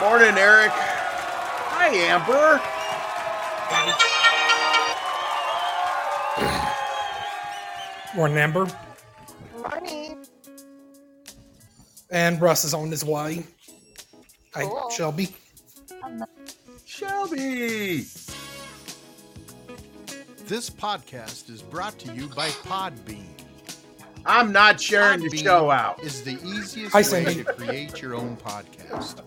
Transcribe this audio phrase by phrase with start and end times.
[0.00, 0.70] Morning, Eric.
[0.72, 2.60] Hi, Amber.
[8.14, 8.66] Morning, Amber.
[9.58, 10.24] Morning.
[12.10, 13.44] And Russ is on his way.
[14.54, 14.90] Hi, Cool.
[14.90, 15.32] Shelbie.
[16.86, 18.32] Shelbie.
[20.46, 23.24] This podcast is brought to you by Podbean.
[24.24, 26.02] I'm not sharing the show out.
[26.02, 27.44] Is the easiest Hi, way Cindy.
[27.44, 29.20] to create your own podcast.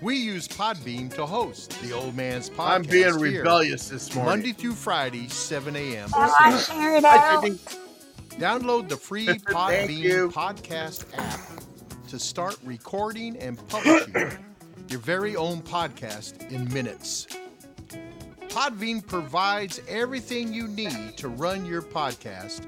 [0.00, 2.68] We use Podbean to host the Old Man's Podcast.
[2.68, 4.30] I'm being here, rebellious this morning.
[4.30, 6.08] Monday through Friday, 7 a.m.
[6.16, 7.42] Well, I share it out.
[8.38, 11.40] Download the free Thank Podbean podcast app
[12.08, 14.14] to start recording and publishing
[14.88, 17.26] your very own podcast in minutes.
[18.48, 22.62] Podbean provides everything you need to run your podcast,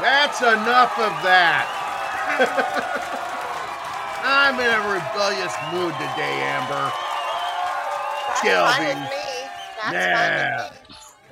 [0.00, 1.68] That's enough of that.
[4.24, 6.90] I'm in a rebellious mood today, Amber.
[8.26, 8.76] That's Shelbie.
[8.76, 9.50] fine with me.
[9.82, 10.56] That's Yeah.
[10.56, 10.79] fine with me.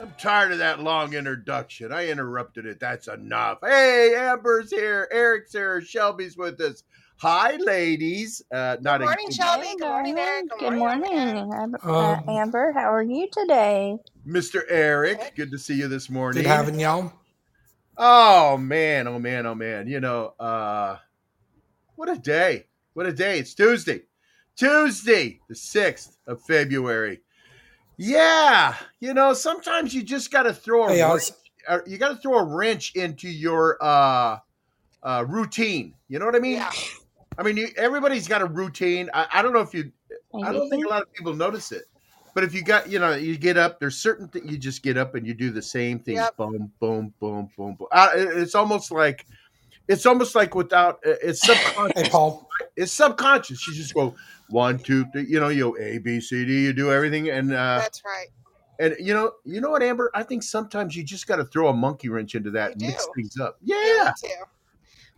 [0.01, 1.93] I'm tired of that long introduction.
[1.93, 2.79] I interrupted it.
[2.79, 3.59] That's enough.
[3.63, 5.09] Hey, Amber's here.
[5.11, 5.81] Eric's here.
[5.81, 6.85] Shelbie's with us.
[7.17, 8.41] Hi, ladies.
[8.53, 9.79] Uh, not Good morning, a, Shelbie.
[9.79, 10.45] Good morning, Eric.
[10.61, 12.73] Good morning, Am- uh, Um, Amber.
[12.73, 13.99] How are you today?
[14.25, 14.63] Mr.
[14.69, 15.33] Eric.
[15.35, 16.45] Good to see you this morning.
[16.45, 17.13] Good having y'all.
[17.97, 19.89] Oh man, oh man, oh man.
[19.89, 20.99] You know, uh
[21.97, 22.67] what a day.
[22.95, 23.41] What a day.
[23.41, 24.03] It's Tuesday.
[24.57, 27.21] Tuesday, the 6th of February.
[27.99, 31.33] Yeah, you know, sometimes you just got to throw a Hey, wrench, was-
[31.67, 34.39] uh, you got to throw a wrench into your uh
[35.03, 35.95] uh routine.
[36.09, 36.55] You know what I mean?
[36.55, 36.71] Yeah.
[37.37, 39.11] I mean, you, everybody's got a routine.
[39.13, 39.93] I, I don't know if you
[40.35, 41.85] I don't think a lot of people notice it.
[42.35, 44.97] But if you got, you know, you get up, there's certain things you just get
[44.97, 46.17] up and you do the same thing.
[46.17, 46.37] Yep.
[46.37, 47.89] Boom, boom, boom, boom, boom.
[47.91, 49.27] Uh, it- it's almost like,
[49.89, 52.03] it's almost like without, uh, it's subconscious.
[52.03, 52.49] Hey, Paul.
[52.77, 53.67] It's subconscious.
[53.67, 54.15] You just go
[54.51, 57.31] one, two, three, you know, you A, B, C, D, you do everything.
[57.31, 58.29] And, uh, That's right.
[58.79, 60.11] and you know, you know what, Amber?
[60.15, 63.07] I think sometimes you just got to throw a monkey wrench into that and mix
[63.15, 63.57] things up.
[63.63, 64.13] Yeah.
[64.21, 64.29] too.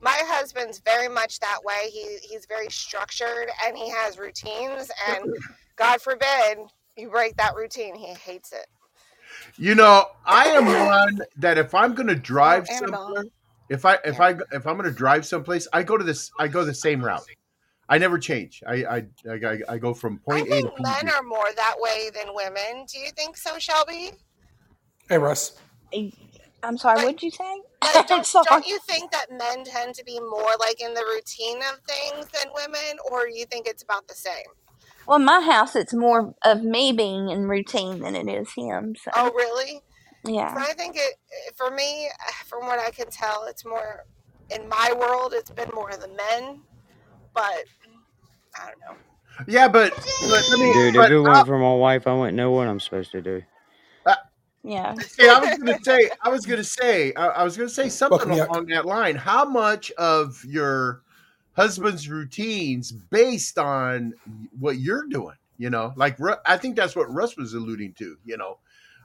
[0.03, 1.91] My husband's very much that way.
[1.91, 4.91] He he's very structured and he has routines.
[5.09, 5.31] And
[5.77, 6.59] God forbid
[6.97, 7.95] you break that routine.
[7.95, 8.67] He hates it.
[9.57, 13.25] You know, I am one that if I'm going to drive Oh, somewhere,
[13.69, 16.31] if I if I if I'm going to drive someplace, I go to this.
[16.39, 17.25] I go the same route.
[17.91, 18.63] I never change.
[18.67, 21.11] I I I, I go from I point A to think point men B.
[21.13, 22.87] are more that way than women.
[22.91, 24.13] Do you think so, Shelbie?
[25.09, 25.59] Hey, Russ.
[26.63, 26.97] I'm sorry.
[26.99, 27.63] Like- What'd you say?
[27.83, 31.59] Like, don't, don't you think that men tend to be more like in the routine
[31.59, 34.47] of things than women, or you think it's about the same?
[35.07, 38.95] Well, in my house, it's more of me being in routine than it is him.
[39.03, 39.81] So Oh, really?
[40.25, 40.55] yeah.
[40.55, 41.15] So I think it
[41.57, 42.09] for me,
[42.47, 44.05] from what I can tell, it's more
[44.55, 45.33] in my world.
[45.35, 46.61] It's been more the men,
[47.35, 47.65] but
[48.55, 48.97] I don't know.
[49.47, 50.73] Yeah, but, but let me.
[50.73, 53.23] Dude, if it I'll- wasn't for my wife, I wouldn't know what I'm supposed to
[53.23, 53.43] do.
[54.63, 54.95] Yeah.
[54.97, 58.29] See, I was gonna say, I was gonna say, I, I was gonna say something
[58.29, 59.17] Welcome, along that line.
[59.17, 61.01] How much of your
[61.55, 64.13] husband's routines based on
[64.59, 65.37] what you're doing?
[65.57, 68.19] You know, like I think that's what Russ was alluding to.
[68.27, 68.59] You know,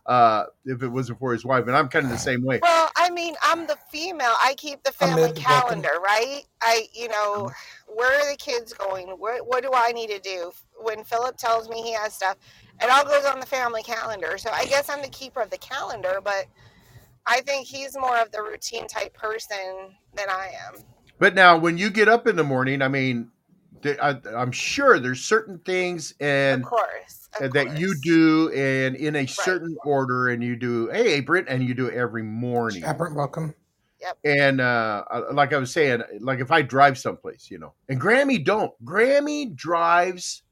[0.06, 2.60] uh, if it wasn't for his wife, and I'm kind of the same way.
[2.62, 4.34] Well, I mean, I'm the female.
[4.44, 6.42] I keep the family calendar, right?
[6.62, 7.50] I, you know,
[7.88, 9.08] where are the kids going?
[9.08, 10.52] Where, what do I need to do?
[10.78, 12.38] When Philip tells me he has stuff,
[12.82, 14.38] it all goes on the family calendar.
[14.38, 16.46] So I guess I'm the keeper of the calendar, but
[17.26, 20.82] I think he's more of the routine type person than I am.
[21.18, 23.32] But now, when you get up in the morning, I mean,
[24.02, 27.25] I, I'm sure there's certain things and of course.
[27.42, 30.90] Of that you do and in a certain order, and you do.
[30.90, 32.82] Hey, Britt, and you do it every morning.
[32.82, 33.54] Yeah, Brent, welcome.
[34.02, 34.18] Yep.
[34.24, 38.00] And uh, uh, like I was saying, like if I drive someplace, you know, and
[38.00, 38.72] Grammy don't.
[38.84, 40.44] Grammy drives.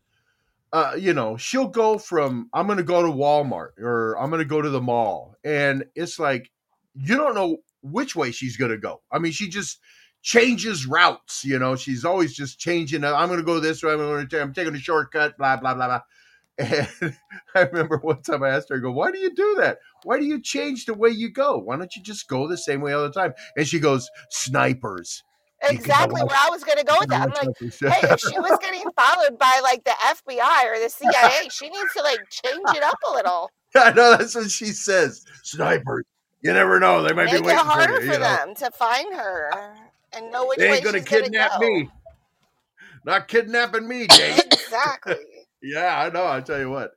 [0.71, 4.39] Uh, you know, she'll go from I'm going to go to Walmart or I'm going
[4.39, 6.50] to go to the mall, and it's like
[6.95, 9.01] you don't know which way she's going to go.
[9.12, 9.80] I mean, she just
[10.24, 11.44] changes routes.
[11.45, 13.03] You know, she's always just changing.
[13.03, 13.91] I'm going to go this way.
[13.91, 14.41] I'm going to.
[14.41, 15.38] I'm taking a shortcut.
[15.38, 16.01] Blah blah blah blah.
[16.58, 16.88] And
[17.56, 19.80] I remember one time I asked her, I go, why do you do that?
[20.04, 21.58] Why do you change the way you go?
[21.58, 23.34] Why don't you just go the same way all the time?
[23.58, 25.24] And she goes, snipers.
[25.70, 27.22] Exactly oh, where I was going to go with that.
[27.22, 31.50] I'm like, hey, if she was getting followed by like the FBI or the CIA,
[31.50, 33.50] she needs to like change it up a little.
[33.76, 35.26] I know that's what she says.
[35.44, 36.04] Snipers.
[36.42, 37.02] You never know.
[37.02, 38.12] They might Make be it waiting harder for for, you.
[38.14, 38.36] you know?
[38.36, 39.52] them to find her
[40.12, 41.60] and know which They way ain't gonna she's gonna kidnap go.
[41.60, 41.90] me.
[43.06, 44.44] Not kidnapping me, Jake.
[44.52, 45.16] Exactly.
[45.63, 46.27] Yeah, I know.
[46.27, 46.92] I tell you what.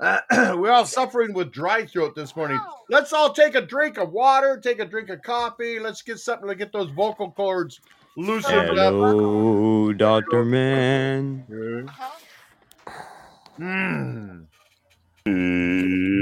[0.00, 0.20] Uh,
[0.56, 2.60] we're all suffering with dry throat this morning.
[2.90, 5.78] Let's all take a drink of water, take a drink of coffee.
[5.78, 7.80] Let's get something to get those vocal cords
[8.16, 8.92] loosened up.
[8.92, 11.44] Hello, Doctor Man.
[13.58, 14.46] Mm.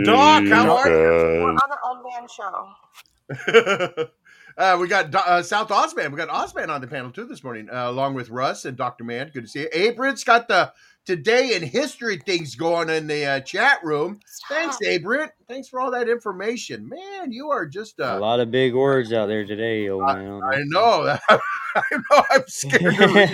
[0.05, 0.95] Doc, how are you?
[0.95, 4.09] We're on the old man show.
[4.59, 6.13] uh, we got Do- uh, South Oz Man.
[6.13, 8.77] We got Oz Man on the panel too this morning, uh, along with Russ and
[8.77, 9.05] Dr.
[9.05, 9.31] Man.
[9.33, 9.69] Good to see you.
[9.73, 10.73] Abrit's got the
[11.07, 14.21] today in history things going in the uh, chat room.
[14.49, 15.31] Thanks, Abrit.
[15.49, 16.89] Thanks for all that information.
[16.89, 20.41] Man, you are just A uh, lot of big words out there today, old man.
[20.43, 21.17] I know.
[21.29, 22.25] I know.
[22.31, 23.31] I'm scared to read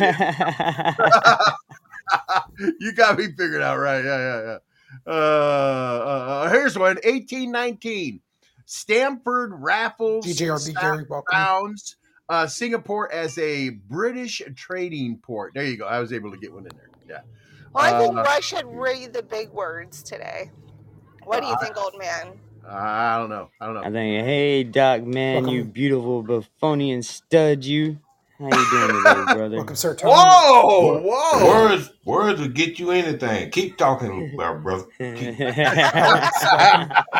[2.80, 4.04] you got me figured out right.
[4.04, 4.58] Yeah, yeah, yeah.
[5.06, 8.20] Uh, uh, here's one 1819.
[8.66, 11.32] Stamford Raffles DJRB Gary, welcome.
[11.32, 11.96] founds
[12.28, 15.52] uh, Singapore as a British trading port.
[15.54, 15.86] There you go.
[15.86, 16.88] I was able to get one in there.
[17.08, 17.20] Yeah.
[17.72, 20.50] Well, I think Uh, Rush should read the big words today.
[21.24, 22.38] What do you think, old man?
[22.68, 23.48] I don't know.
[23.60, 23.80] I don't know.
[23.82, 25.70] I think, hey, Doc Man, you Welcome.
[25.72, 27.98] beautiful Buffonian stud, you.
[28.38, 29.56] How you doing today, brother?
[29.56, 29.94] Welcome, sir.
[29.94, 30.12] Tony.
[30.14, 31.00] Whoa!
[31.00, 31.46] Whoa!
[31.48, 33.50] Words, words will get you anything.
[33.50, 34.84] Keep talking, brother.
[34.98, 36.28] Keep, keep That'll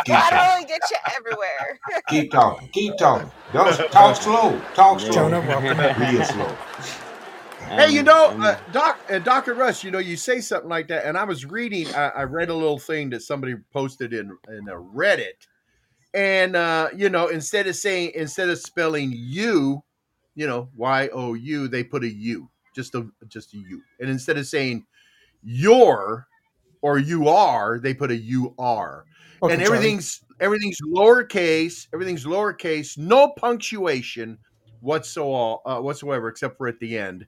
[0.05, 0.39] talking.
[0.53, 1.79] only get you everywhere.
[2.09, 2.69] Keep talking.
[2.69, 3.31] Keep talking.
[3.53, 4.61] Don't talk slow.
[4.75, 5.13] Talk slow.
[5.13, 6.03] Jonah, welcome.
[6.03, 6.57] Real slow.
[7.75, 10.89] Hey, you know, um, uh, Doc, uh, Doctor Russ, you know, you say something like
[10.89, 11.87] that, and I was reading.
[11.95, 15.47] I, I read a little thing that somebody posted in in a Reddit,
[16.13, 19.83] and uh, you know, instead of saying instead of spelling you,
[20.35, 24.11] you know, Y O U, they put a U, just a just a U, and
[24.11, 24.85] instead of saying
[25.43, 26.27] your
[26.83, 29.07] or you are, they put a U R,
[29.41, 34.37] and everything's everything's lowercase, everything's lowercase, no punctuation
[34.81, 37.27] whatsoever, uh, whatsoever, except for at the end.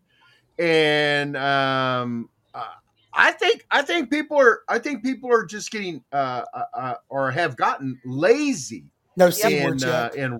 [0.59, 2.65] And um, uh,
[3.13, 6.95] I think I think people are I think people are just getting uh, uh, uh,
[7.09, 8.85] or have gotten lazy
[9.17, 10.39] No C in, uh, in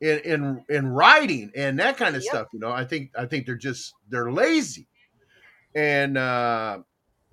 [0.00, 2.30] in in in writing and that kind of Yep.
[2.30, 2.46] stuff.
[2.52, 4.86] You know, I think I think they're just they're lazy.
[5.74, 6.78] And uh,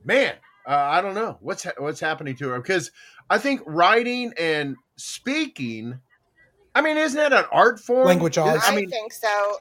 [0.06, 0.36] man,
[0.68, 2.92] uh, I don't know what's ha- what's happening to her because
[3.30, 6.00] I think writing and speaking.
[6.76, 8.06] I mean, isn't that an art form?
[8.08, 8.70] Language I arts.
[8.70, 9.58] I mean, think so.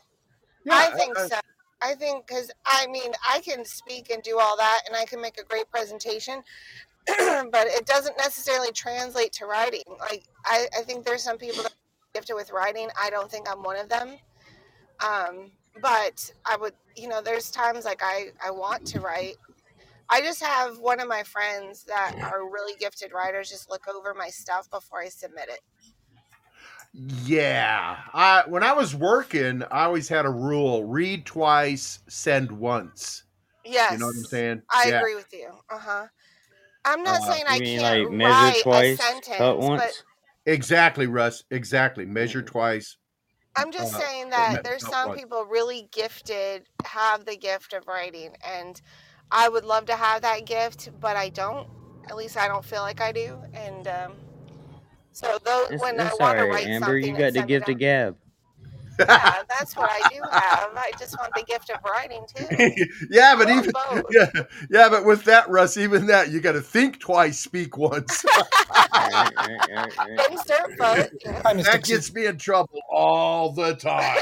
[0.65, 1.41] yeah, I think uh, so.
[1.83, 5.21] I think because I mean I can speak and do all that, and I can
[5.21, 6.43] make a great presentation,
[7.07, 9.83] but it doesn't necessarily translate to writing.
[10.01, 12.89] Like I, I think there's some people that are gifted with writing.
[13.01, 14.17] I don't think I'm one of them.
[15.05, 15.51] Um,
[15.83, 19.37] but I would, you know, there's times like I I want to write.
[20.09, 24.15] I just have one of my friends that are really gifted writers just look over
[24.15, 25.61] my stuff before I submit it.
[27.25, 27.99] Yeah.
[28.15, 33.25] I when I was working, I always had a rule: read twice, send once.
[33.65, 34.63] Yes, You know what I'm saying?
[34.71, 34.99] I yeah.
[35.01, 35.51] agree with you.
[35.71, 36.07] Uh huh.
[36.85, 39.61] I'm not Uh, saying I mean can't like measure write twice, a sentence, cut but
[39.61, 40.05] once?
[40.47, 41.45] Exactly, Russ.
[41.51, 42.07] Exactly.
[42.07, 42.97] Measure twice.
[43.57, 45.21] I'm just uh, saying me- that there's some once.
[45.21, 48.81] people really gifted, have the gift of writing, and
[49.31, 51.69] I would love to have that gift, but I don't.
[52.09, 54.13] At least I don't feel like I do, and um,
[55.17, 56.99] so those That's, when I that's all want to right, write Amber.
[56.99, 58.17] You got the gift of gab.
[58.99, 60.71] yeah, that's what I do have.
[60.77, 62.85] I just want the gift of writing too.
[63.11, 64.05] yeah, but I even both.
[64.11, 64.31] yeah,
[64.69, 68.27] yeah, but with that, Russ, even that you got to think twice, speak once.
[68.93, 70.21] Right, right, right.
[71.47, 74.19] Hi, Miss that gets me in trouble all the time.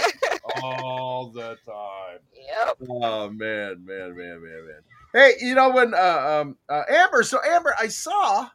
[0.63, 2.21] all the time.
[2.37, 2.77] Yep.
[2.89, 4.81] Oh man, man, man, man, man.
[5.13, 7.25] Hey, you know when uh, um uh, Amber?
[7.25, 8.49] So Amber, I saw,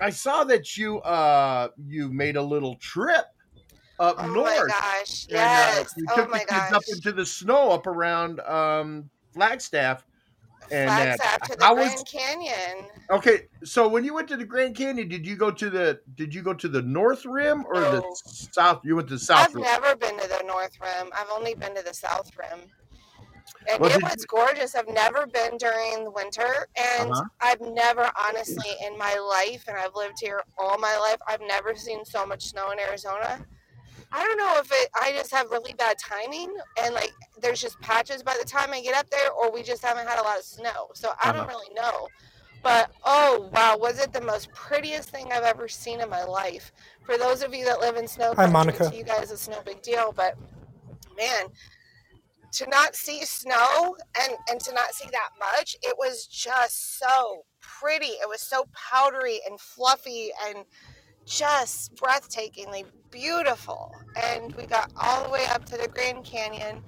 [0.00, 3.24] I saw that you uh you made a little trip
[3.98, 4.28] up north.
[4.30, 5.26] Oh my gosh.
[5.30, 5.94] and, uh, Yes.
[5.96, 6.72] you Oh took my the kids gosh.
[6.72, 10.04] up into the snow up around um Flagstaff.
[10.70, 12.86] And uh, Flagstaff to the was Grand Canyon.
[13.10, 13.40] okay?
[13.64, 16.42] So when you went to the Grand Canyon, did you go to the did you
[16.42, 18.02] go to the North Rim or the
[18.52, 18.80] South?
[18.84, 19.64] You went to the South I've Rim.
[19.64, 21.10] never been to the North Rim.
[21.14, 22.60] I've only been to the South Rim.
[23.70, 24.74] And Well, it was gorgeous.
[24.74, 27.24] I've never been during the winter, and Uh-huh.
[27.40, 31.74] I've never, honestly, in my life, and I've lived here all my life, I've never
[31.74, 33.44] seen so much snow in Arizona.
[34.10, 37.12] I don't know if it, I just have really bad timing, and like
[37.42, 40.18] there's just patches by the time I get up there, or we just haven't had
[40.18, 40.88] a lot of snow.
[40.94, 41.48] So I don't Uh-huh.
[41.48, 42.08] really know.
[42.62, 46.72] But oh wow, was it the most prettiest thing I've ever seen in my life?
[47.04, 48.90] For those of you that live in snow Hi, country, Monica.
[48.90, 50.36] to you guys it's no big deal, but
[51.16, 51.46] man,
[52.52, 57.44] to not see snow and and to not see that much, it was just so
[57.60, 58.06] pretty.
[58.06, 60.64] It was so powdery and fluffy and
[61.26, 63.94] just breathtakingly beautiful.
[64.16, 66.82] And we got all the way up to the Grand Canyon.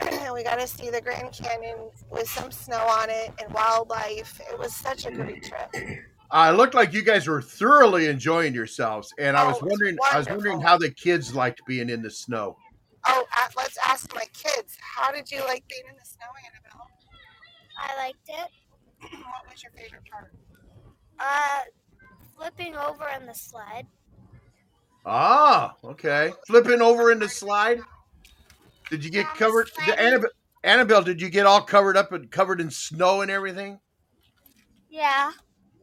[0.00, 4.40] and we got to see the Grand Canyon with some snow on it and wildlife.
[4.52, 5.70] It was such a great trip.
[6.32, 9.62] Uh, it looked like you guys were thoroughly enjoying yourselves, and I Oh, was it
[9.64, 12.56] was wondering, I was wondering how the kids liked being in the snow.
[13.06, 14.76] Oh, uh, let's ask my kids.
[14.80, 16.86] How did you like being in the snow, Annabelle?
[17.78, 18.50] I liked it.
[19.10, 20.32] what was your favorite part?
[21.18, 21.60] Uh,
[22.36, 23.86] flipping over on the sled.
[25.06, 26.32] Ah, okay.
[26.46, 27.80] Flipping over in the slide.
[28.90, 29.66] Did you get Um, covered?
[29.68, 30.06] The sliding.
[30.06, 30.30] Annabelle,
[30.62, 33.80] Annabelle, did you get all covered up and covered in snow and everything?
[34.90, 35.32] Yeah.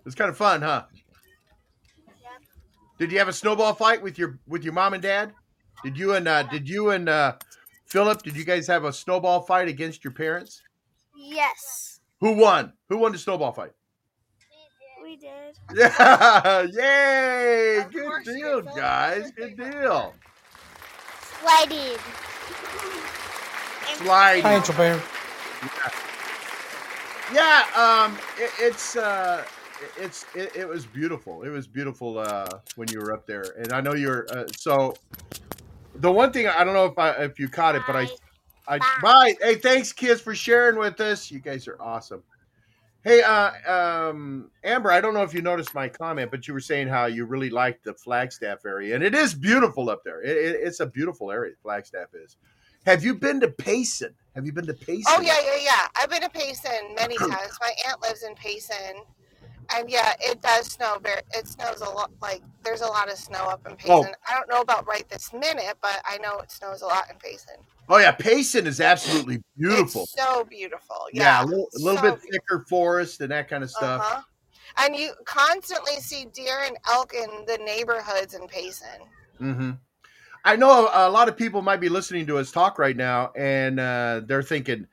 [0.06, 0.86] It's kind of fun, huh?
[2.22, 2.30] Yeah.
[3.00, 5.34] Did you have a snowball fight with your with your mom and dad?
[5.84, 7.36] Did you and uh, did you and uh,
[7.86, 8.24] Philip?
[8.24, 10.62] Did you guys have a snowball fight against your parents?
[11.16, 12.00] Yes.
[12.20, 12.74] Who won?
[12.90, 13.72] Who won the snowball fight?
[15.04, 15.58] We did.
[15.74, 16.62] Yeah!
[16.74, 17.78] Yay!
[17.78, 19.32] Of Good deal, guys.
[19.32, 20.14] Good deal.
[21.40, 21.98] Sliding.
[23.96, 24.44] Sliding.
[24.44, 25.02] Hi, Angel Bear.
[27.34, 29.44] Yeah, um, it, it's uh,
[29.98, 31.44] it's it, it was beautiful.
[31.44, 34.94] It was beautiful uh, when you were up there, and I know you're uh, so.
[36.00, 38.08] The one thing I don't know if I if you caught it, but I
[38.68, 38.86] I Bye.
[39.02, 39.36] bye.
[39.42, 41.32] Hey, thanks, kids, for sharing with us.
[41.32, 42.24] You guys are awesome.
[43.04, 46.60] Hey, uh, um, Amber, I don't know if you noticed my comment, but you were
[46.60, 50.22] saying how you really liked the Flagstaff area, and it is beautiful up there.
[50.22, 51.54] It, it, it's a beautiful area.
[51.62, 52.36] Flagstaff is.
[52.86, 54.14] Have you been to Payson?
[54.36, 55.06] Have you been to Payson?
[55.08, 55.88] Oh yeah, yeah, yeah.
[55.96, 57.58] I've been to Payson many times.
[57.62, 59.04] My aunt lives in Payson,
[59.76, 60.98] and yeah, it does snow.
[61.02, 62.12] Very, it snows a lot.
[62.22, 63.76] Like there's a lot of snow up in Oh.
[64.04, 64.14] Payson.
[64.30, 67.18] I don't know about right this minute, but I know it snows a lot in
[67.18, 67.56] Payson.
[67.90, 70.04] Oh yeah, Payson is absolutely beautiful.
[70.04, 71.08] It's so beautiful.
[71.14, 74.02] yeah, Yeah, a little, a little so bit thicker forest and that kind of stuff.
[74.02, 74.22] Uh-huh.
[74.80, 79.00] And you constantly see deer and elk in the neighborhoods in Payson.
[79.42, 79.72] Mm-hmm.
[80.44, 83.32] I know a, a lot of people might be listening to us talk right now,
[83.36, 84.86] and uh, they're thinking,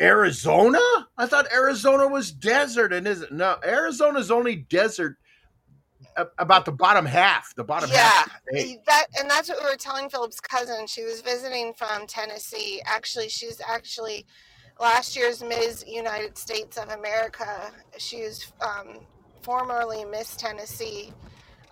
[0.00, 0.80] Arizona?
[1.18, 3.32] I thought Arizona was desert, and isn't?
[3.32, 5.16] No, Arizona's only desert
[6.38, 7.54] about the bottom half.
[7.54, 8.40] The bottom Yeah, half.
[8.50, 8.84] State.
[8.86, 10.86] that and that's what we were telling Philip's cousin.
[10.86, 12.82] She was visiting from Tennessee.
[12.84, 14.26] Actually, she's actually
[14.80, 15.84] last year's Ms.
[15.86, 17.70] United States of America.
[17.98, 19.00] She was um,
[19.42, 21.12] formerly Miss Tennessee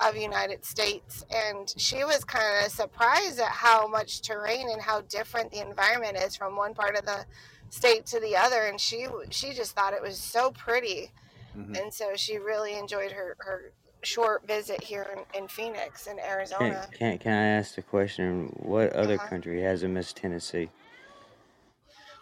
[0.06, 5.00] of United States, and she was kind of surprised at how much terrain and how
[5.02, 7.24] different the environment is from one part of the
[7.70, 8.66] state to the other.
[8.66, 11.10] And she she just thought it was so pretty,
[11.56, 11.80] Mhm.
[11.80, 13.72] and so she really enjoyed her her
[14.02, 16.88] short visit here in, in Phoenix in Arizona.
[16.96, 18.46] can, can I ask the question?
[18.60, 19.26] What other Uh-huh.
[19.28, 20.70] country has a Miss Tennessee?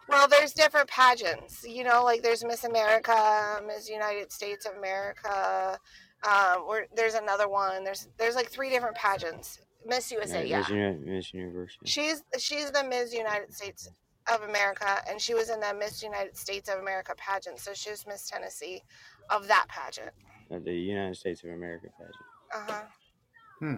[0.08, 1.64] Well, there's different pageants.
[1.64, 5.78] You know, like there's Miss America, Miss United States of America.
[6.22, 7.84] Um, where there's another one.
[7.84, 9.60] There's there's like three different pageants.
[9.84, 10.64] Miss USA, yeah.
[10.70, 11.86] Miss, Miss University.
[11.86, 13.90] She's she's the Miss United States
[14.32, 17.58] of America, and she was in the Miss United States of America pageant.
[17.58, 18.82] So she was Miss Tennessee
[19.30, 20.10] of that pageant.
[20.50, 22.14] The United States of America pageant.
[22.54, 23.76] Uh huh.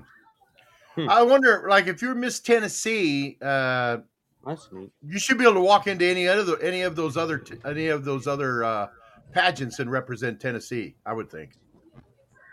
[0.96, 1.08] Hmm.
[1.08, 3.98] I wonder, like, if you're Miss Tennessee, uh,
[4.44, 4.90] That's neat.
[5.06, 8.04] you should be able to walk into any other any of those other any of
[8.04, 8.88] those other uh,
[9.32, 10.96] pageants and represent Tennessee.
[11.06, 11.52] I would think.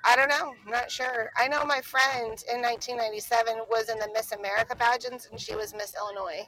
[0.08, 0.54] I don't know.
[0.66, 1.32] I'm not sure.
[1.36, 5.74] I know my friend in 1997 was in the Miss America pageants, and she was
[5.74, 6.48] Miss Illinois.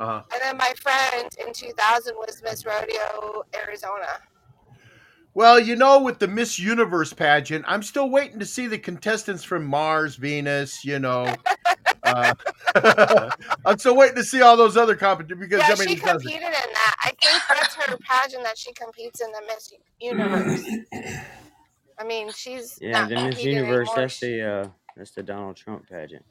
[0.00, 0.22] Uh-huh.
[0.32, 4.06] And then my friend in 2000 was Miss Rodeo Arizona.
[5.34, 9.44] Well, you know, with the Miss Universe pageant, I'm still waiting to see the contestants
[9.44, 10.84] from Mars, Venus.
[10.84, 11.32] You know,
[12.02, 12.34] uh,
[13.64, 16.02] I'm still waiting to see all those other competitions because yeah, I mean, she it
[16.02, 16.96] doesn't- competed in that.
[17.04, 20.64] I think that's her pageant that she competes in the Miss Universe.
[21.98, 23.88] I mean, she's Yeah, not the Miss Universe.
[23.90, 23.94] anymore.
[23.96, 26.24] That's the uh, that's the Donald Trump pageant.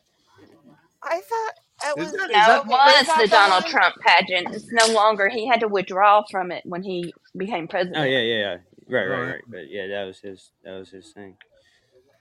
[1.03, 2.12] I thought it Is was.
[2.13, 2.67] that- is No, that it
[3.07, 3.71] was the Donald one?
[3.71, 4.53] Trump pageant.
[4.55, 5.29] It's no longer.
[5.29, 7.98] He had to withdraw from it when he became president.
[7.98, 8.57] Oh yeah, yeah, yeah.
[8.98, 9.27] Right, right, Right.
[9.33, 9.41] right.
[9.48, 10.51] But yeah, that was his.
[10.63, 11.38] That was his thing.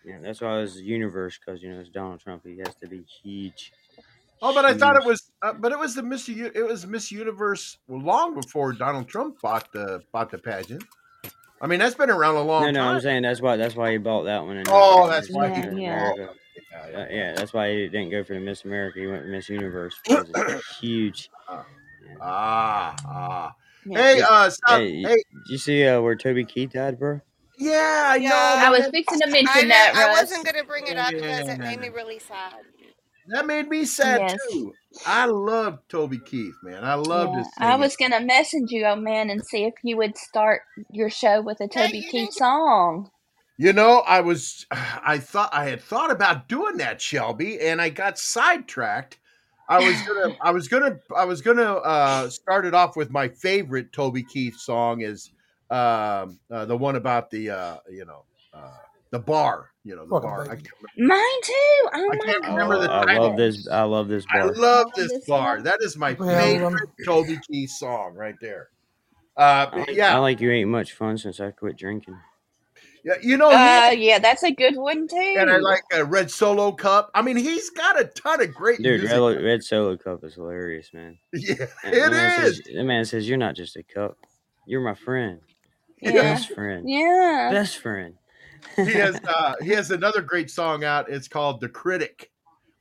[0.04, 2.42] Yeah, that's why it was universe because you know it's Donald Trump.
[2.44, 3.72] He has to be huge.
[4.40, 6.86] Oh, but I thought it was, uh, but it was the Miss, U- it was
[6.86, 10.84] Miss Universe long before Donald Trump bought the bought the pageant.
[11.60, 12.94] I mean, that's been around a long No, no, time.
[12.94, 14.58] I'm saying that's why that's why he bought that one.
[14.58, 16.12] And Oh, that's Miss why he- Yeah,
[16.74, 17.06] Uh, yeah.
[17.10, 18.98] yeah, that's why he didn't go for the Miss America.
[19.00, 21.30] He went for Miss Universe because it's huge.
[22.20, 23.52] Ah, ah.
[23.86, 23.98] Yeah.
[24.02, 24.78] Hey, uh, stop.
[24.80, 27.20] Hey, Hey, Did you see uh, where Toby Keith died, bro?
[27.58, 28.28] Yeah, I Yeah.
[28.30, 28.36] know.
[28.36, 30.20] I was fixing to I, mention didn't- that, I Russ.
[30.22, 32.54] wasn't gonna bring it up because it made me really sad.
[33.28, 34.38] That made me sad Yes.
[34.50, 34.74] too.
[35.06, 36.82] I love Toby Keith, man.
[36.82, 39.96] I loved Yeah, his I was gonna message you, oh man, and see if you
[39.98, 40.62] would start
[40.92, 42.38] your show with a Toby you Keith did.
[42.38, 43.10] song.
[43.60, 47.88] You know, I was I thought I had thought about doing that, Shelbie, and I
[47.90, 49.18] got sidetracked.
[49.68, 53.28] I was gonna I was gonna I was gonna uh start it off with my
[53.28, 55.30] favorite Toby Keith song is
[55.70, 58.24] um uh, the one about the uh you know
[58.54, 58.70] uh
[59.10, 60.42] the bar, you know, the Welcome, bar.
[60.42, 60.62] I baby.
[60.62, 61.52] can't, remember- Mine too.
[61.94, 62.50] Oh I can't god.
[62.52, 63.68] remember the I love this.
[63.68, 64.42] I love this bar.
[64.42, 65.56] I love this this bar.
[65.56, 65.62] bar.
[65.62, 68.68] That is my Well, favorite Toby Keith song right there.
[69.36, 70.14] Uh I yeah.
[70.14, 72.16] I like you ain't much fun since I quit drinking.
[73.04, 75.34] Yeah, you know, he Uh, yeah, that's a good one too.
[75.38, 77.10] and I like a Red Solo Cup.
[77.14, 79.16] I mean, he's got a ton of great Dude, music.
[79.18, 81.18] Red, Red Solo Cup is hilarious, man.
[81.32, 82.56] Yeah, And it the man is.
[82.56, 84.16] says, the man says, "You're not just a cup.
[84.66, 85.40] You're my friend,
[86.00, 87.48] Yeah, best friend, yeah.
[87.52, 88.14] best friend."
[88.76, 91.08] He has uh, he has another great song out.
[91.08, 92.30] It's called "The Critic,"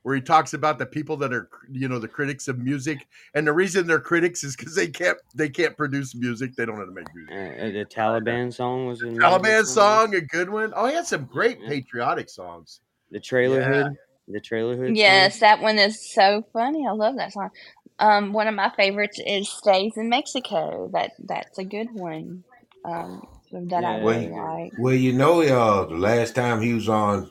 [0.08, 3.46] where he talks about the people that are you know the critics of music, and
[3.46, 6.56] the reason they're critics is because they can't they can't produce music.
[6.56, 7.34] They don't know how to make music.
[7.60, 10.08] Uh, the Taliban song was another good Taliban song.
[10.08, 10.72] song, a good one.
[10.74, 11.68] Oh, he had some great Yeah.
[11.68, 12.80] patriotic songs.
[13.10, 13.82] The trailer Yeah.
[13.84, 13.96] hood.
[14.28, 14.96] The trailer hood.
[14.96, 15.40] Yes, Song.
[15.40, 16.86] that one is so funny.
[16.86, 17.50] I love that song.
[17.98, 22.44] Um, one of my favorites is "Stays in Mexico." That that's a good one.
[22.82, 24.72] Um, that I really Well, like.
[24.78, 27.30] well, you know, uh, the last time he was on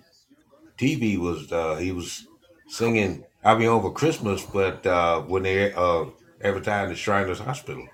[0.77, 2.27] TV was uh, he was
[2.67, 6.05] singing "I'll Be Home for Christmas," but uh, when they uh,
[6.41, 7.88] advertised the Shriners Hospital.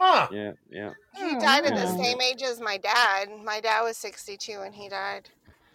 [0.00, 0.28] Huh?
[0.32, 0.90] Yeah, yeah.
[1.14, 3.28] He died at the same age as my dad.
[3.44, 5.28] My dad was 62 when he died.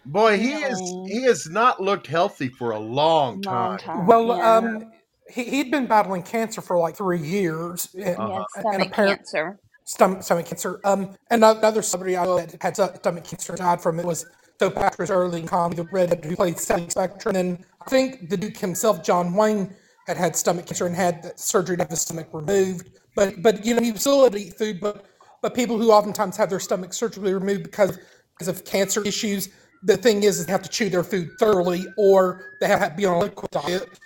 [0.04, 3.78] Boy, he is he has not looked healthy for a long Long time.
[3.78, 4.06] time.
[4.06, 4.56] Well, Yeah.
[4.56, 4.92] um,
[5.28, 8.32] he, he'd been battling cancer for like three years, and, He Uh-huh.
[8.54, 9.58] had and stomach apparent cancer.
[9.84, 10.80] stomach, stomach cancer.
[10.84, 14.24] Um, and another celebrity I know that had sto- stomach cancer died from it was
[14.58, 17.28] Joe Patrick's early in comedy, the redhead who played Sally Spectre.
[17.28, 19.74] And then I think the Duke himself, John Wayne,
[20.06, 22.90] had had stomach cancer and had surgery to have his stomach removed.
[23.14, 24.80] But but you know he was still able to eat food.
[24.80, 25.04] But
[25.42, 27.98] but people who oftentimes have their stomach surgically removed because
[28.34, 29.48] because of cancer issues,
[29.82, 32.96] the thing is, is they have to chew their food thoroughly or they have to
[32.96, 33.98] be on a liquid diet.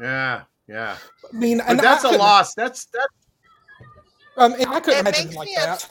[0.00, 0.96] Yeah, yeah.
[1.32, 2.54] I mean, But and that's a loss.
[2.54, 3.08] That's that.
[4.36, 5.88] Um, and I couldn't It imagine makes like me that.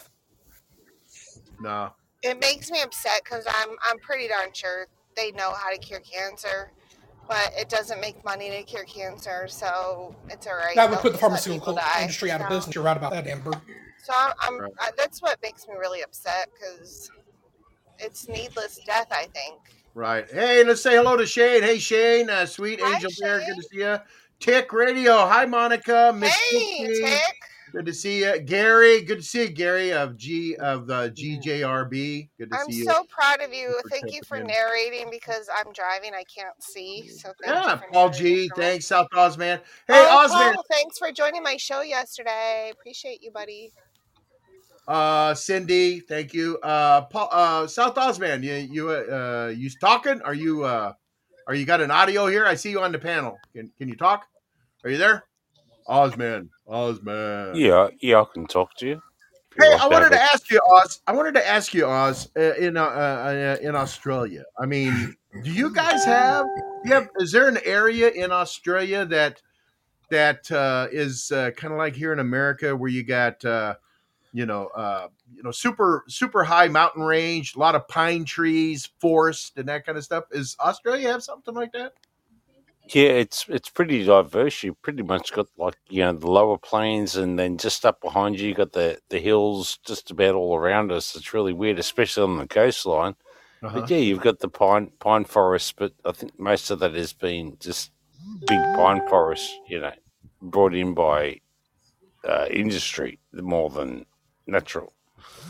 [1.62, 1.93] No.
[2.23, 5.99] It makes me upset because I'm I'm pretty darn sure they know how to cure
[5.99, 6.71] cancer,
[7.27, 10.75] but it doesn't make money to cure cancer, so it's all right.
[10.75, 12.75] That would They'll put the just let people pharmaceutical industry out of So, business.
[12.75, 13.51] You're right about that, Amber.
[14.03, 14.71] so I'm, I'm Right.
[14.79, 17.12] uh, that's what makes me really upset because
[17.99, 19.07] it's needless death.
[19.12, 19.59] I think.
[19.93, 20.29] Right.
[20.31, 21.62] Hey, let's say hello to Shane.
[21.62, 23.39] Hey, Shane, uh, sweet Hi, angel bear.
[23.45, 23.97] Good to see you.
[24.39, 25.25] Tick Radio.
[25.27, 26.12] Hi, Monica.
[26.17, 27.21] Miss Hey, Tick.
[27.73, 29.01] Good to see you, Gary.
[29.01, 32.29] Good to see you, Gary of G of uh, GJRB.
[32.38, 32.88] Good to I'm see you.
[32.88, 33.81] I'm so proud of you.
[33.89, 36.13] Thank you for narrating because I'm driving.
[36.13, 37.07] I can't see.
[37.07, 38.47] So Yeah, Paul G.
[38.55, 39.57] Thanks, South Oz Man.
[39.88, 40.53] Hey, oh, Oz Man.
[40.53, 42.71] Paul, thanks for joining my show yesterday.
[42.71, 43.71] Appreciate you, buddy.
[44.88, 45.99] Uh, Cindy.
[46.01, 46.59] Thank you.
[46.59, 47.29] Uh, Paul.
[47.31, 48.43] Uh, South Oz Man.
[48.43, 50.21] You you uh you talking?
[50.21, 50.93] Are you uh
[51.47, 52.45] are you got an audio here?
[52.45, 53.39] I see you on the panel.
[53.55, 54.27] Can can you talk?
[54.83, 55.23] Are you there?
[55.88, 56.50] Oz Man.
[56.67, 57.56] Osman.
[57.56, 59.02] Yeah, yeah, I can talk to you.
[59.60, 61.02] Hey, I wanted to ask you, Oz.
[61.06, 64.43] I wanted to ask you, Oz, uh, in uh, uh, in Australia.
[64.60, 66.48] I mean, do you guys have?
[66.86, 67.10] You have?
[67.19, 69.41] Is there an area in Australia that
[70.10, 73.76] that uh, is uh, kind of like here in America, where you got, uh,
[74.32, 78.89] you know, uh, you know, super super high mountain range, a lot of pine trees,
[79.00, 80.24] forest, and that kind of stuff?
[80.32, 81.93] Is Australia have something like that?
[82.89, 84.62] Yeah, it's it's pretty diverse.
[84.62, 88.39] You pretty much got like you know the lower plains, and then just up behind
[88.39, 91.15] you, you got the the hills just about all around us.
[91.15, 93.15] It's really weird, especially on the coastline.
[93.63, 93.80] Uh-huh.
[93.80, 97.13] But yeah, you've got the pine pine forest, but I think most of that has
[97.13, 97.91] been just
[98.41, 99.93] big pine forests, you know,
[100.41, 101.39] brought in by
[102.28, 104.06] uh, industry more than
[104.46, 104.93] natural.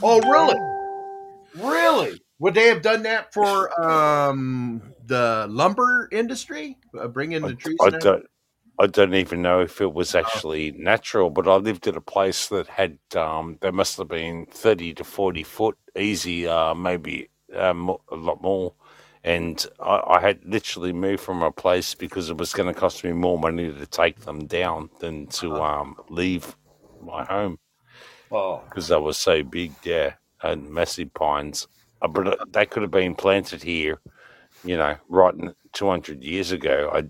[0.02, 0.60] Oh, really?
[1.56, 2.22] Really?
[2.40, 7.80] Would they have done that for um, the lumber industry, uh, bringing the trees?
[7.82, 8.02] I that?
[8.02, 8.26] don't.
[8.80, 12.48] I don't even know if it was actually natural, but I lived at a place
[12.48, 17.96] that had um, there must have been thirty to forty foot easy, uh, maybe um,
[18.12, 18.74] a lot more.
[19.24, 23.04] And I, I had literally moved from a place because it was going to cost
[23.04, 26.56] me more money to take them down than to um, leave
[27.02, 27.60] my home
[28.32, 29.72] Oh, because they were so big.
[29.84, 31.68] Yeah, and massive pines.
[32.02, 34.02] Uh, But uh, they could have been planted here,
[34.64, 35.34] you know, right
[35.74, 36.90] two hundred years ago.
[36.94, 37.04] I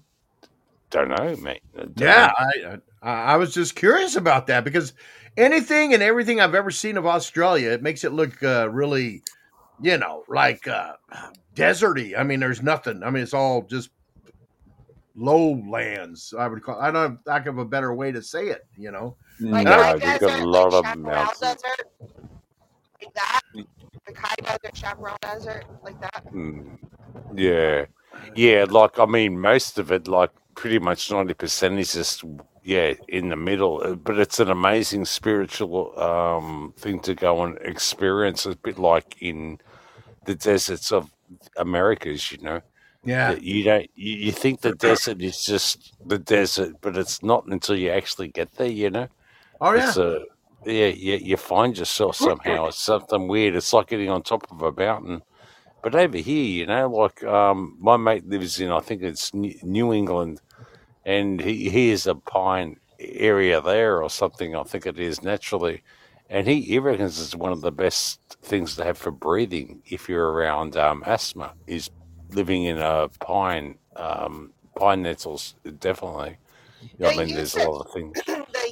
[0.89, 1.61] don't know, mate.
[1.75, 2.31] I don't yeah.
[2.63, 2.79] know.
[3.03, 4.93] I, I I was just curious about that because
[5.37, 9.23] anything and everything I've ever seen of Australia, it makes it look uh, really,
[9.81, 10.93] you know, like uh,
[11.55, 12.17] deserty.
[12.17, 13.03] I mean, there's nothing.
[13.03, 13.89] I mean, it's all just
[15.15, 16.33] lowlands.
[16.37, 16.79] I would call.
[16.79, 18.65] I don't think of a better way to say it.
[18.77, 21.39] You know, Like No, high we've got a lot like of mountains.
[21.39, 21.91] Desert,
[23.01, 23.41] like that.
[24.07, 26.25] Like high desert, Chaparral Desert, like that.
[26.33, 26.77] Mm.
[27.35, 27.85] Yeah,
[28.35, 28.65] yeah.
[28.69, 32.23] Like I mean, most of it, like pretty much ninety percent, is just
[32.63, 33.81] yeah in the middle.
[33.83, 38.45] Uh, But it's an amazing spiritual um thing to go and experience.
[38.45, 39.59] A bit like in
[40.25, 41.11] the deserts of
[41.57, 42.61] Americas, you know.
[43.03, 47.45] yeah, you don't you, you think the desert is just the desert, but it's not
[47.47, 48.67] until you actually get there.
[48.67, 49.07] You know,
[49.61, 50.23] oh yeah, it's a
[50.65, 52.67] yeah, you, you find yourself somehow.
[52.67, 53.55] It's something weird.
[53.55, 55.21] It's like getting on top of a mountain.
[55.81, 59.93] But over here, you know, like um, my mate lives in, I think it's New
[59.93, 60.41] England,
[61.05, 64.55] and he, he is a pine area there or something.
[64.55, 65.83] I think it is naturally,
[66.29, 70.07] and he, he reckons it's one of the best things to have for breathing if
[70.07, 71.89] you're around um, asthma is
[72.31, 75.55] living in a pine um, pine nettles.
[75.79, 76.37] Definitely,
[77.03, 78.21] I mean, there's a lot of things.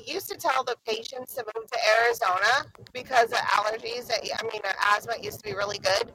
[0.05, 4.11] Used to tell the patients to move to Arizona because of allergies.
[4.11, 6.13] I mean, asthma used to be really good.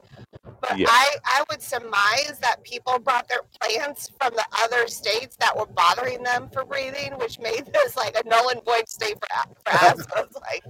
[0.61, 0.87] But Yeah.
[0.89, 5.65] I, I would surmise that people brought their plants from the other states that were
[5.65, 9.27] bothering them for breathing, which made this like a null and void state for,
[9.65, 10.27] for asthma.
[10.41, 10.63] Like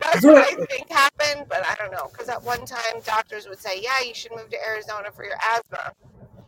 [0.00, 3.60] that's what I think happened, but I don't know because at one time doctors would
[3.60, 5.92] say, "Yeah, you should move to Arizona for your asthma."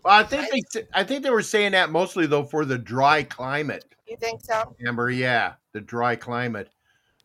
[0.05, 0.83] well, I think they.
[0.93, 3.85] I think they were saying that mostly though for the dry climate.
[4.07, 4.75] You think so?
[4.87, 6.71] Amber, yeah, the dry climate.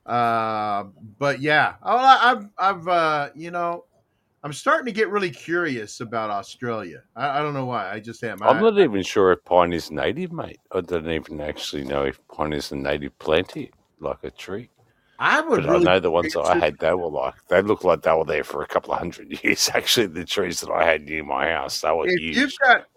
[0.05, 0.83] Uh,
[1.17, 3.85] but yeah, oh, I, I've, I've, uh, you know,
[4.43, 7.03] I'm starting to get really curious about Australia.
[7.15, 7.89] I, I don't know why.
[7.91, 8.41] I just am.
[8.43, 10.59] I'm I, not even sure if pine is native, mate.
[10.71, 14.69] I don't even actually know if pine is a native plant here, like a tree.
[15.19, 17.83] I would But I know the ones that I had, they were like, they looked
[17.85, 19.69] like they were there for a couple of hundred years.
[19.73, 22.35] Actually, the trees that I had near my house, they were If huge.
[22.37, 22.87] you've got,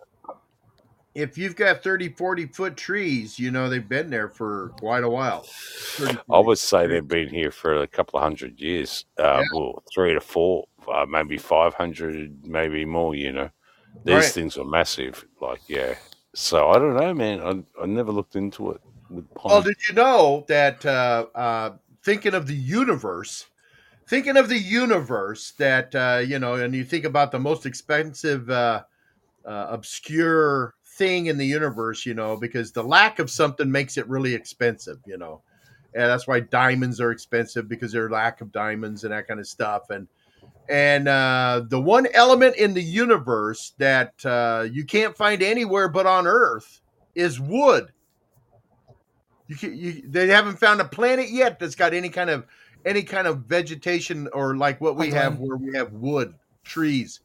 [1.15, 5.09] if you've got 30, 40 foot trees, you know they've been there for quite a
[5.11, 5.43] while.
[5.97, 9.05] 30, I would say they've been here for a couple of hundred years.
[9.19, 9.45] Uh, Yeah.
[9.51, 13.51] well, three to four, uh, maybe 500, maybe more, you know.
[14.05, 14.35] These Right.
[14.35, 15.25] things are massive.
[15.41, 15.97] Like, yeah.
[16.35, 17.41] So I don't know, man.
[17.79, 22.35] I, I never looked into it with Well, did you know that uh, uh, thinking
[22.35, 23.47] of the universe,
[24.09, 28.51] thinking of the universe, that uh, you know, and you think about the most expensive,
[28.51, 28.85] uh,
[29.45, 34.09] uh, obscure thing in the universe, you know, because the lack of something makes it
[34.09, 35.43] really expensive, you know,
[35.95, 39.47] and that's why diamonds are expensive because there's lack of diamonds and that kind of
[39.47, 40.09] stuff, and
[40.69, 46.07] and uh, the one element in the universe that uh, you can't find anywhere but
[46.07, 46.81] on Earth
[47.15, 47.93] is wood.
[49.47, 52.47] You, can, you they haven't found a planet yet that's got any kind of
[52.85, 57.21] any kind of vegetation or like what we have where we have wood trees.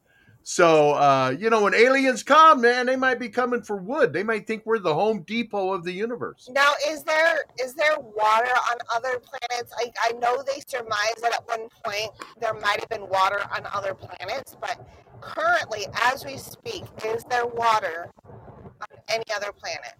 [0.50, 4.12] So uh, you know when aliens come, man, they might be coming for wood.
[4.12, 6.50] They might think we're the Home Depot of the universe.
[6.52, 9.72] Now, is there is there water on other planets?
[9.78, 12.10] I, I know they surmised that at one point
[12.42, 14.90] there might have been water on other planets, but
[15.22, 19.94] currently, as we speak, is there water on any other planet?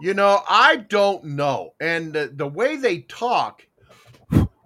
[0.00, 1.74] You know, I don't know.
[1.80, 3.66] And the, the way they talk,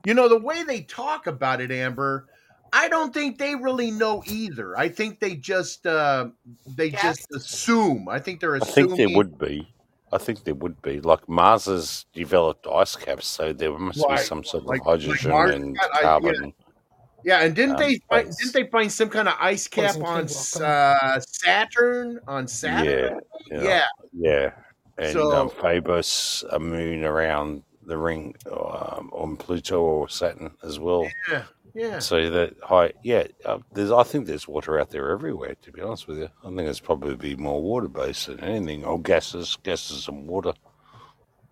[0.05, 2.27] you know, the way they talk about it, Amber,
[2.73, 4.79] I don't think they really know either.
[4.79, 6.29] I think they just uh
[6.77, 7.03] they Yes.
[7.03, 8.09] just assume.
[8.09, 8.93] I think they're assuming.
[8.93, 9.73] I think there would be.
[10.13, 11.01] I think there would be.
[11.01, 15.01] Like Mars has developed ice caps, so there must be some sort of Like- like
[15.01, 16.03] hydrogen Mars and got i- yeah.
[16.03, 16.53] carbon.
[17.23, 18.37] Yeah, and didn't um, they find, space.
[18.53, 21.09] didn't they find some kind of ice cap on King S- welcome.
[21.09, 22.19] uh, Saturn?
[22.27, 23.21] On Saturn?
[23.51, 23.85] Yeah, Yeah.
[24.19, 24.51] yeah.
[24.97, 30.79] And So- um, Phobos, a moon around the ring um, on Pluto or Saturn as
[30.79, 31.07] well.
[31.31, 31.43] Yeah.
[31.75, 31.99] Yeah.
[32.01, 33.25] So that high, yeah.
[33.45, 35.55] Uh, there's, I think there's water out there everywhere.
[35.63, 38.85] To be honest with you, I think it's probably be more water based than anything,
[38.85, 40.53] or gases, gases and water.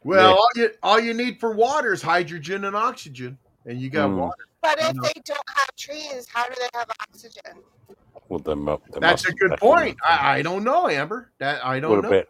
[0.05, 0.35] Well, Yeah.
[0.35, 4.19] all you all you need for water is hydrogen and oxygen, and you got Mm.
[4.19, 4.45] water.
[4.61, 7.63] But if they don't have trees, how do they have oxygen?
[8.29, 9.97] Well, they, they That's must a good point.
[10.05, 11.31] I, I don't know, Amber.
[11.39, 12.09] That I don't What know.
[12.09, 12.27] about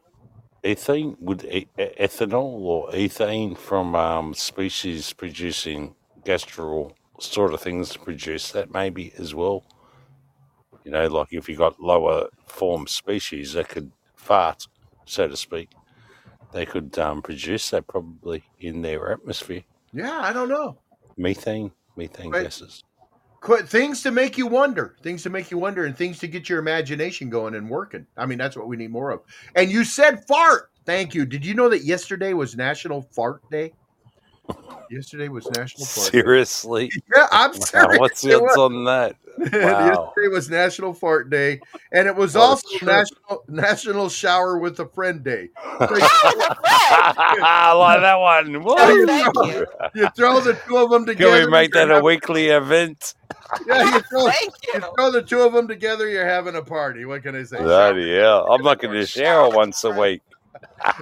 [0.63, 1.17] ethane?
[1.21, 8.53] Would e- ethanol or ethane from um, species producing gastral sort of things to produce
[8.53, 9.65] that maybe as well?
[10.85, 14.67] You know, like if you got lower form species that could fart,
[15.05, 15.71] so to speak,
[16.53, 19.63] they could um, produce that probably in their atmosphere.
[19.93, 20.79] Yeah, I don't know.
[21.17, 22.45] Methane, methane Right.
[22.45, 22.83] gases.
[23.41, 26.49] Qu- things to make you wonder, things to make you wonder, and things to get
[26.49, 28.07] your imagination going and working.
[28.17, 29.21] I mean, that's what we need more of.
[29.55, 30.71] And you said fart.
[30.87, 31.27] Thank you.
[31.27, 33.75] Did you know that yesterday was National Fart Day?
[34.91, 36.19] Yesterday was National Fart Day.
[36.21, 36.91] Seriously?
[37.15, 37.99] Yeah, I'm Wow, serious.
[37.99, 39.17] what's the odds on that?
[39.53, 40.13] Wow.
[40.15, 41.61] Yesterday was National Fart Day,
[41.93, 42.89] and it was What a also trip.
[42.91, 45.49] National National Shower with a Friend Day.
[45.81, 48.47] So oh, I love that one.
[48.65, 49.67] so you, throw, you.
[49.95, 51.31] you throw the two of them together.
[51.31, 51.47] Can together.
[51.47, 53.15] we make that a having, weekly event?
[53.67, 54.81] yeah, you throw, Thank you you.
[54.97, 56.09] throw the two of them together.
[56.09, 57.05] You're having a party.
[57.05, 57.59] What can I say?
[57.59, 58.47] Bloody hell.
[58.51, 60.23] I'm not going to share once a week.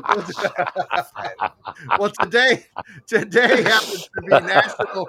[1.98, 2.66] well, today
[3.06, 5.08] today happens to be national.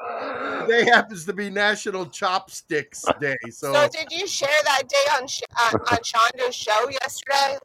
[0.61, 3.37] Today happens to be National Chopsticks Day.
[3.49, 7.57] So, So did you share that day on uh, on Shonda's show yesterday?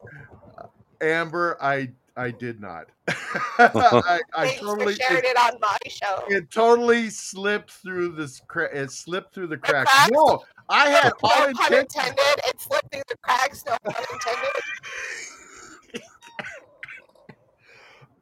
[1.01, 2.87] Amber, I I did not.
[3.57, 6.23] I, I totally sharing it, it on my show.
[6.27, 8.41] it totally slipped through this.
[8.47, 9.91] Cra- it slipped through the The cracks.
[10.11, 12.19] No, I had No all pun intended.
[12.47, 13.63] It slipped through the cracks.
[13.65, 14.51] No pun intended.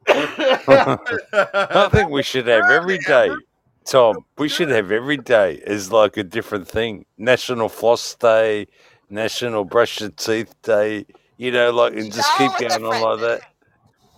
[0.08, 3.40] I think we should have every day,
[3.84, 4.24] Tom.
[4.38, 7.04] We should have every day is like a different thing.
[7.18, 8.66] National Floss Day,
[9.10, 11.06] National Brush Your Teeth Day.
[11.36, 13.42] You know, like and just keep going on like that.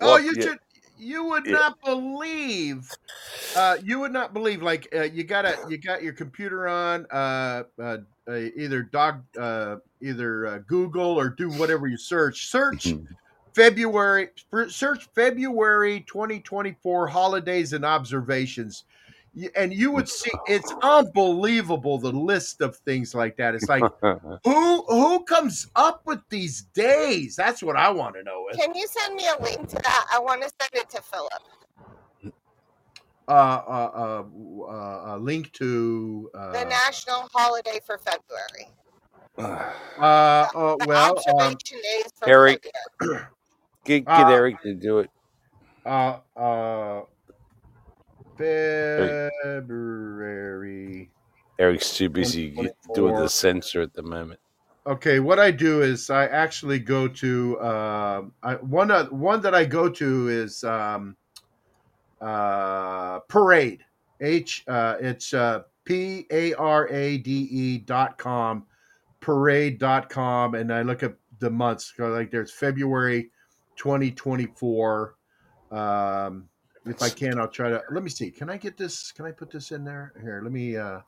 [0.01, 0.23] Oh, What?
[0.23, 0.59] you Yeah, should.
[0.97, 1.53] You would yeah.
[1.53, 2.89] not believe.
[3.57, 4.63] Uh, you would not believe.
[4.63, 7.07] Like uh, you gotta, you got your computer on.
[7.11, 12.47] Uh, uh, uh, either dog, uh, either uh, Google or do whatever you search.
[12.49, 13.07] Search Mhm.
[13.55, 14.29] February.
[14.69, 18.85] Search February 2024 holidays and observations.
[19.57, 23.55] And you would see it's unbelievable the list of things like that.
[23.55, 23.83] It's like
[24.45, 27.35] who who comes up with these days?
[27.37, 28.47] That's what I want to know.
[28.51, 30.07] Is Can you send me a link to that?
[30.13, 31.33] I want to send it to Philip.
[33.27, 34.25] uh, uh, uh,
[34.71, 38.71] uh, a link to The uh, national holiday for February.
[39.39, 41.79] uh, uh, The well, um, observation
[43.85, 45.11] get, get uh, Eric to do it.
[45.87, 47.03] uh, uh,
[48.37, 50.01] February
[51.59, 52.51] Eric's too busy
[52.95, 54.41] doing the censor at the moment.
[54.87, 58.91] Okay, what I do is I actually go to uh, I, one.
[58.91, 61.17] Uh, one that I go to is um,
[62.21, 63.83] uh, Parade.
[64.21, 64.65] H.
[64.69, 68.67] Uh, it's uh, P A R A D E dot com.
[69.21, 71.95] Parade dot com, and I look at the months.
[71.99, 73.31] Like there's February
[73.77, 75.15] 2024.
[75.71, 76.49] Um,
[76.87, 77.83] if I can, I'll try to.
[77.91, 78.31] Let me see.
[78.31, 79.13] Can I get this?
[79.13, 80.13] Can I put this in there?
[80.21, 80.77] Here, let me.
[80.77, 81.01] Uh,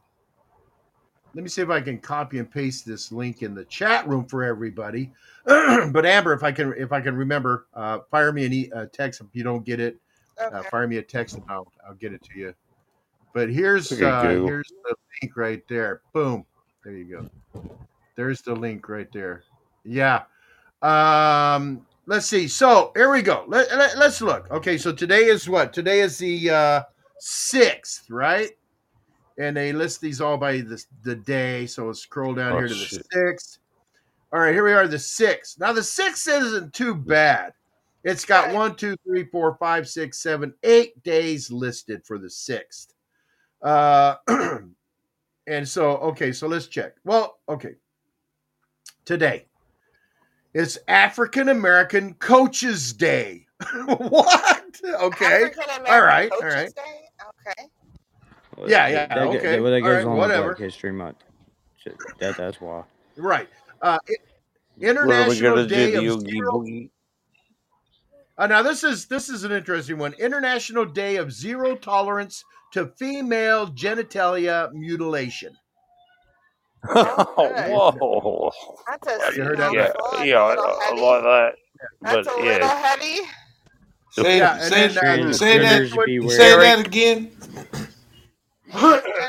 [1.34, 4.24] let me see if I can copy and paste this link in the chat room
[4.24, 5.12] for everybody.
[5.44, 8.86] but Amber, if I can, if I can remember, uh, fire me an e- uh,
[8.90, 10.00] text if you don't get it.
[10.40, 12.54] Uh, fire me a text and I'll I'll get it to you.
[13.34, 16.00] But here's uh, here's the link right there.
[16.14, 16.46] Boom.
[16.82, 17.62] There you go.
[18.16, 19.44] There's the link right there.
[19.84, 20.22] Yeah.
[20.80, 21.86] Um.
[22.06, 22.46] Let's see.
[22.48, 23.44] So here we go.
[23.48, 24.50] Let, let, let's look.
[24.50, 24.78] Okay.
[24.78, 25.72] So today is what?
[25.72, 26.82] Today is the uh,
[27.18, 28.50] sixth, right?
[29.38, 31.66] and they list these all by the, the day.
[31.66, 33.06] So let's scroll down Oh, here to the shit.
[33.12, 33.58] sixth.
[34.32, 35.58] All right, here we are, the sixth.
[35.58, 37.52] Now the sixth isn't too bad.
[38.04, 42.94] It's got one, two, three, four, five, six, seven, eight days listed for the sixth.
[43.62, 44.16] Uh,
[45.46, 46.94] and so okay, so let's check.
[47.04, 47.74] Well, okay,
[49.04, 49.46] today
[50.58, 53.46] it's African American Coaches Day.
[53.86, 54.80] what?
[54.84, 55.24] Okay.
[55.26, 56.74] African American All right, Coaches right.
[56.74, 57.08] Day.
[57.48, 57.68] Okay.
[58.56, 60.48] Well, Yeah, that- yeah, that, okay, Well, that goes right, on whatever.
[60.48, 61.18] with Black History Month.
[62.18, 62.82] That, that's why.
[63.16, 63.48] Right.
[63.82, 64.18] Uh, it,
[64.76, 66.64] What are we International going Day of Oogie Zero
[68.38, 70.14] Uh, now this is this is an interesting one.
[70.14, 75.56] International Day of Zero Tolerance to Female Genitalia Mutilation.
[76.84, 77.52] Oh.
[77.54, 78.52] Whoa.
[78.86, 79.72] That's a You heard that?
[79.72, 80.10] Yeah, mouthful.
[80.12, 81.00] That's yeah, a I, little I heavy.
[81.00, 81.54] like that.
[82.00, 83.20] That's But a yeah, little heavy.
[84.10, 85.84] Say, Yeah, say, then uh, say that.
[86.28, 87.30] Say that again.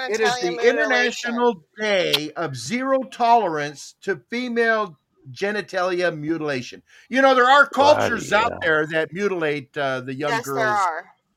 [0.09, 0.69] it is the mutilation.
[0.69, 4.97] International Day of Zero Tolerance to Female
[5.31, 6.81] Genitalia Mutilation.
[7.09, 8.59] You know there are cultures Bloody out hell.
[8.61, 10.79] there that mutilate uh, the young Yes, there girls'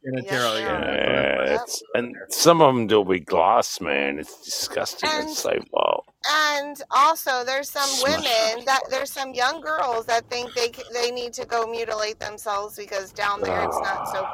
[0.06, 0.20] are.
[0.22, 0.64] Yes, genitalia.
[0.64, 1.46] there are.
[1.46, 4.18] That's what I'm- Yeah, it's, and some of them do be glass, man.
[4.18, 5.08] It's disgusting.
[5.10, 6.04] And It's so wild.
[6.28, 8.16] and also there's some Smash.
[8.18, 12.76] women that there's some young girls that think they they need to go mutilate themselves
[12.76, 14.26] because down there it's not so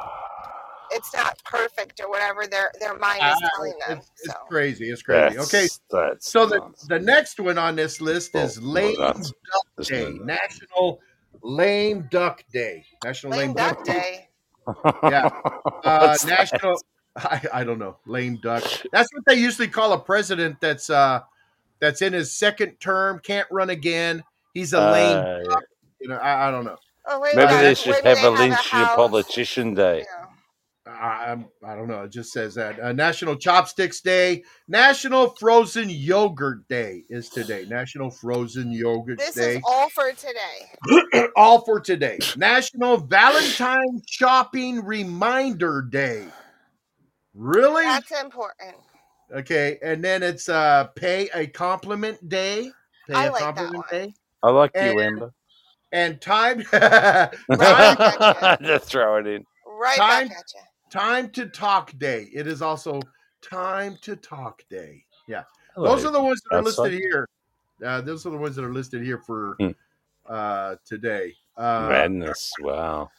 [0.91, 3.97] it's not perfect or whatever their their mind is Ah, telling them.
[3.99, 4.89] it's, it's crazy.
[4.89, 5.35] It's crazy.
[5.35, 6.87] That's, Okay, that's so the, nonsense.
[6.87, 10.99] the next one on this list Oh, is no, Lame that's, Duck Day, National
[11.41, 13.93] Lame Duck Day, National Lame, lame Duck duck Day.
[13.93, 14.26] day.
[15.03, 15.29] Yeah,
[15.83, 16.77] uh, National.
[17.17, 18.63] I, I don't know, lame duck.
[18.91, 21.21] That's what they usually call a president that's uh
[21.79, 24.23] that's in his second term, can't run again.
[24.53, 25.17] He's a lame.
[25.17, 25.55] Uh, yeah.
[25.99, 26.77] You know, I, I don't know.
[27.07, 29.73] Oh wait, Maybe yeah, they that's should when have they a have lynch your politician
[29.73, 29.99] day.
[29.99, 30.16] Yeah.
[30.87, 32.03] I, I'm- I don't know.
[32.03, 37.65] It just says that uh, National Chopsticks Day, National Frozen Yogurt Day is today.
[37.67, 39.41] National Frozen Yogurt This Day.
[39.53, 41.27] This is all for today.
[41.35, 42.17] all for today.
[42.37, 46.25] National Valentine Shopping Reminder Day.
[47.33, 47.83] Really?
[47.83, 48.75] That's important.
[49.35, 52.71] Okay, and then it's uh pay a compliment day.
[53.07, 54.01] Pay I a like that compliment one.
[54.05, 54.13] day.
[54.41, 55.33] I like And- you, Amber.
[55.93, 58.67] And time Right time, back at you.
[58.67, 59.43] Just throw it in.
[59.79, 60.61] Right Time- back at you.
[60.89, 62.27] Time to talk day.
[62.33, 62.99] It is also
[63.41, 65.03] time to talk day.
[65.27, 65.43] Yeah.
[65.75, 65.95] Hello.
[65.95, 66.81] Those are the ones that are outside.
[66.83, 67.27] listed here.
[67.85, 69.69] Uh, those are the ones that are listed here for Hmm.
[70.27, 71.33] uh today.
[71.55, 72.51] Uh, Madness.
[72.61, 73.09] Wow.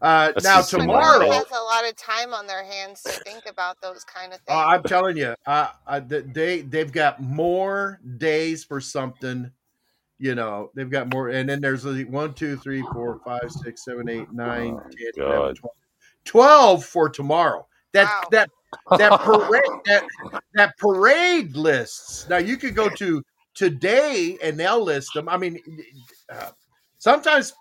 [0.00, 3.10] uh now just But no tomorrow has a lot of time on their hands to
[3.24, 4.56] think about those kind of things.
[4.56, 9.50] Uh, I'm telling you, uh, uh, they they've got more days for something.
[10.18, 13.84] You know, they've got more, and then there's like one, two, three, four, five, six,
[13.84, 15.74] seven, eight, nine, Oh, 10, 11, 12.
[16.24, 17.66] 12 for tomorrow.
[17.92, 18.28] That Wow.
[18.30, 18.50] that
[18.98, 20.04] that parade that
[20.54, 22.26] that parade lists.
[22.28, 23.22] Now you could go to
[23.54, 25.28] today and they'll list them.
[25.28, 25.60] I mean,
[26.32, 26.50] uh,
[26.98, 27.52] sometimes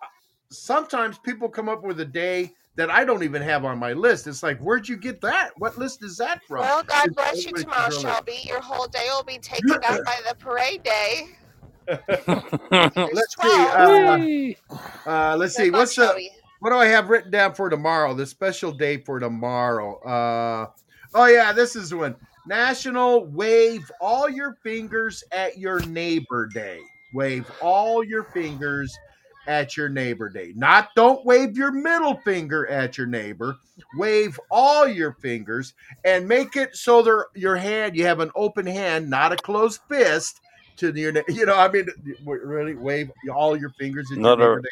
[0.51, 4.27] sometimes people come up with a day that I don't even have on my list.
[4.27, 5.49] It's like, where'd you get that?
[5.57, 6.61] What list is that from?
[6.61, 8.45] well, God It's bless you tomorrow, really- Shelbie.
[8.45, 11.27] Your whole day will be taken up by the parade day.
[13.11, 14.55] Let's see.
[14.69, 15.63] Uh, uh, let's see.
[15.65, 16.29] Good luck, What's the Shelbie.
[16.61, 18.13] What do I have written down for tomorrow?
[18.13, 19.99] The special day for tomorrow.
[20.01, 20.67] Uh,
[21.15, 22.15] oh yeah, this is one.
[22.45, 26.79] National Wave All Your Fingers at Your Neighbor Day.
[27.13, 28.95] Wave all your fingers
[29.47, 30.53] at your neighbor day.
[30.55, 33.57] Not don't wave your middle finger at your neighbor.
[33.97, 35.73] Wave all your fingers
[36.05, 37.95] and make it so they're your hand.
[37.95, 40.39] You have an open hand, not a closed fist.
[40.77, 41.87] To your, you know, I mean,
[42.23, 44.69] really wave all your fingers at Not your neighbor day.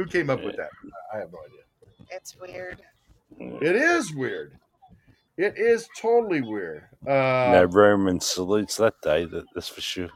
[0.00, 0.70] Who came up with that?
[1.12, 2.06] I have no idea.
[2.10, 2.80] It's weird.
[3.38, 4.54] It is weird.
[5.36, 6.84] It is totally weird.
[7.06, 9.26] Uh, no Roman salutes that day.
[9.26, 10.06] That, that's for sure.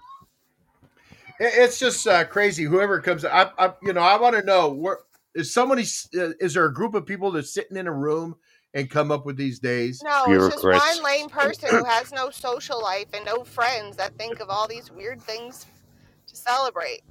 [1.38, 2.64] it- it's just uh, crazy.
[2.64, 5.00] Whoever comes, I, I you know, I want to know where
[5.34, 5.82] is somebody?
[6.16, 8.36] Uh, is there a group of people that's sitting in a room
[8.72, 10.00] and come up with these days?
[10.02, 14.16] No, it's just one lame person who has no social life and no friends that
[14.16, 15.66] think of all these weird things
[16.26, 17.02] to celebrate.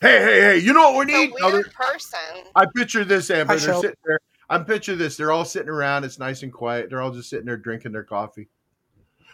[0.00, 0.58] Hey, hey, hey!
[0.58, 1.34] You know what we It's a need?
[1.40, 2.18] No, weird there- person.
[2.56, 3.52] I picture this, Amber.
[3.52, 3.80] Hi, They're Shel.
[3.82, 4.18] sitting there.
[4.48, 5.16] I'm picture this.
[5.16, 6.04] They're all sitting around.
[6.04, 6.88] It's nice and quiet.
[6.88, 8.48] They're all just sitting there drinking their coffee.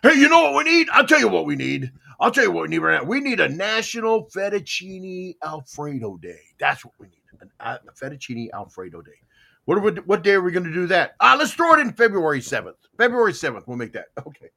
[0.02, 0.88] Hey, you know what we need?
[0.92, 1.90] I'll tell you what we need.
[2.20, 3.09] I'll tell you what we need right now.
[3.09, 6.40] We need a National Fettuccine Alfredo Day.
[6.59, 7.22] That's what we need.
[7.40, 9.12] An, a fettuccine Alfredo Day.
[9.66, 11.14] What, are we, what day are we going to do that?
[11.20, 12.74] Ah, let's throw it in February 7th.
[12.98, 13.66] February 7th.
[13.66, 14.07] We'll make that.
[14.26, 14.50] Okay.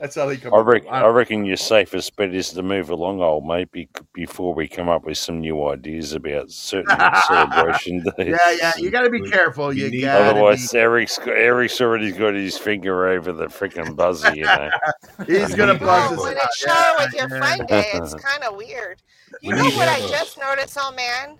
[0.00, 0.92] That's how they come I up with reckon, it.
[0.92, 4.88] I reckon your safest bet is to move along, old mate, be- before we come
[4.88, 6.96] up with some new ideas about certain
[7.28, 8.28] celebration days.
[8.38, 8.72] Yeah, yeah.
[8.78, 9.72] You got to be careful.
[9.72, 13.46] You You, need- got to Otherwise, Eric's got- Eric's already got his finger over the
[13.46, 14.70] freaking buzzer, you know.
[15.26, 16.42] He's going to buzz us when out.
[16.44, 19.02] it's shower with your Yeah, friend day, it's kind of weird.
[19.42, 21.36] You know what I just noticed, oh man?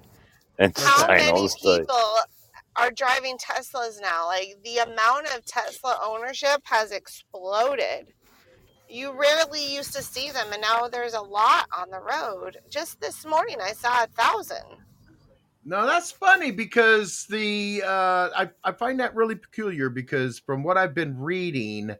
[0.59, 1.79] And How many all day.
[1.81, 1.97] people
[2.77, 4.27] are driving Teslas now?
[4.27, 8.12] Like the amount of Tesla ownership has exploded.
[8.88, 12.59] You rarely used to see them, and now there's a lot on the road.
[12.70, 14.64] Just this morning, I saw a thousand.
[15.64, 20.77] No, that's funny because the uh, I I find that really peculiar because from what
[20.77, 21.90] I've been reading,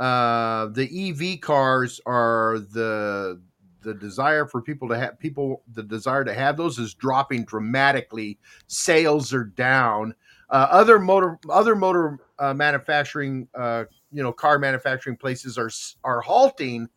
[0.00, 3.40] uh, the EV cars are the
[3.82, 8.38] the desire for people to have people the desire to have those is dropping dramatically.
[8.66, 10.12] Sales are down.
[10.50, 13.84] Uh, other motor other motor uh, manufacturing uh,
[14.16, 15.70] you know car manufacturing places are
[16.02, 16.88] are halting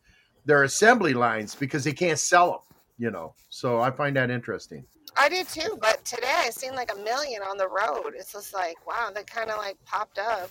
[0.46, 2.60] their assembly lines because they can't sell them.
[2.96, 4.84] You know, so I find that interesting.
[5.16, 8.12] I did too, but today I seen like a million on the road.
[8.14, 10.50] It's just like, wow, that kind of like popped up.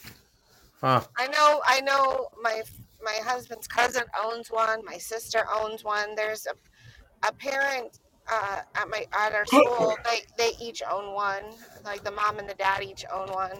[0.79, 1.01] Huh.
[1.17, 2.27] I know, I know.
[2.41, 2.61] My
[3.03, 4.85] my husband's cousin owns one.
[4.85, 6.13] My sister owns one.
[6.15, 7.99] There's a a parent
[8.31, 9.95] uh, at my at our school.
[10.05, 11.43] They they each own one.
[11.83, 13.57] Like the mom and the dad each own one.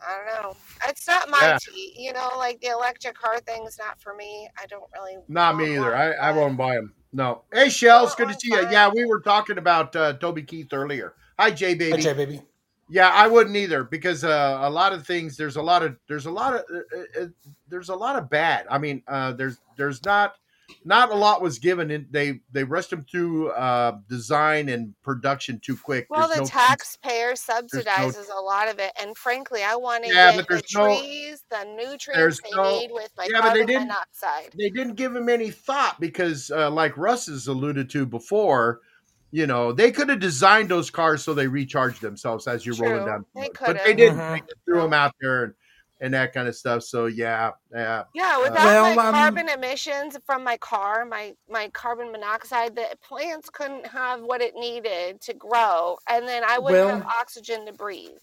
[0.00, 0.56] I don't know.
[0.88, 1.58] It's not my Yeah.
[1.60, 2.30] tea, you know.
[2.36, 4.48] Like the electric car thing's not for me.
[4.60, 5.16] I don't really.
[5.28, 5.90] Not me either.
[5.90, 6.92] one, I, I won't buy them.
[7.12, 7.42] No.
[7.52, 8.68] Hey, Shells, it's good to see you.
[8.70, 11.14] Yeah, we were talking about uh, Toby Keith earlier.
[11.38, 11.92] Hi, Jay, baby.
[11.92, 12.42] Hi, Jay, baby.
[12.88, 15.36] Yeah, I wouldn't either because uh, a lot of things.
[15.36, 17.26] There's a lot of there's a lot of uh, uh,
[17.68, 18.66] there's a lot of bad.
[18.70, 20.36] I mean, uh, there's there's not
[20.84, 21.90] not a lot was given.
[21.90, 26.06] In, they they rushed them through uh, design and production too quick.
[26.10, 30.10] Well, There's the no- taxpayer subsidizes a lot of it, and frankly, I want to
[30.12, 33.40] Yeah, get but the there's no- trees, the nutrients they no- need with my Yeah,
[33.42, 34.54] but they didn't- monoxide.
[34.58, 38.80] they didn't give them any thought because, uh, like Russ has alluded to before,
[39.32, 42.98] You know, they could have designed those cars so they recharge themselves as you're rolling
[43.02, 43.06] True.
[43.06, 43.26] down.
[43.34, 43.56] the They road.
[43.60, 44.18] But they didn't.
[44.18, 44.34] Mhm.
[44.46, 45.54] They threw them out there and,
[46.00, 46.82] and that kind of stuff.
[46.82, 48.04] So yeah, yeah.
[48.14, 52.74] Yeah, Uh, without Well, my um, carbon emissions from my car, my my carbon monoxide,
[52.76, 57.66] the plants couldn't have what it needed to grow, and then I wouldn't have oxygen
[57.66, 58.18] to breathe.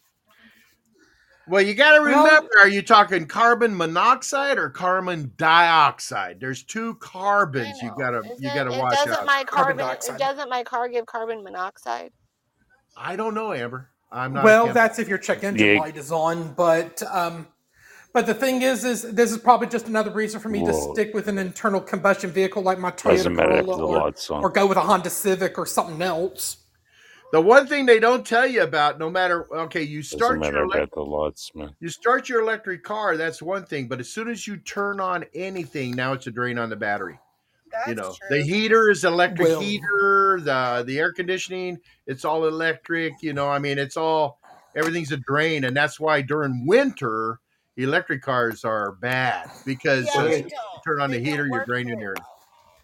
[1.46, 6.40] Well, you got to Well- remember: are you talking carbon monoxide or carbon dioxide?
[6.40, 9.26] There's two carbons you gotta you gotta watch doesn't out.
[9.26, 12.14] my Carbon carbon doesn't my car give carbon monoxide?
[12.96, 13.90] I don't know, Amber.
[14.12, 14.44] I'm not.
[14.44, 15.82] Well, that's if your check engine Yeah.
[15.82, 17.48] light is on, but um,
[18.14, 21.14] but the thing is, is this is probably just another reason for me to stick
[21.14, 24.68] with an internal combustion vehicle like my Toyota Doesn't matter if Corolla, or, or go
[24.68, 26.58] with a Honda Civic or something else.
[27.32, 29.00] the one thing they don't tell you about.
[29.00, 31.76] No matter okay, you start your elec- about the lights, man.
[31.80, 33.18] you start your electric car.
[33.18, 36.58] That's one thing, but as soon as you turn on anything, now it's a drain
[36.60, 37.20] on the battery.
[37.72, 38.38] That's you know, true.
[38.38, 40.40] the heater is electric Well- heater.
[40.40, 43.14] The the air conditioning, it's all electric.
[43.24, 44.40] You know, I mean, it's all
[44.76, 47.40] everything's a drain, and that's why during winter
[47.78, 50.50] electric cars are bad because yeah, once you
[50.86, 52.14] turn on They the heater, you're draining very your.
[52.16, 52.28] well.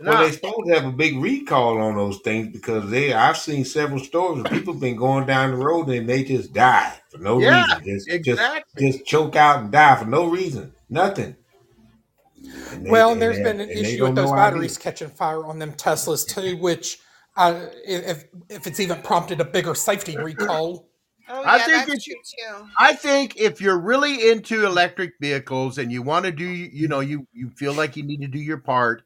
[0.02, 3.38] Well, Nah, they supposed to have a big recall on those things because they I've
[3.38, 7.18] seen several stories of people been going down the road and they just die for
[7.18, 7.84] no Yeah, reason.
[7.86, 8.82] Just, exactly.
[8.86, 10.74] just just choke out and die for no reason.
[10.90, 11.36] Nothing.
[12.72, 15.44] And they- Well, and and there's they- been an issue with those batteries catching fire
[15.46, 17.00] on them Teslas too, which
[17.36, 20.89] uh, if if it's even prompted a bigger safety recall.
[21.30, 22.16] Oh I yeah, think that's it's- true
[22.60, 22.68] too.
[22.80, 27.00] I think if you're really into electric vehicles and you want to do, you know,
[27.02, 29.04] you you feel like you need to do your part,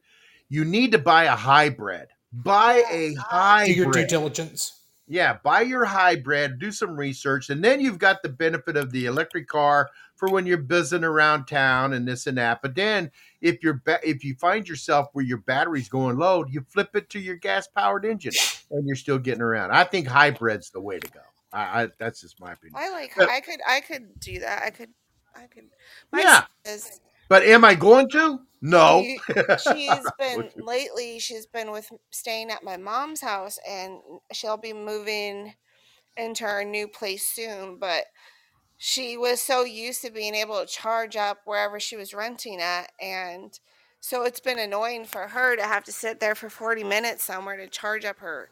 [0.50, 2.08] you need to buy a hybrid.
[2.32, 3.76] Buy a hybrid.
[3.76, 4.80] Do your due diligence.
[5.06, 9.06] Yeah, buy your hybrid, do some research, and then you've got the benefit of the
[9.06, 12.62] electric car for when you're buzzing around town and this and that.
[12.62, 13.12] But then
[13.42, 17.10] if you're ba- if you find yourself where your battery's going low, you flip it
[17.10, 18.34] to your gas powered engine
[18.72, 19.72] and you're still getting around.
[19.72, 21.20] I think hybrid's the way to go.
[21.54, 22.76] I, I that's just my opinion.
[22.76, 23.14] I like.
[23.16, 23.60] But- I could.
[23.68, 24.64] I could do that.
[24.64, 24.90] I could.
[25.36, 25.66] I could.
[26.12, 26.44] My Yeah.
[26.66, 27.00] is
[27.30, 28.40] But am I going to?
[28.62, 29.02] No.
[29.04, 29.20] She,
[29.58, 31.20] she's been lately.
[31.20, 34.00] She's been with staying at my mom's house, and
[34.32, 35.54] she'll be moving
[36.18, 37.78] into her new place soon.
[37.78, 38.06] But
[38.78, 42.92] she was so used to being able to charge up wherever she was renting at,
[43.02, 43.60] and
[44.00, 47.58] so it's been annoying for her to have to sit there for forty minutes somewhere
[47.58, 48.50] to charge up her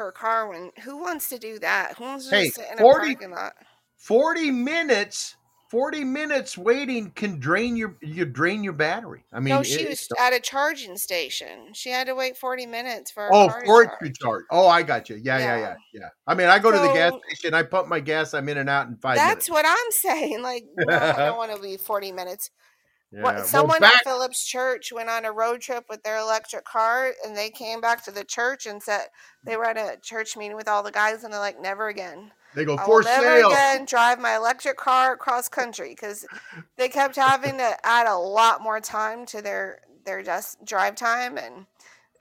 [0.00, 0.48] her car.
[0.48, 1.96] When who wants to do that?
[1.98, 3.52] Who wants to Hey, sit in 40 a parking lot?
[3.98, 5.36] 40 minutes
[5.70, 9.86] 40 minutes waiting can drain your you drain your battery i mean no, it- she
[9.86, 11.72] was at a charging station.
[11.74, 15.08] She had to wait forty minutes for oh for it to charge oh i got
[15.08, 16.00] you yeah yeah yeah Yeah.
[16.02, 18.58] yeah i mean i go to the gas station i pump my gas i'm in
[18.58, 20.42] and out in five That's minutes what I'm saying.
[20.42, 22.50] Like, no, I don't want to be 40 minutes.
[23.12, 23.22] Yeah.
[23.22, 27.12] What, someone back- at Phillips Church went on a road trip with their electric car,
[27.24, 29.06] and they came back to the church and said
[29.44, 32.32] they were at a church meeting with all the guys, and they're like, "Never again.
[32.54, 36.24] they go I for will never sale again drive my electric car across country." Because
[36.76, 41.36] they kept having to add a lot more time to their their just drive time,
[41.36, 41.66] and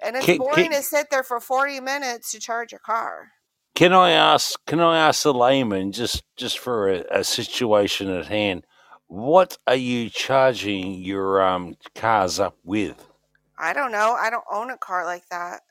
[0.01, 3.31] and it's Can- boring can- to sit there for 40 minutes to charge your car.
[3.75, 4.59] Can I ask?
[4.65, 8.65] Can I ask the layman just just for a, a situation at hand?
[9.09, 13.05] What are you charging your um cars up with?
[13.57, 14.15] I don't know.
[14.19, 15.61] I don't own a car like that.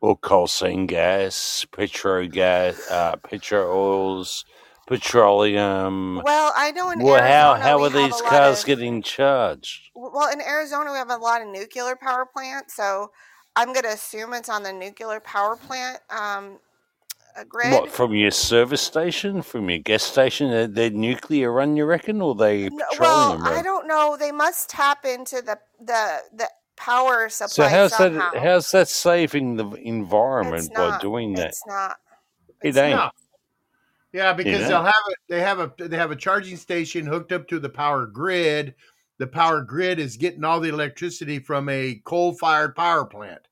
[0.00, 4.44] Well, coal seam gas, petro gas, uh, petro oils,
[4.86, 6.22] petroleum.
[6.24, 9.02] Well, I don't know in Well, how Arizona how we are these cars of- getting
[9.02, 9.90] charged?
[9.94, 13.10] Well, in Arizona, we have a lot of nuclear power plants, so
[13.54, 16.58] I'm going to assume it's on the nuclear power plant um,
[17.44, 17.72] grid.
[17.72, 20.50] What from your service station, from your gas station?
[20.50, 24.16] They're, they're nuclear run, you reckon, or they No, petroleum well, I don't know.
[24.18, 27.48] They must tap into the the the power supply.
[27.48, 28.30] So supply how's somehow.
[28.32, 28.42] that?
[28.42, 31.48] How's that saving the environment it's by doing that?
[31.48, 31.96] It's not.
[32.62, 32.96] It ain't.
[32.96, 33.10] No.
[34.12, 34.68] yeah because know?
[34.68, 37.68] they'll have a they have a they have a charging station hooked up to the
[37.68, 38.74] power grid
[39.18, 43.46] the power grid is getting all the electricity from a coal fired power plant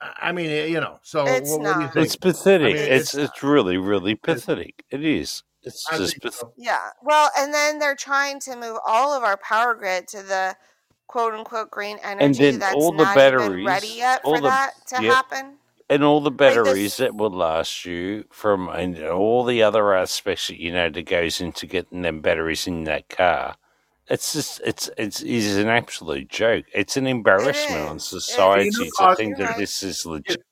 [0.00, 2.74] I- i mean eh, you know so It's what, what do you think It's pathetic.
[2.74, 4.84] mean, it's it's- it's really really pathetic.
[4.90, 5.42] It is.
[5.62, 6.52] It's I just think path- so.
[6.56, 6.90] Yeah.
[7.02, 10.56] Well, and then they're trying to move all of our power grid to the
[11.08, 14.36] quote unquote green energy and then that's all the not even ready batteries, yet all
[14.36, 15.14] for the- that to yep.
[15.14, 15.58] happen.
[15.90, 20.46] and all the this- batteries that will last you from and all the other aspects
[20.46, 23.56] that you know that goes into getting them batteries in that car.
[24.10, 26.64] It's just it's it's it is an absolute joke.
[26.72, 29.58] It's an embarrassment on society You know, to Oz, think that right.
[29.58, 30.42] this is legit.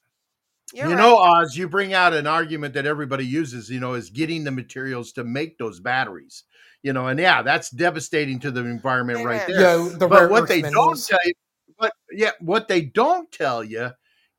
[0.75, 1.01] You're you right.
[1.01, 4.51] know, Oz, you bring out an argument that everybody uses, you know, is getting the
[4.51, 6.45] materials to make those batteries.
[6.83, 9.61] You know, and yeah, that's devastating to the environment It right there.
[9.61, 11.07] Yo, the but what earth they don't minerals.
[11.07, 11.33] tell you,
[11.79, 13.91] but yeah, what they don't tell you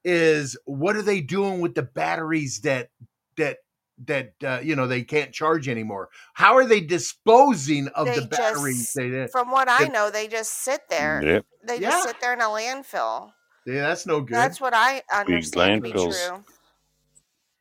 [0.04, 2.90] is what are they doing with the batteries that
[3.38, 3.58] that
[4.06, 6.10] that uh, you know they can't charge anymore?
[6.34, 8.94] How are they disposing of They the batteries?
[8.94, 11.22] just, They, from what I they- know, they just sit there.
[11.24, 11.46] Yep.
[11.66, 11.90] They Yeah.
[11.92, 13.32] just sit there in a landfill.
[13.66, 14.36] yeah, that's no good.
[14.36, 16.44] That's what I understand to be true.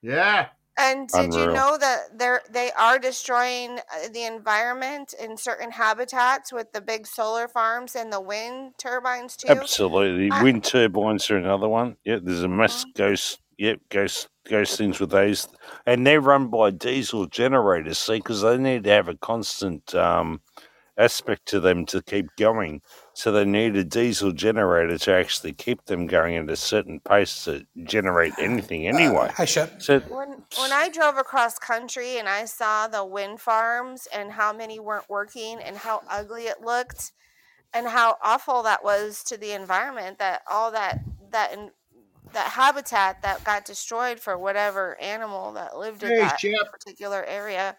[0.03, 5.71] yeah, And did you know that they're they are destroying uh, the environment in certain
[5.71, 9.49] habitats with the big solar farms and the wind turbines too?
[9.49, 10.31] Absolutely.
[10.31, 11.97] I- Wind turbines are another one.
[12.05, 12.95] Yeah, there's a mass Mhm.
[12.95, 13.41] ghost.
[13.59, 15.49] Yep, ghost ghost things with those,
[15.85, 17.99] and they're run by diesel generators.
[17.99, 20.41] See, because they need to have a constant um,
[20.99, 22.81] aspect to them to keep going.
[23.13, 27.45] So they need a diesel generator to actually keep them going at a certain pace
[27.45, 29.31] to generate anything anyway.
[29.37, 29.83] Hi, Shep.
[29.83, 34.53] So When when I drove across country and I saw the wind farms and how
[34.53, 37.13] many weren't working and how ugly it looked
[37.75, 41.71] and how awful that was to the environment that all that that in,
[42.37, 46.69] that habitat that got destroyed for whatever animal that lived in Hey, that Shep.
[46.73, 47.77] particular area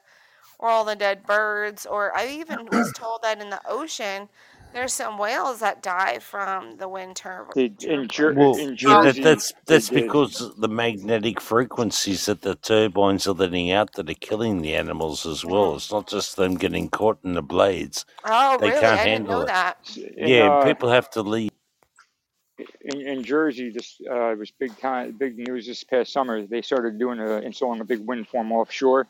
[0.59, 4.29] or all the dead birds or I even was told that in the ocean
[4.73, 7.55] there's some whales that die from the wind turbine.
[7.55, 10.15] They, in, Jer- Well, in yeah, that, Jersey, that's they that's did.
[10.15, 15.25] because the magnetic frequencies that the turbines are letting out that are killing the animals
[15.27, 15.75] as well.
[15.75, 18.05] It's not just them getting caught in the blades.
[18.25, 18.73] Oh, They really?
[18.73, 19.47] can't I didn't handle know it.
[19.47, 19.77] that.
[20.17, 21.51] In, Yeah, uh, people have to leave.
[22.81, 26.45] In, in Jersey, this uh, was big time, big news this past summer.
[26.45, 29.07] They started doing a, installing a big wind farm offshore.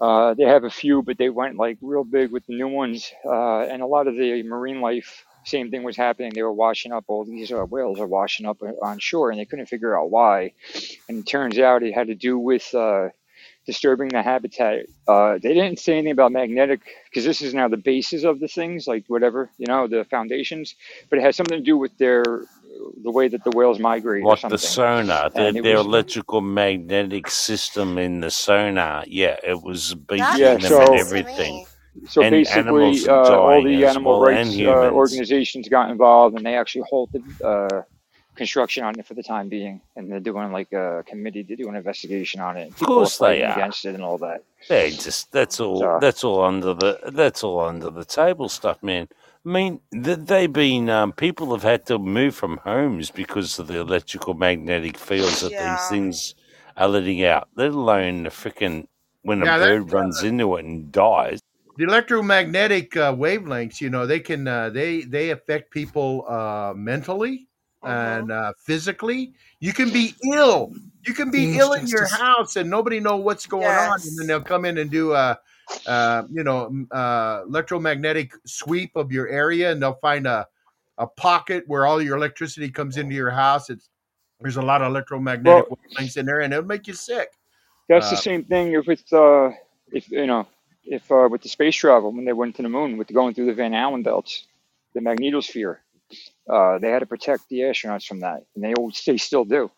[0.00, 3.12] Uh, they have a few, but they went like real big with the new ones.
[3.24, 6.32] Uh, and a lot of the marine life, same thing was happening.
[6.34, 7.04] They were washing up.
[7.08, 10.52] All these uh, whales are washing up on shore, and they couldn't figure out why.
[11.08, 13.08] And it turns out it had to do with uh,
[13.66, 14.86] disturbing the habitat.
[15.06, 18.48] Uh, they didn't say anything about magnetic because this is now the basis of the
[18.48, 20.74] things, like whatever you know, the foundations.
[21.08, 22.24] But it has something to do with their
[23.02, 24.54] the way that the whales migrate or Like something.
[24.54, 29.04] the sonar, their, And it their was- electrical magnetic system in the sonar.
[29.06, 31.66] Yeah, it was beating Yeah, them so- and everything.
[32.08, 36.54] So And basically, uh, all the animal well, rights uh, organizations got involved, and they
[36.56, 37.82] actually halted uh,
[38.36, 39.80] construction on it for the time being.
[39.96, 42.68] And they're doing like a committee to do an investigation on it.
[42.68, 43.52] Of course they are.
[43.52, 44.44] against it and all that.
[44.68, 48.82] They just that's all So- that's all under the that's all under the table stuff,
[48.82, 49.08] man.
[49.46, 53.78] I mean, they've been um, people have had to move from homes because of the
[53.78, 55.70] electrical magnetic fields that Yeah.
[55.70, 56.34] these things
[56.76, 57.48] are letting out.
[57.56, 58.86] Let alone the freaking
[59.22, 61.40] when a Yeah, that- bird runs into it and dies.
[61.78, 63.80] the electromagnetic uh, wavelengths.
[63.80, 67.48] You know, they can uh, they they affect people uh, mentally
[67.82, 69.32] and uh, physically.
[69.60, 70.74] You can be ill.
[71.06, 72.18] You can be Means ill in your justice.
[72.20, 75.38] house and nobody know what's going on, and then they'll come in and do a.
[75.86, 80.46] Uh, you know, uh, electromagnetic sweep of your area, and they'll find a
[80.98, 83.70] a pocket where all your electricity comes into your house.
[83.70, 83.88] It's
[84.40, 87.30] there's a lot of electromagnetic wavelengths in there, and it'll make you sick.
[87.88, 89.50] That's Uh, the same thing if with uh,
[89.92, 90.46] if you know
[90.84, 93.46] if uh, with the space travel when they went to the moon with going through
[93.46, 94.46] the Van Allen belts,
[94.94, 95.78] the magnetosphere.
[96.48, 99.70] Uh, they had to protect the astronauts from that, and they always they still do.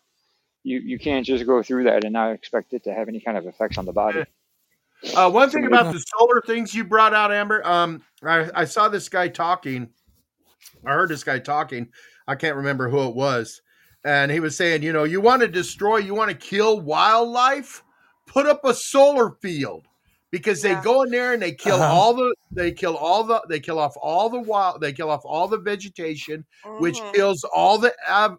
[0.63, 3.37] You you can't just go through that and not expect it to have any kind
[3.37, 4.23] of effects on the body.
[5.15, 7.65] Uh, one thing about the solar things you brought out, Amber.
[7.65, 9.89] Um, I, I saw this guy talking.
[10.85, 11.89] I heard this guy talking.
[12.27, 13.61] I can't remember who it was,
[14.05, 17.83] and he was saying, you know, you want to destroy, you want to kill wildlife,
[18.27, 19.85] put up a solar field
[20.31, 20.75] because Yeah.
[20.75, 21.93] they go in there and they kill Uh-huh.
[21.93, 25.21] all the, they kill all the, they kill off all the wild, they kill off
[25.25, 26.45] all the vegetation,
[26.79, 27.13] which Mhm.
[27.13, 27.93] kills all the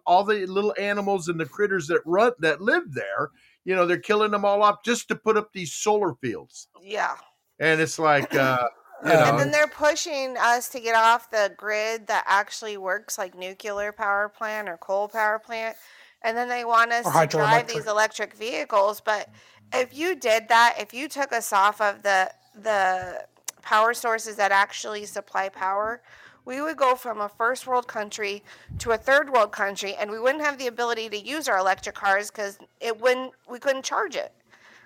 [0.05, 3.29] all the little animals and the critters that run that live there.
[3.65, 7.15] You know, they're killing them all off just to put up these solar fields Yeah.
[7.59, 8.67] and it's like uh
[9.03, 13.17] you know And then they're pushing us to get off the grid that actually works
[13.17, 15.75] like nuclear power plant or coal power plant.
[16.23, 19.01] And then they want us to drive these electric vehicles.
[19.01, 19.29] But
[19.73, 23.25] if you did that, if you took us off of the the
[23.61, 26.01] power sources that actually supply power,
[26.45, 28.43] we would go from a first world country
[28.79, 31.95] to a third world country and we wouldn't have the ability to use our electric
[31.95, 34.31] cars because it wouldn't we couldn't charge it.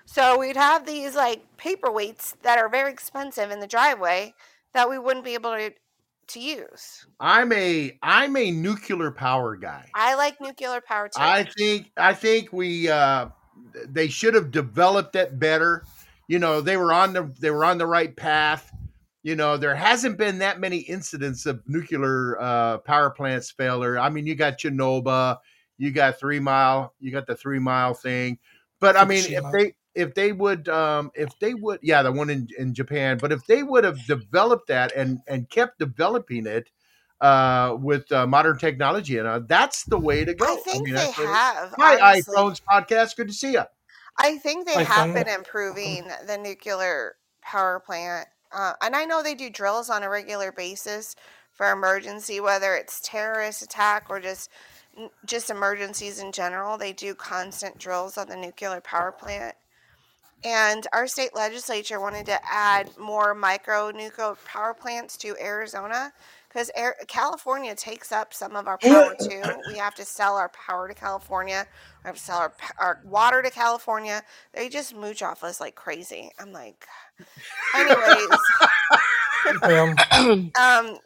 [0.05, 4.33] So we'd have these like paperweights that are very expensive in the driveway
[4.73, 5.71] that we wouldn't be able to
[6.27, 7.07] to use.
[7.19, 11.13] i'm a i'm a nuclear power guy I like nuclear power too.
[11.19, 13.29] i think i think we uh
[13.87, 15.85] they should have developed it better
[16.27, 18.71] you know they were on the they were on the right path
[19.23, 24.09] you know there hasn't been that many incidents of nuclear uh power plants failure i
[24.09, 25.37] mean you got chernobyl
[25.77, 28.37] you got three mile you got the three mile thing
[28.79, 32.29] but i mean if they if they would um if they would yeah the one
[32.29, 36.69] in, in japan but if they would have developed that and and kept developing it
[37.21, 40.45] uh, with uh, modern technology, and uh, that's the way to go.
[40.45, 41.73] I think mean, they have.
[41.77, 43.17] Hi, iPhones podcast.
[43.17, 43.63] Good to see you.
[44.17, 48.27] I think they I have think- been improving the nuclear power plant.
[48.51, 51.15] Uh, and I know they do drills on a regular basis
[51.53, 54.49] for emergency, whether it's terrorist attack or just
[55.25, 56.77] just emergencies in general.
[56.77, 59.55] They do constant drills on the nuclear power plant.
[60.43, 66.13] And our state legislature wanted to add more micro nuclear power plants to Arizona
[66.49, 69.61] because Air- California takes up some of our power too.
[69.67, 71.67] We have to sell our power to California.
[72.03, 74.23] We have to sell our, p- our water to California.
[74.53, 76.31] They just mooch off us like crazy.
[76.39, 76.87] I'm like,
[77.75, 78.27] anyways,
[79.63, 80.97] Um, um,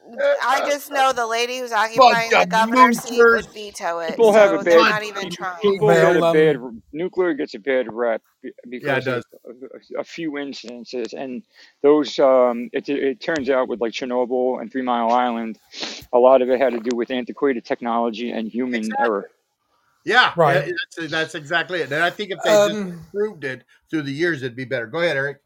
[0.41, 3.35] I just know the lady who's occupying the of governor's seat moochers.
[3.45, 4.09] would veto it.
[4.11, 5.61] People have a so they're bad- not even trying.
[5.61, 6.33] People Well, get a um,
[6.73, 9.23] bad nuclear gets a bad rep be- Yeah, it because of
[9.95, 11.43] a, a few incidences, and
[11.81, 15.59] those um, it, it turns out with like Chernobyl and Three Mile Island,
[16.11, 19.05] a lot of it had to do with antiquated technology and human Exactly.
[19.05, 19.29] error.
[20.05, 20.67] Yeah, Right.
[20.67, 21.89] yeah, That's, that's exactly it.
[21.91, 24.85] And I think if they just Um, improved it through the years, it'd be better.
[24.85, 25.37] Go ahead, Eric.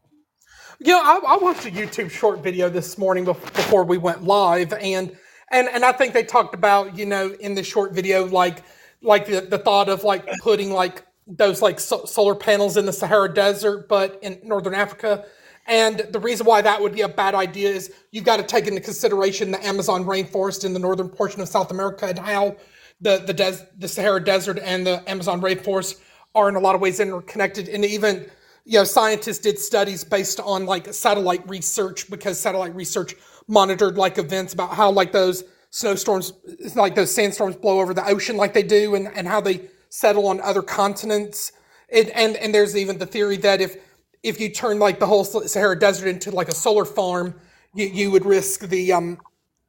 [0.80, 4.72] You know, I, I watched a YouTube short video this morning before we went live,
[4.74, 5.16] and
[5.50, 8.62] and and I think they talked about you know in the short video like
[9.02, 12.92] like the, the thought of like putting like those like so- solar panels in the
[12.92, 15.24] Sahara Desert, but in northern Africa.
[15.66, 18.68] And the reason why that would be a bad idea is you've got to take
[18.68, 22.56] into consideration the Amazon rainforest in the northern portion of South America and how
[23.00, 26.00] the the des- the Sahara Desert and the Amazon rainforest
[26.36, 28.30] are in a lot of ways interconnected, and even
[28.68, 33.14] you know scientists did studies based on like satellite research because satellite research
[33.48, 36.34] monitored like events about how like those snowstorms
[36.76, 40.26] like those sandstorms blow over the ocean like they do and, and how they settle
[40.28, 41.52] on other continents.
[41.90, 43.78] And, and and there's even the theory that if
[44.22, 47.34] if you turn like the whole Sahara Desert into like a solar farm
[47.74, 49.18] you, you would risk the um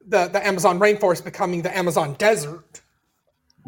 [0.06, 2.82] the, the Amazon rainforest becoming the Amazon desert.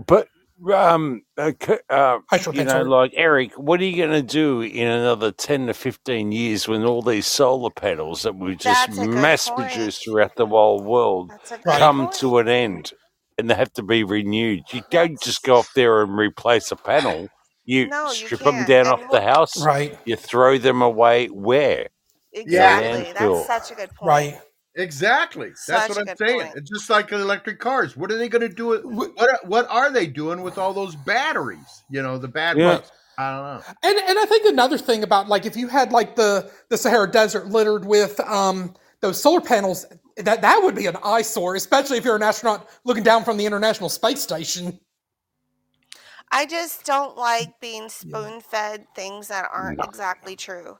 [0.06, 0.28] But
[0.72, 1.52] um, uh,
[1.90, 2.18] uh,
[2.52, 2.84] you know, sir.
[2.84, 6.84] like Eric, what are you going to do in another ten to fifteen years when
[6.84, 9.72] all these solar panels that we just That's a good mass point.
[9.72, 12.12] produced throughout the whole world That's a good come point.
[12.14, 12.92] to an end
[13.38, 14.64] and they have to be renewed?
[14.72, 17.28] You don't just go up there and replace a panel.
[17.64, 19.66] You No, you strip them down And off the house.
[19.66, 21.28] right You throw them away.
[21.28, 21.88] Where?
[22.32, 23.04] Exactly.
[23.04, 23.14] landfill.
[23.14, 24.08] That's such a good point.
[24.08, 24.40] right
[24.74, 25.48] Exactly.
[25.48, 26.40] That's Such what I'm saying.
[26.40, 26.56] point.
[26.56, 27.96] It's just like electric cars.
[27.96, 28.80] What are they going to do?
[28.84, 31.82] What What are they doing with all those batteries?
[31.90, 32.76] You know, the bad Yeah.
[32.76, 32.90] ones.
[33.18, 33.74] I don't know.
[33.82, 37.10] And and I think another thing about like if you had like the the Sahara
[37.10, 39.84] Desert littered with um those solar panels,
[40.16, 43.44] that that would be an eyesore, especially if you're an astronaut looking down from the
[43.44, 44.78] International Space Station.
[46.30, 50.78] I just don't like being spoon fed things that aren't exactly true.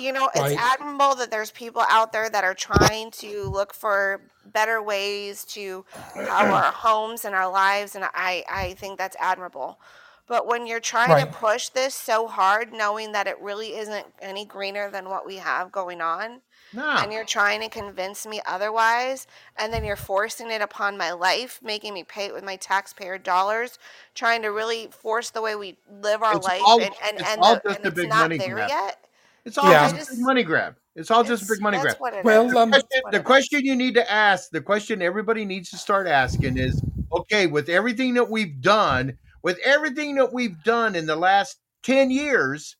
[0.00, 0.56] You know, it's Right.
[0.58, 5.84] admirable that there's people out there that are trying to look for better ways to
[6.14, 9.78] power our homes and our lives, and I, I think that's admirable.
[10.26, 11.26] But when you're trying Right.
[11.30, 15.36] to push this so hard, knowing that it really isn't any greener than what we
[15.36, 16.40] have going on,
[16.72, 16.88] No.
[16.88, 19.26] and you're trying to convince me otherwise
[19.56, 23.18] and then you're forcing it upon my life making me pay it with my taxpayer
[23.18, 23.76] dollars
[24.14, 27.28] trying to really force the way we live our It's life all- and and, it's
[27.28, 28.68] and, the, and it's not there grab.
[28.68, 29.04] yet
[29.44, 29.82] It's all Yeah.
[29.84, 30.76] just a Just- big money grab.
[30.96, 31.96] It's all just a big money grab.
[32.24, 32.54] Well, is.
[32.54, 36.58] um, question, the question you need to ask, the question everybody needs to start asking
[36.58, 36.82] is,
[37.12, 42.10] okay, with everything that we've done, with everything that we've done in the last 10
[42.10, 42.76] years,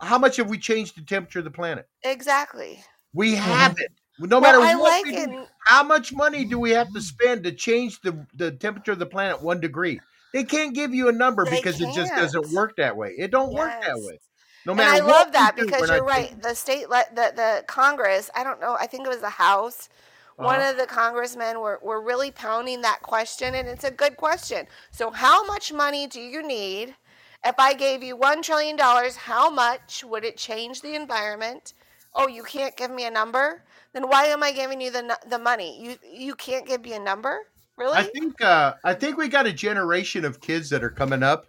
[0.00, 1.86] how much have we changed the temperature of the planet?
[2.02, 2.82] exactly
[3.14, 3.88] We haven't.
[4.18, 6.92] No well matter i what like we do, it how much money do we have
[6.92, 9.98] to spend to change the, the temperature of the planet one degree?
[10.34, 13.14] They can't give you a number They because it just doesn't work that way.
[13.18, 14.18] It don't work that way.
[14.64, 16.40] No and matter I love that do, because you're right.
[16.40, 18.30] The state, le- the the Congress.
[18.34, 18.76] I don't know.
[18.78, 19.88] I think it was the House.
[20.36, 20.70] One Uh-huh.
[20.70, 24.66] of the congressmen were, were really pounding that question, and it's a good question.
[24.90, 26.96] So, how much money do you need?
[27.44, 31.74] If I gave you one trillion dollars, how much would it change the environment?
[32.14, 33.64] Oh, you can't give me a number.
[33.92, 35.82] Then why am I giving you the the money?
[35.82, 37.40] You you can't give me a number,
[37.76, 38.02] really?
[38.02, 41.46] I think uh, I think we got a generation of kids that are coming up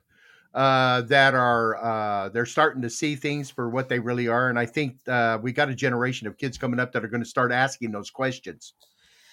[0.53, 4.59] uh, that are uh, they're starting to see things for what they really are, and
[4.59, 7.29] I think uh, we got a generation of kids coming up that are going to
[7.29, 8.73] start asking those questions.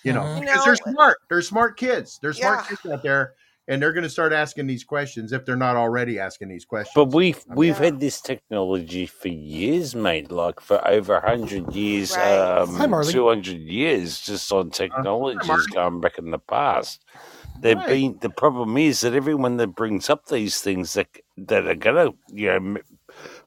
[0.05, 0.35] You know, Mhm.
[0.37, 1.19] You because they're smart.
[1.29, 2.19] They're smart kids.
[2.23, 2.69] They're smart Yeah.
[2.77, 3.35] kids out there,
[3.67, 6.93] and they're going to start asking these questions if they're not already asking these questions.
[6.95, 7.85] But we've I mean, we've Yeah.
[7.87, 10.31] had this technology for years, mate.
[10.31, 12.39] Like for over a hundred years, Right.
[12.39, 13.13] Um, Marley.
[13.13, 15.65] two hundred years, just on technologies Marley.
[15.75, 17.05] going back in the past.
[17.61, 17.89] They've Right.
[17.89, 18.19] been.
[18.21, 22.49] The problem is that everyone that brings up these things that that are gonna, you
[22.49, 22.77] know,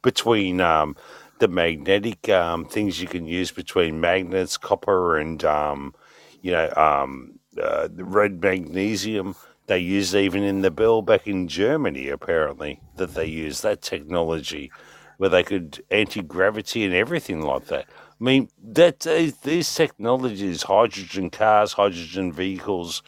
[0.01, 0.95] between um,
[1.39, 5.93] the magnetic um, things you can use between magnets, copper, and um,
[6.41, 9.35] you know, um, uh, the red magnesium
[9.67, 14.71] they use even in the Bell back in Germany, apparently, that they use that technology
[15.17, 17.85] where they could anti gravity and everything like that.
[17.89, 23.01] I mean, that uh, these technologies, hydrogen cars, hydrogen vehicles,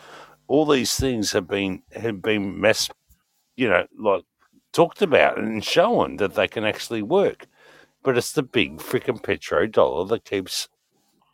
[0.54, 2.88] all these things have been have been mass,
[3.56, 4.24] you know, like
[4.72, 7.48] talked about and shown that they can actually work.
[8.04, 10.70] But it's the big freaking petrodollar that keeps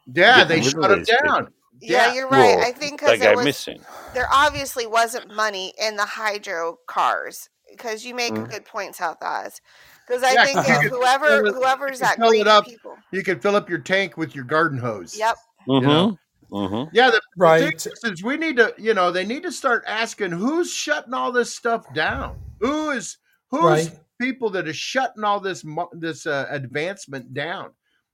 [0.05, 1.47] Yeah, they shut of it down.
[1.47, 1.53] people.
[1.81, 2.13] Yeah, Yeah.
[2.13, 2.55] you're right.
[2.55, 3.83] Well, I think they because it go was missing.
[4.13, 8.49] there obviously wasn't money in the hydro cars because you make a Mm.
[8.51, 9.59] good point, South Oz.
[10.07, 12.49] Because I Yeah, think 'cause you that could whoever whoever's you that fill it greedy
[12.49, 12.63] up.
[12.65, 12.97] people.
[13.11, 15.17] You could fill up your tank with your garden hose.
[15.19, 15.35] Yep.
[15.67, 16.17] You know.
[16.51, 16.89] Mm-hmm.
[16.95, 17.75] Yeah, the, the thing Right.
[17.75, 21.31] is, is we need to, you know, they need to start asking who's shutting all
[21.31, 22.37] this stuff down.
[22.59, 23.17] Who is
[23.49, 23.99] who's Right.
[24.19, 27.71] people that are shutting all this this uh, advancement down?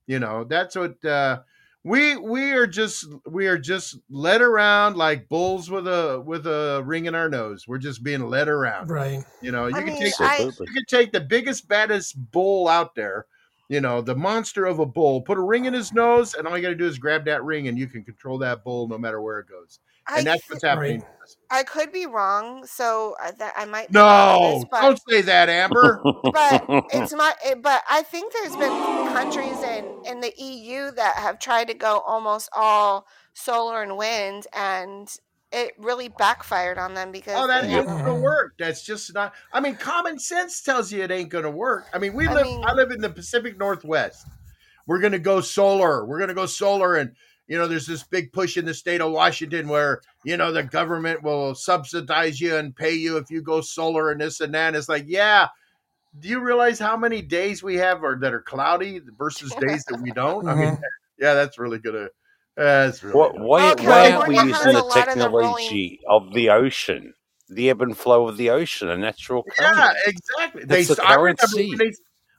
[0.08, 1.40] You know, that's what uh,
[1.84, 6.82] we we are just we are just led around like bulls with a with a
[6.86, 7.68] ring in our nose.
[7.68, 8.90] We're just being led around.
[8.90, 9.24] Right.
[9.42, 12.68] You know, you I can mean, take I you can take the biggest baddest bull
[12.68, 13.26] out there.
[13.68, 15.22] You know, the monster of a bull.
[15.22, 17.44] Put a ring in his nose, and all you got to do is grab that
[17.44, 19.80] ring, and you can control that bull no matter where it goes.
[20.08, 21.04] I And that's what's happening.
[21.50, 24.82] I could be wrong, so I, that I might be wrong on this, No, but
[24.82, 26.02] don't say that, Amber.
[26.24, 26.64] but
[26.94, 28.70] it's my it, but I think there's been
[29.14, 34.46] countries in in the EU that have tried to go almost all solar and wind,
[34.54, 35.10] and
[35.52, 38.54] it really backfired on them because Oh, that they ain't gonna work.
[38.58, 39.34] That's just not.
[39.54, 41.86] I mean, common sense tells you it ain't gonna work.
[41.94, 42.46] I mean, we I live.
[42.46, 44.28] mean I live in the Pacific Northwest.
[44.88, 46.06] We're gonna go solar.
[46.06, 47.16] We're gonna go solar, and
[47.48, 50.64] you know, there's this big push in the state of Washington where you know the
[50.64, 54.68] government will subsidize you and pay you if you go solar and this and that.
[54.70, 55.48] And it's like, yeah.
[56.18, 60.00] Do you realize how many days we have or that are cloudy versus days that
[60.02, 60.48] we don't?
[60.48, 60.82] I mean, Mhm.
[61.20, 62.08] yeah, that's really gonna.
[62.56, 66.00] That's really What, why, well, why aren't we using the a lot of the technology
[66.08, 67.14] of the ocean,
[67.50, 69.78] the ebb and flow of the ocean, a natural current?
[69.78, 70.64] Yeah, exactly.
[70.64, 70.84] They.
[70.84, 71.70] That's the I remember currency.
[71.70, 71.92] when they.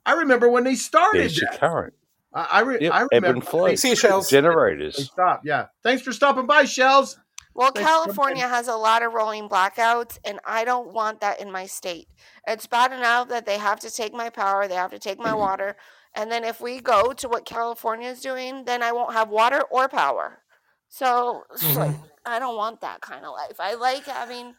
[0.06, 1.60] I remember when they started There's your that.
[1.60, 1.94] current.
[2.32, 3.66] I I, re, Yep, I ebb remember and when flow.
[3.66, 4.28] they, See you, Shells.
[4.28, 5.04] they Generators.
[5.10, 5.44] stopped.
[5.44, 5.66] Yeah.
[5.82, 7.18] Thanks for stopping by, Shells.
[7.54, 8.14] Well, Thanks for coming in.
[8.14, 12.08] California has a lot of rolling blackouts, and I don't want that in my state.
[12.46, 15.30] It's bad enough that they have to take my power, they have to take my
[15.30, 15.38] mm-hmm.
[15.38, 15.76] water,
[16.16, 19.62] and then if we go to what California is doing, then I won't have water
[19.70, 20.42] or power.
[20.90, 21.94] So, it's like.
[22.26, 23.60] I don't want that kind of life.
[23.60, 24.54] I like having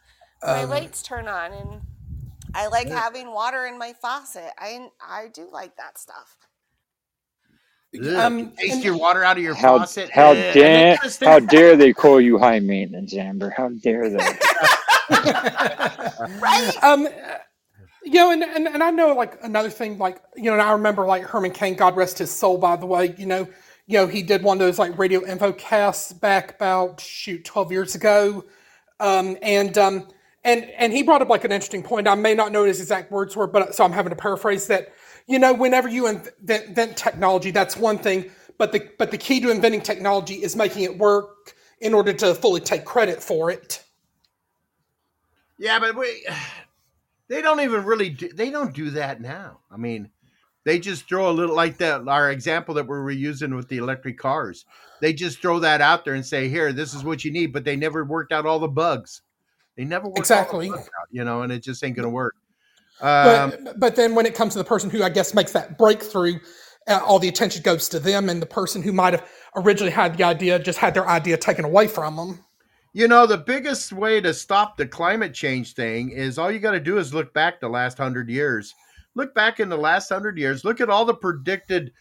[0.46, 1.82] my Um, lights turn on, and
[2.54, 3.00] I like Yeah.
[3.00, 4.52] having water in my faucet.
[4.58, 6.36] I I do like that stuff.
[7.96, 10.10] Ugh, um, taste your water out of your How faucet.
[10.12, 13.50] how Ugh, I dare kind of how dare they call you high maintenance, Amber?
[13.56, 14.38] How dare they?
[16.40, 16.82] Right?
[16.82, 17.10] um, uh,
[18.08, 20.72] you know, and, and and I know like another thing, like you know, and I
[20.72, 23.14] remember like Herman Cain, God rest his soul, by the way.
[23.18, 23.48] You know,
[23.86, 27.70] you know, he did one of those like radio info casts back about shoot twelve
[27.70, 28.44] years ago,
[29.00, 30.08] um, and um,
[30.44, 32.08] and and he brought up like an interesting point.
[32.08, 34.66] I may not know what his exact words were, but so I'm having to paraphrase
[34.68, 34.92] that.
[35.26, 36.34] You know, whenever you invent,
[36.68, 40.84] invent technology, that's one thing, but the but the key to inventing technology is making
[40.84, 43.84] it work in order to fully take credit for it.
[45.58, 46.26] Yeah, but we.
[47.28, 48.10] They don't even really.
[48.10, 49.60] Do, they don't do that now.
[49.70, 50.10] I mean,
[50.64, 52.06] they just throw a little like that.
[52.08, 54.64] Our example that we were using with the electric cars.
[55.00, 57.64] They just throw that out there and say, "Here, this is what you need," but
[57.64, 59.22] they never worked out all the bugs.
[59.76, 60.68] They never worked all the Exactly.
[60.70, 62.34] bugs out, you know, and it just ain't gonna work.
[63.00, 65.78] Um, But but then when it comes to the person who I guess makes that
[65.78, 66.40] breakthrough,
[66.88, 70.16] uh, all the attention goes to them, and the person who might have originally had
[70.16, 72.44] the idea just had their idea taken away from them.
[72.94, 76.72] You know, the biggest way to stop the climate change thing is all you got
[76.72, 78.74] to do is look back the last hundred years.
[79.14, 80.64] Look back in the last hundred years.
[80.64, 81.92] Look at all the predicted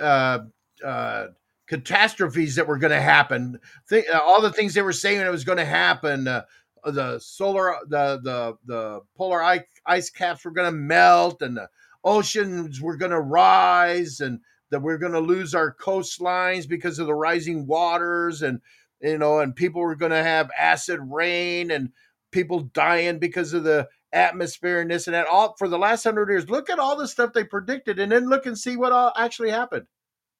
[0.00, 0.40] uh,
[0.84, 1.26] uh,
[1.68, 3.58] catastrophes that were going to happen.
[3.90, 6.26] Uh, all the things they were saying it was going to happen.
[6.26, 6.42] Uh,
[6.84, 11.68] the solar, the the the polar ice, ice caps were going to melt, and the
[12.02, 14.40] oceans were going to rise, and
[14.70, 18.60] that we're going to lose our coastlines because of the rising waters, and
[19.02, 21.90] you know, and people were going to have acid rain and
[22.30, 25.26] people dying because of the atmosphere and this and that.
[25.26, 26.48] All for the last hundred years.
[26.48, 29.50] Look at all the stuff they predicted, and then look and see what all actually
[29.50, 29.86] happened.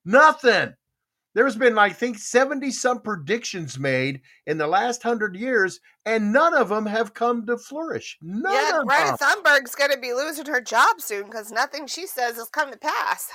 [0.04, 0.74] Nothing.
[1.34, 6.52] There's been, I think, 70 some predictions made in the last hundred years, and none
[6.54, 8.18] of them have come to flourish.
[8.20, 9.16] None Yeah, of Greta.
[9.18, 12.78] Thunberg's going to be losing her job soon because nothing she says has come to
[12.78, 13.30] pass.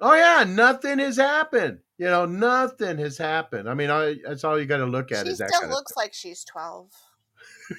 [0.00, 1.78] Oh yeah, nothing has happened.
[2.02, 3.68] You know, nothing has happened.
[3.68, 5.96] I mean, I, that's all you got to look at She is that still looks
[5.96, 6.90] like she's 12.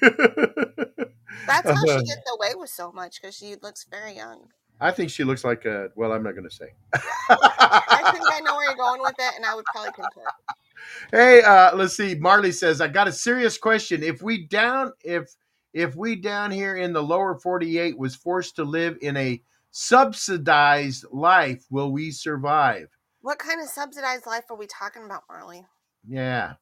[0.00, 4.48] That's how she gets away with so much because she looks very young.
[4.80, 5.90] I think she looks like a.
[5.94, 6.72] Well, I'm not going to say.
[6.94, 10.30] I think I know where you're going with it, and I would probably concur.
[11.12, 12.14] hey, uh, let's see.
[12.14, 14.02] Marley says, I got a serious question.
[14.02, 15.34] If we down if
[15.74, 21.04] if we down here in the lower 48 was forced to live in a subsidized
[21.12, 22.88] life, will we survive?
[23.24, 25.64] What kind of subsidized life are we talking about, Marley?
[26.06, 26.56] Yeah.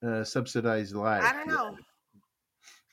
[0.00, 1.24] Uh, subsidized life.
[1.24, 1.76] I don't know.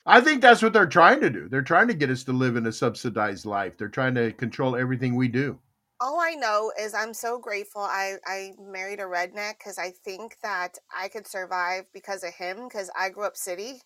[0.04, 1.48] I think that's what they're trying to do.
[1.48, 3.78] They're trying to get us to live in a subsidized life.
[3.78, 5.60] They're trying to control everything we do.
[6.00, 10.34] All I know is I'm so grateful I, I married a redneck because I think
[10.42, 13.82] that I could survive because of him because I grew up city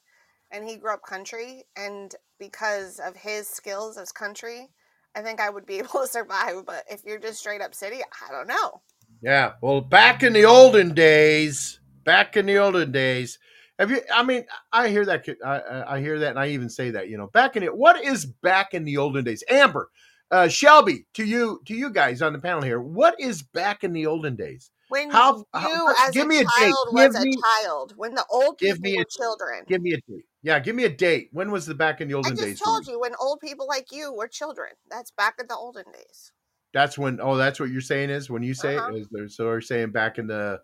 [0.50, 1.64] and he grew up country.
[1.76, 4.70] And because of his skills as country,
[5.14, 6.64] I think I would be able to survive.
[6.66, 7.98] But if you're just straight up city,
[8.28, 8.80] I don't know.
[9.22, 9.52] Yeah.
[9.60, 13.38] Well, back in the olden days, back in the olden days,
[13.78, 14.00] have you?
[14.14, 15.24] I mean, I hear that.
[15.44, 17.08] I, I- hear that, and I even say that.
[17.08, 17.74] You know, back in it.
[17.74, 19.42] What is back in the olden days?
[19.48, 19.90] Amber,
[20.30, 22.80] uh, Shelbie, to you, to you guys on the panel here.
[22.80, 24.70] What is back in the olden days?
[24.90, 26.48] When How- you, how- as give a me a date.
[26.58, 29.64] child, was Give a me- child, when the old give me were a- children.
[29.68, 30.24] Give me a date.
[30.42, 31.28] Yeah, give me a date.
[31.32, 32.58] When was the back in the I olden just days?
[32.58, 32.94] for told you?
[32.94, 34.70] you when old people like you were children.
[34.90, 36.32] That's back in the olden days.
[36.74, 37.20] That's when.
[37.20, 38.92] Oh, that's what you're saying is when you say Uh-huh.
[38.94, 39.00] it.
[39.00, 40.60] Is there, so you're saying back in the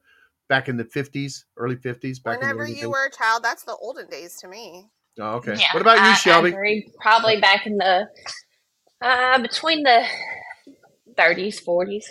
[0.48, 2.86] back in the fifties, early fifties, back in the Whenever you days?
[2.86, 4.88] were a child, that's the olden days to me.
[5.20, 5.54] Oh, okay.
[5.56, 6.48] Yeah, what about you, I- I Shelbie?
[6.52, 6.90] agree.
[7.00, 8.08] Probably back in the
[9.00, 10.04] uh, between the
[11.16, 12.04] 30s, 40s.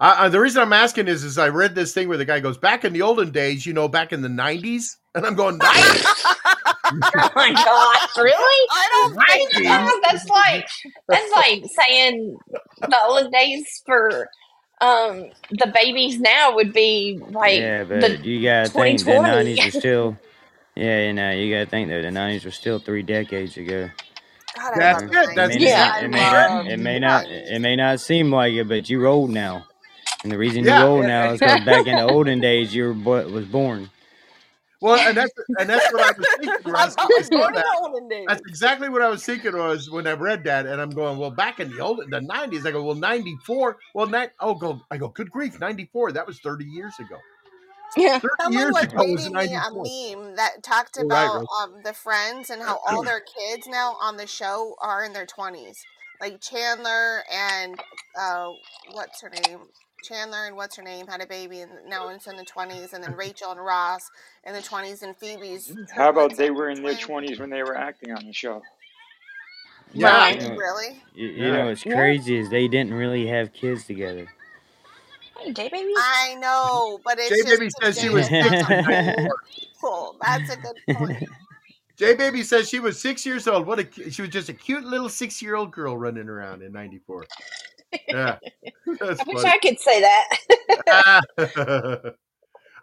[0.00, 2.40] I, I, the reason I'm asking is, is I read this thing where the guy
[2.40, 5.58] goes back in the olden days, you know, back in the '90s, and I'm going,
[5.58, 6.04] "Nice."
[6.92, 8.68] oh my god, really?
[8.70, 10.66] I don't think that's like
[11.08, 12.38] that's like saying
[12.88, 14.28] the olden days for
[14.80, 19.62] um the babies now would be like yeah, but the you gotta think the nineties
[19.64, 20.16] were still.
[20.76, 23.90] Yeah, you know, you gotta think that the nineties were still three decades ago.
[24.56, 25.28] God, That's love good.
[25.36, 25.88] That's It may, Yeah.
[25.88, 29.06] not, it may not, it may not, it may not seem like it, but you're
[29.06, 29.65] old now,
[30.26, 30.80] and the reason Yeah.
[30.80, 33.90] you're old now is because back in the olden days you were bo- was born.
[34.80, 36.74] well, and that's and that's what I was thinking.
[36.74, 37.64] I I was saw born in that.
[37.64, 38.26] the olden days.
[38.28, 41.30] That's exactly what I was thinking was when I read that, and I'm going, well,
[41.32, 44.98] back in the old the '90s, I go, well, '94, well, ni- oh, go, I
[44.98, 47.18] go, good grief, '94, that was 30 years ago.
[47.96, 48.20] Yeah.
[48.20, 49.84] 30 Someone years was ago was reading me a '94.
[50.16, 53.96] meme that talked You're right, about um, the friends and how all their kids now
[54.00, 55.86] on the show are in their twenties.
[56.20, 57.80] Like Chandler and
[58.18, 58.48] uh,
[58.92, 59.60] what's her name?
[60.06, 63.02] Chandler and what's her name had a baby and now it's in the twenties, and
[63.02, 64.10] then Rachel and Ross
[64.44, 65.68] in the twenties, and Phoebe's.
[65.68, 65.84] Mm-hmm.
[65.94, 68.62] How about they were in their twenties when they were acting on the show?
[69.94, 70.40] Yeah, Right.
[70.40, 71.02] You know, Really?
[71.14, 71.52] you, you Yeah.
[71.52, 71.94] know what's Yeah.
[71.94, 74.28] crazy is they didn't really have kids together.
[75.38, 75.92] Hey, J baby.
[75.96, 78.86] I know, but it's J just Baby says she was today six that's in old
[78.86, 79.36] '94.
[79.54, 80.16] people.
[80.20, 81.12] That's a good point.
[81.96, 83.66] J Baby says she was six years old.
[83.66, 86.72] What a she was just a cute little six year old girl running around in
[86.72, 87.24] '94.
[88.08, 88.38] Yeah,
[89.00, 89.44] that's I wish.
[89.44, 91.24] I could say that.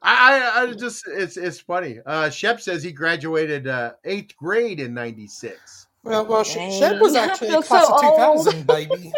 [0.03, 1.99] I, I, I just it's it's funny.
[2.05, 5.87] Uh, Shep says he graduated uh, eighth grade in '96.
[6.03, 8.45] Well, well, Sh- Shep was actually a class so of old.
[8.45, 9.13] 2000 baby.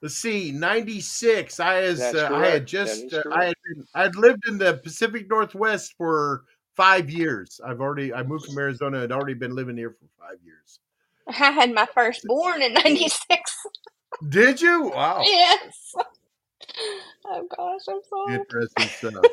[0.00, 1.58] Let's see, '96.
[1.58, 4.74] I was That's uh, I had just uh, I had been, I'd lived in the
[4.74, 6.44] Pacific Northwest for
[6.76, 7.60] five years.
[7.66, 9.02] I've already I moved from Arizona.
[9.02, 10.78] I'd already been living here for five years.
[11.40, 13.56] I had my firstborn in '96.
[14.28, 14.90] Did you?
[14.94, 15.94] Wow, Yes.
[17.26, 18.40] Oh gosh, I'm sorry.
[18.40, 19.24] interesting stuff.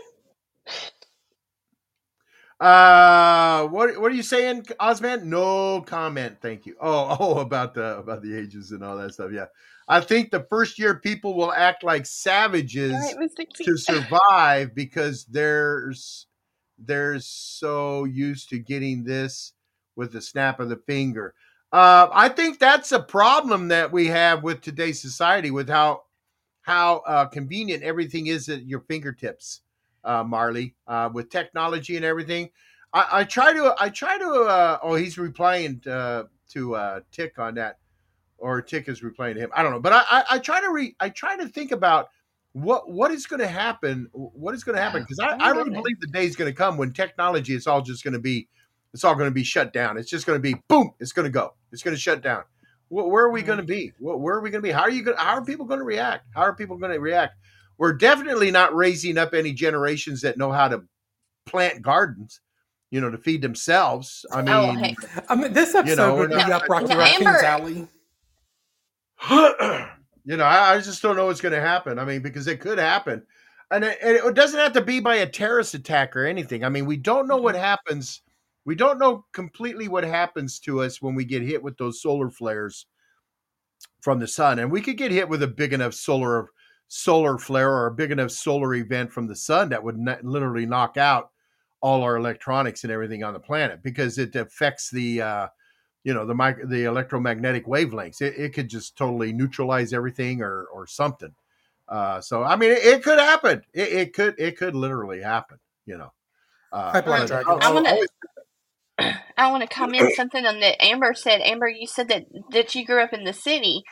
[2.59, 5.29] Uh, what what are you saying, Oz Man?
[5.29, 6.75] No comment, thank you.
[6.79, 9.31] Oh, oh, about the about the ages and all that stuff.
[9.33, 9.47] Yeah,
[9.87, 13.29] I think the first year people will act like savages right,
[13.63, 16.27] to survive because there's
[16.77, 19.53] they're so used to getting this
[19.95, 21.33] with the snap of the finger.
[21.73, 26.03] Uh, I think that's a problem that we have with today's society, with how
[26.61, 29.61] how uh, convenient everything is at your fingertips,
[30.03, 32.51] uh, Marley, uh, with technology and everything.
[32.93, 34.29] I, I try to I try to.
[34.29, 37.79] Uh, oh, he's replying uh, to uh, Tick on that,
[38.37, 39.49] or Tick is replying to him.
[39.55, 42.09] I don't know, but I, I, I try to re I try to think about
[42.51, 45.71] what what is going to happen what is going to happen because I, I really
[45.71, 48.47] believe the day is going to come when technology is all just going to be
[48.93, 51.25] it's all going to be shut down it's just going to be boom it's going
[51.25, 52.43] to go it's going to shut down
[52.89, 53.67] where are we going to mm.
[53.67, 55.79] be where are we going to be how are you going how are people going
[55.79, 57.35] to react how are people going to react
[57.77, 60.83] we're definitely not raising up any generations that know how to
[61.45, 62.41] plant gardens
[62.91, 64.95] you know to feed themselves i mean Oh, hey.
[65.27, 67.87] I mean, this episode you know we're would be not up Rocky No, Raccoon's alley.
[70.25, 71.97] you know, I, I just don't know what's going to happen.
[71.97, 73.23] I mean, because it could happen,
[73.71, 76.63] and it, and it doesn't have to be by a terrorist attack or anything.
[76.63, 77.63] I mean, we don't know what mm-hmm.
[77.63, 78.21] happens.
[78.65, 82.29] We don't know completely what happens to us when we get hit with those solar
[82.29, 82.85] flares
[84.01, 86.47] from the sun, and we could get hit with a big enough solar
[86.87, 90.65] solar flare or a big enough solar event from the sun that would n- literally
[90.65, 91.31] knock out
[91.81, 95.47] all our electronics and everything on the planet because it affects the uh,
[96.03, 98.21] you know the mic- the electromagnetic wavelengths.
[98.21, 101.33] It, it could just totally neutralize everything or or something.
[101.89, 103.61] Uh, so I mean, it, it could happen.
[103.73, 105.57] It, it could it could literally happen.
[105.85, 106.13] You know.
[106.71, 107.47] Uh, Hyper but dragons.
[107.49, 107.91] I'll- I I'll want to.
[107.91, 108.09] always-
[109.37, 111.41] I want to comment something on that Amber said.
[111.41, 113.83] Amber, you said that that you grew up in the city.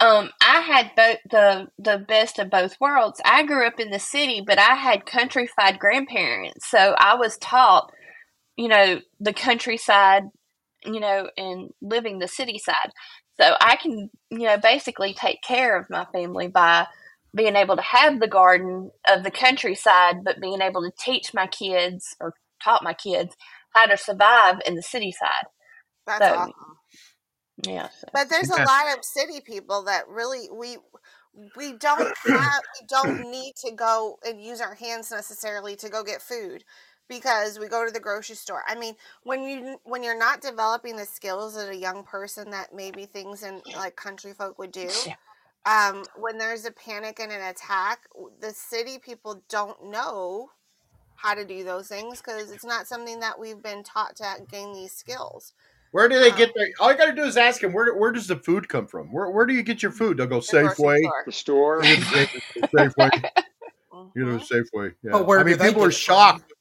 [0.00, 3.20] Um, I had both the the best of both worlds.
[3.24, 7.90] I grew up in the city, but I had countrified grandparents, so I was taught,
[8.56, 10.24] you know, the countryside,
[10.84, 12.90] you know, and living the city side.
[13.40, 16.86] So I can, you know, basically take care of my family by
[17.34, 21.46] being able to have the garden of the countryside, but being able to teach my
[21.46, 23.36] kids or taught my kids
[23.74, 25.48] how to survive in the city side.
[26.06, 26.78] That's So, awesome.
[27.64, 27.88] yeah.
[28.00, 28.08] So.
[28.12, 30.78] But there's a lot of city people that really we
[31.56, 36.02] we don't have we don't need to go and use our hands necessarily to go
[36.04, 36.64] get food
[37.08, 38.62] because we go to the grocery store.
[38.66, 42.74] I mean, when you when you're not developing the skills as a young person that
[42.74, 45.16] maybe things in like country folk would do, Yeah.
[45.66, 48.00] um, when there's a panic and an attack,
[48.40, 50.50] the city people don't know
[51.18, 54.72] how to do those things because it's not something that we've been taught to gain
[54.72, 55.52] these skills.
[55.90, 56.68] Where do they Um, get their?
[56.80, 57.92] All you got to do is ask them where.
[57.94, 59.10] Where does the food come from?
[59.12, 60.18] Where Where do you get your food?
[60.18, 60.98] They'll go the grocery Safeway.
[61.00, 61.22] store.
[61.26, 61.84] The store.
[61.84, 63.24] You get it Safeway.
[64.14, 64.38] You know.
[64.38, 64.94] Safeway.
[65.02, 65.10] Yeah.
[65.12, 66.14] But where I mean, people are it from?
[66.38, 66.52] shocked.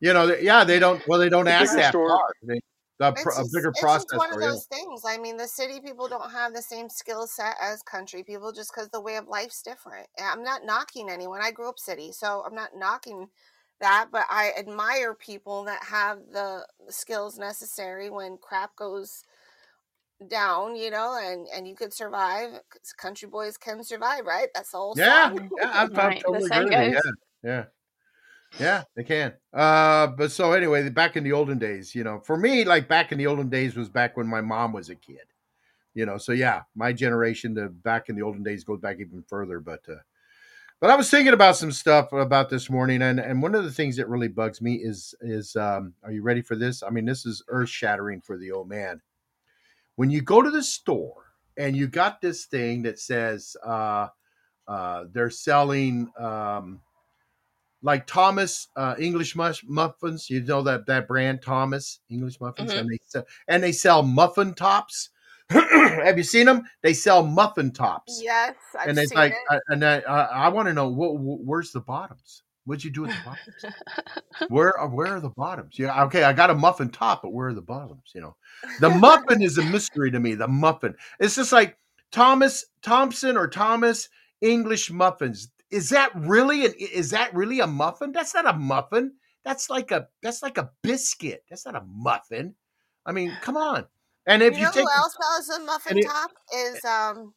[0.00, 1.00] You know, they, yeah, they don't.
[1.08, 2.08] Well, they don't The ask that store.
[2.08, 2.36] part.
[2.42, 2.60] They,
[2.98, 4.34] the, pro- It's a just, bigger it's just one processor.
[4.34, 4.52] of Yeah.
[4.52, 5.02] those things.
[5.06, 8.72] I mean, the city people don't have the same skill set as country people just
[8.74, 10.08] because the way of life's different.
[10.18, 11.40] I'm not knocking anyone.
[11.42, 13.30] I grew up city, so I'm not knocking
[13.80, 19.22] that, but I admire people that have the skills necessary when crap goes
[20.28, 22.60] down, you know, and and you could survive.
[22.70, 24.48] 'cause Country boys can survive, right?
[24.54, 25.52] That's the whole Yeah, song.
[25.56, 26.24] yeah, I'm, I'm Right.
[26.24, 26.84] Totally same agree with you.
[26.84, 27.02] goes.
[27.04, 27.10] Yeah,
[27.42, 27.64] yeah,
[28.58, 29.34] yeah, they can.
[29.52, 33.12] Uh, but so anyway, back in the olden days, you know, for me, like back
[33.12, 35.24] in the olden days was back when my mom was a kid.
[35.94, 39.22] You know, so yeah, my generation the back in the olden days goes back even
[39.26, 39.60] further.
[39.60, 39.96] But uh,
[40.80, 43.72] but I was thinking about some stuff about this morning, and and one of the
[43.72, 46.82] things that really bugs me is is um, are you ready for this?
[46.82, 49.00] I mean, this is earth shattering for the old man.
[49.96, 54.08] When you go to the store and you got this thing that says uh,
[54.68, 56.80] uh, they're selling um,
[57.82, 60.30] like Thomas uh, English muffins.
[60.30, 62.78] You know that that brand Thomas English muffins, Mhm.
[62.80, 65.10] and they sell, and they sell muffin tops.
[65.50, 66.64] Have you seen them?
[66.82, 69.38] They sell muffin tops, Yes, I've and it's seen like, it.
[69.48, 72.42] I, and I, I, I want to know what, where's the bottoms?
[72.64, 73.64] What'd you do with the bottoms?
[74.48, 75.78] where are where are the bottoms?
[75.78, 78.10] Yeah, okay, I got a muffin top, but where are the bottoms?
[78.12, 78.36] You know,
[78.80, 80.34] the muffin is a mystery to me.
[80.34, 80.96] The muffin.
[81.20, 81.78] It's just like
[82.10, 84.08] Thomas Thompson or Thomas
[84.40, 85.48] English muffins.
[85.70, 88.12] Is that really an is that really a muffin?
[88.12, 89.12] That's not a muffin.
[89.44, 91.44] That's like a that's like a biscuit.
[91.48, 92.54] That's not a muffin.
[93.04, 93.86] I mean, come on.
[94.26, 96.32] And if You you, know take who else sells a muffin top?
[96.54, 97.34] Is um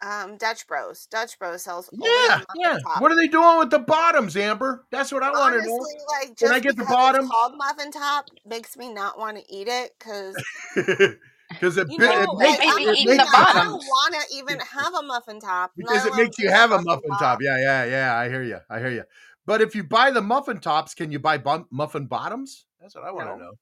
[0.00, 1.06] um Dutch Bros.
[1.06, 2.78] Dutch Bros sells yeah, yeah.
[2.84, 3.02] top.
[3.02, 4.86] What are they doing with the bottoms, Amber?
[4.90, 5.86] That's what I want to know.
[6.20, 7.22] Like Can I get the bottom?
[7.22, 10.36] it's called muffin top makes me not want to eat it because
[11.50, 13.52] Because it, you know, it like makes Maybe I'm it not eating the makes I
[13.54, 15.72] you don't want to even have a muffin top.
[15.76, 17.40] because it makes you have a muffin top.
[17.42, 18.16] Yeah, yeah, yeah.
[18.16, 18.58] I hear you.
[18.68, 19.04] I hear you.
[19.46, 22.66] But if you buy the muffin tops, can you buy bum- muffin bottoms?
[22.80, 23.38] That's what I want to No.
[23.38, 23.52] know.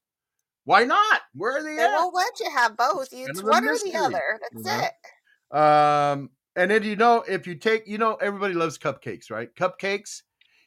[0.65, 1.21] Why not?
[1.33, 1.93] Where are they They at?
[1.93, 3.09] won't let you have both.
[3.11, 4.39] kind It's of a one or the other.
[4.53, 4.87] you That's know?
[5.53, 5.57] it.
[5.57, 9.53] Um, and then you know, if you take, you know, everybody loves cupcakes, right?
[9.55, 10.23] Cupcakes.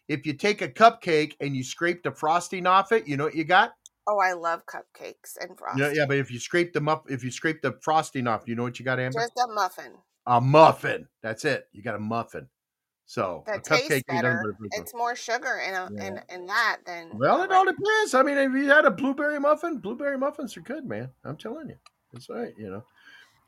[0.09, 3.35] If you take a cupcake and you scrape the frosting off it, you know what
[3.35, 3.73] you got?
[4.07, 5.85] Oh, I love cupcakes and frosting.
[5.85, 6.07] Yeah, yeah.
[6.07, 8.79] But if you scrape them up, if you scrape the frosting off, you know what
[8.79, 9.21] you got, Amber?
[9.21, 9.93] Just a muffin.
[10.27, 11.07] A muffin.
[11.23, 11.69] That's it.
[11.73, 12.49] You got a muffin.
[13.07, 14.41] So That cupcake tastes ain't nothing better.
[14.43, 14.83] but a muffin.
[14.83, 16.07] It's more sugar in a, Yeah.
[16.07, 18.15] in in that than Well, it all depends.
[18.15, 21.11] I mean, if you had a blueberry muffin, blueberry muffins are good, man.
[21.25, 21.77] I'm telling you.
[22.13, 22.85] That's right, you know.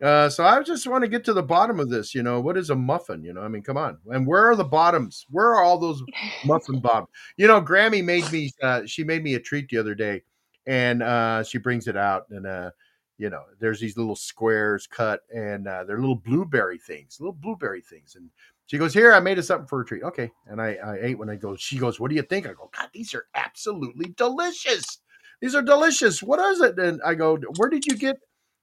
[0.06, 2.12] Uh, so I just want to get to the bottom of this.
[2.12, 3.22] You know, what is a muffin?
[3.22, 3.98] You know, I mean, come on.
[4.06, 5.26] And where are the bottoms?
[5.30, 6.02] Where are all those
[6.44, 7.08] muffin bottoms?
[7.36, 8.50] You know, Grammy made me.
[8.60, 10.22] Uh, she made me a treat the other day,
[10.66, 12.70] and uh, she brings it out, and uh,
[13.18, 17.80] you know, there's these little squares cut, and uh, they're little blueberry things, little blueberry
[17.80, 18.30] things, and
[18.66, 21.18] she goes, "Here, I made us something for a treat." Okay, and I, I ate
[21.18, 21.56] when I go.
[21.56, 24.98] She goes, "What do you think?" I go, "God, these are absolutely delicious.
[25.40, 26.22] These are delicious.
[26.22, 28.16] What is it?" And I go, "Where did you get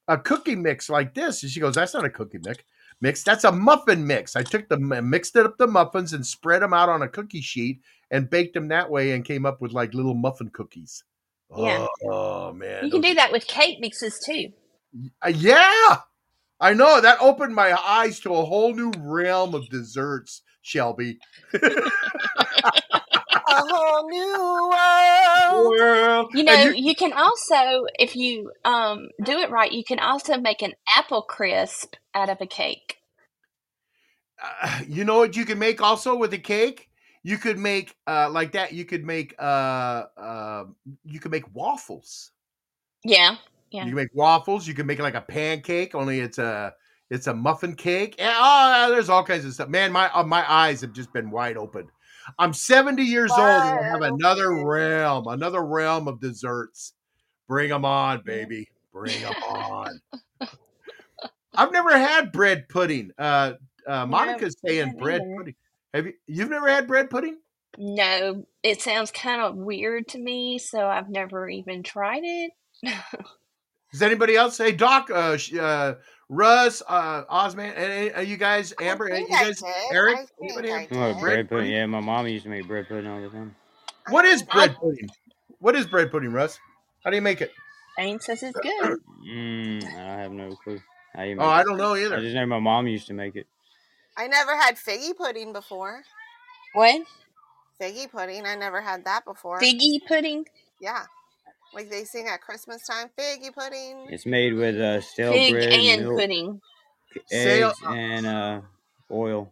[0.07, 2.63] a cookie mix like this?" And she goes, "That's not a cookie mix.
[3.01, 3.23] Mix.
[3.23, 4.35] That's a muffin mix.
[4.35, 7.41] I took the mixed it up the muffins and spread them out on a cookie
[7.41, 7.79] sheet
[8.11, 11.03] and baked them that way and came up with like little muffin cookies."
[11.55, 11.79] Yeah.
[11.79, 14.49] Oh, oh, man, You can those do that with cake mixes too.
[15.25, 15.99] uh, yeah,
[16.59, 21.17] I know that opened my eyes to a whole new realm of desserts Shelbie.
[23.47, 25.75] A whole new world.
[25.79, 26.31] World.
[26.35, 30.37] You know, you- you can also, if you um do it right, you can also
[30.37, 32.97] make an apple crisp out of a cake.
[34.41, 36.88] uh, you know what you can make also with a cake?
[37.29, 38.73] You could make uh like that.
[38.73, 40.63] You could make uh uh
[41.05, 42.31] you could make waffles.
[43.03, 43.37] Yeah, You
[43.69, 43.83] yeah.
[43.85, 44.67] can make waffles.
[44.67, 46.73] You can make like a pancake, only it's a
[47.11, 48.15] it's a muffin cake.
[48.17, 49.69] And, oh, there's all kinds of stuff.
[49.69, 51.87] Man, my uh, my eyes have just been wide open.
[52.39, 56.93] I'm 70 years old and I have another realm, another realm of desserts.
[57.47, 58.67] Bring them on, baby.
[58.91, 60.01] Bring them on.
[61.55, 63.11] I've never had bread pudding.
[63.19, 63.53] Uh,
[63.85, 65.55] uh, Monica's No, saying bread pudding.
[65.93, 66.13] Have you?
[66.27, 67.37] You've never had bread pudding?
[67.77, 72.51] No, it sounds kind of weird to me, so I've never even tried it.
[73.91, 74.57] Does anybody else?
[74.57, 75.95] Hey, Doc, uh, uh,
[76.29, 79.67] Russ, uh, Oz Man, and are you guys, Amber, I you I guys, did.
[79.91, 81.19] Eric, I think anybody I Oh, did.
[81.19, 81.49] bread bread pudding.
[81.49, 81.71] pudding?
[81.71, 83.55] Yeah, my mom used to make bread pudding all the time.
[84.09, 85.09] What is bread pudding?
[85.59, 86.59] What is bread pudding, Russ?
[87.03, 87.51] How do you make it?
[87.97, 88.99] Shane says it's good.
[89.27, 90.79] Mm, I have no clue
[91.15, 92.15] how you Oh, make I don't know either.
[92.15, 93.47] I just know my mom used to make it.
[94.17, 96.03] I never had figgy pudding before.
[96.73, 97.01] What?
[97.81, 98.45] Figgy pudding.
[98.45, 99.61] I never had that before.
[99.61, 100.45] Figgy pudding?
[100.81, 101.03] Yeah.
[101.73, 104.07] Like they sing at Christmas time, figgy pudding.
[104.09, 106.61] It's made with uh, stale Fig bread, and milk, pudding.
[107.27, 107.67] Sail.
[107.69, 108.61] eggs, and uh,
[109.11, 109.51] oil.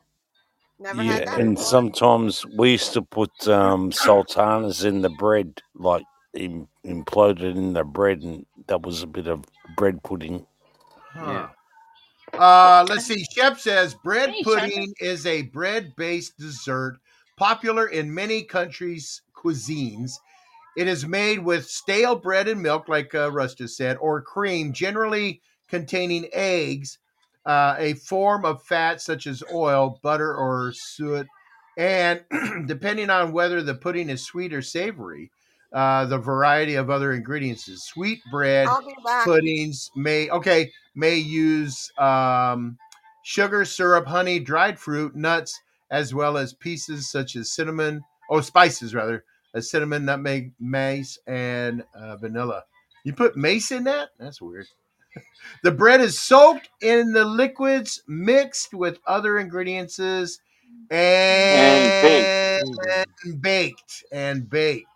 [0.79, 1.65] Never Yeah, had that and before.
[1.65, 7.83] sometimes we used to put um, sultanas in the bread, like im- imploded in the
[7.83, 9.43] bread, and that was a bit of
[9.75, 10.45] bread pudding.
[11.13, 11.47] Huh.
[12.37, 13.25] Uh, let's see.
[13.33, 16.99] Shep says bread Hey, pudding is a bread-based dessert
[17.37, 20.13] popular in many countries' cuisines.
[20.75, 24.73] It is made with stale bread and milk, like uh, Russ just said, or cream,
[24.73, 26.99] generally containing eggs,
[27.45, 31.27] uh, a form of fat such as oil, butter, or suet,
[31.77, 32.23] and
[32.67, 35.31] depending on whether the pudding is sweet or savory,
[35.73, 39.25] uh, the variety of other ingredients is sweet bread I'll be back.
[39.25, 42.77] puddings may okay may use um,
[43.23, 45.59] sugar syrup honey dried fruit nuts
[45.91, 51.83] as well as pieces such as cinnamon oh spices rather as cinnamon nutmeg mace and
[51.95, 52.63] uh, vanilla
[53.03, 54.67] you put mace in that that's weird
[55.63, 60.39] the bread is soaked in the liquids mixed with other ingredients and,
[60.91, 63.41] And baked.
[63.41, 64.87] baked and baked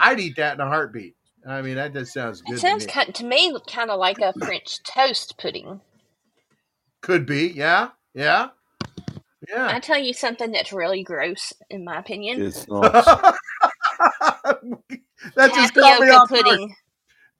[0.00, 1.14] i'd eat that in a heartbeat
[1.46, 2.86] i mean that just sounds good It to sounds me.
[2.86, 5.80] kind to me kind of like a French toast pudding.
[7.02, 8.48] Could be, yeah, yeah,
[9.48, 9.68] yeah.
[9.68, 12.42] I tell you something that's really gross, in my opinion.
[12.42, 13.16] It's nice.
[15.36, 16.60] that just caught me Tapioca off guard.
[16.60, 16.74] pudding.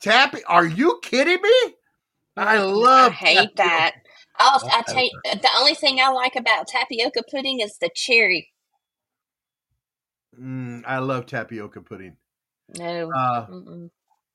[0.01, 1.75] Tappy, are you kidding me?
[2.37, 3.59] I Mm, love I hate tapioca.
[3.59, 3.93] that.
[4.39, 8.52] I'll, I tell you, the only thing I like about tapioca pudding is the cherry.
[10.41, 12.17] Mm, I love tapioca pudding.
[12.79, 13.11] No.
[13.13, 13.47] Uh,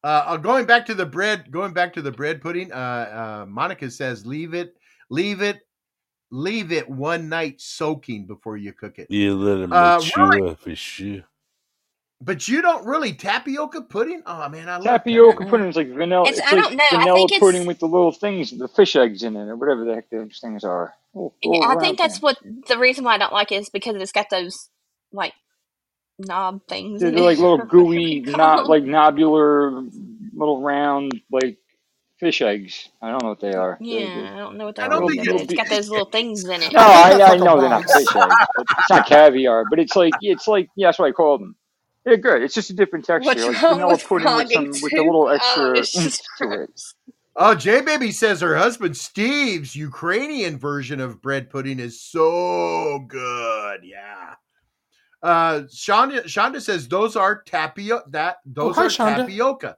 [0.04, 2.72] uh, uh, going back to the bread, going back to the bread pudding.
[2.72, 4.76] Uh, uh, Monica says, leave it,
[5.10, 5.62] leave it,
[6.32, 9.10] leave it one night soaking before you cook it.
[9.10, 10.56] You let it Uh, mature really?
[10.56, 11.24] for sure.
[12.20, 14.24] But you don't really tapioca pudding.
[14.26, 16.28] Oh man, I love Tapioca pudding is like vanilla.
[16.28, 16.84] It's It's I like don't know.
[16.92, 19.56] I vanilla think it's pudding with the little things, the fish eggs in it, or
[19.56, 20.96] whatever the heck those things are.
[21.14, 22.24] Little, yeah, I think that's things.
[22.24, 24.70] what the reason why I don't like it is because it's got those
[25.12, 25.34] like
[26.20, 29.90] knob things They're they're like little gooey, not like nobular,
[30.34, 31.58] little round like
[32.20, 32.90] fish eggs.
[33.02, 33.82] I don't know what they are.
[33.90, 35.70] They're, Yeah, they're I don't know what they I don't little, think it's it's got
[35.70, 36.74] those little things in it.
[36.74, 38.90] No, I think I, that's I like a know they're not fish eggs, but it's
[38.90, 39.66] not caviar.
[39.70, 41.56] But it's like it's like yeah, that's what I call them.
[42.06, 42.42] They're good.
[42.44, 45.04] It's just a different texture, What's like wrong vanilla with pudding with some with a
[45.04, 46.82] little extra it's oomph just to it.
[47.36, 53.82] Oh, J Baby says her husband Steve's Ukrainian version of bread pudding is so good.
[53.84, 54.36] Yeah.
[55.24, 59.16] Uh Shonda Shonda says those are tapioca that Oh, those hi, are Shonda.
[59.18, 59.78] tapioca.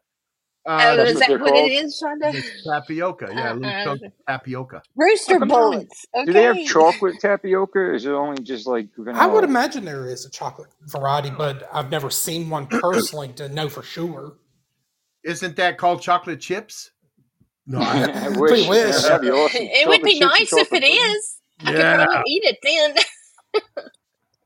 [0.66, 1.72] Oh, Uh That's is that they're what it called.
[1.72, 2.34] is, Shonda?
[2.36, 3.30] it's tapioca.
[3.34, 3.98] Yeah, little Uh-uh.
[4.28, 4.82] tapioca.
[4.96, 6.06] Rooster come they only bullets.
[6.26, 7.80] do they have chocolate tapioca?
[7.80, 11.70] Or is it only just like I would imagine there is a chocolate variety, but
[11.74, 14.34] I've never seen one personally to know for sure.
[15.24, 16.92] Isn't that called chocolate chips?
[17.66, 18.68] No, I I wish.
[18.68, 18.96] Wish.
[18.96, 19.22] awesome.
[19.26, 21.16] It would be nice if chocolate it pudding.
[21.16, 21.38] is.
[21.62, 22.06] I could yeah.
[22.06, 22.96] probably eat it then.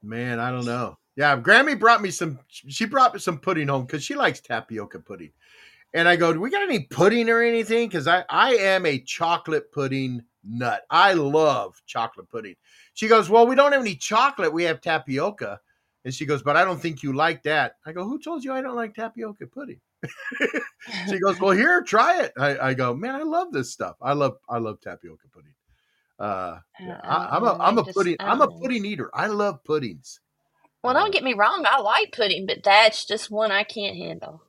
[0.04, 0.98] Man, I don't know.
[1.16, 2.40] Yeah, Grammy brought me some.
[2.50, 5.32] She brought me some pudding home because she likes tapioca pudding.
[5.94, 9.00] And I go, "Do we got any pudding or anything?" Because I I am a
[9.00, 10.84] chocolate pudding nut.
[10.90, 12.56] I love chocolate pudding.
[12.96, 14.52] She goes, "Well, we don't have any chocolate.
[14.52, 15.62] We have tapioca."
[16.04, 18.54] And she goes, "But I don't think you like that." I go, "Who told you
[18.54, 19.80] I don't like tapioca pudding?"
[21.08, 23.96] she goes, "Well, here, try it." I, I go, "Man, I love this stuff.
[24.02, 25.54] I love I love tapioca pudding."
[26.20, 29.10] Uh, yeah, Uh, I, I'm uh, a I'm a pudding I'm a pudding eater.
[29.14, 30.20] I love puddings.
[30.84, 33.98] Well, Uh, don't get me wrong, I like pudding, but that's just one I can't
[33.98, 34.44] handle.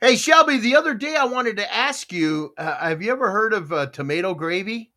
[0.00, 3.52] hey Shelbie, the other day I wanted to ask you: uh, Have you ever heard
[3.54, 4.92] of uh, tomato gravy?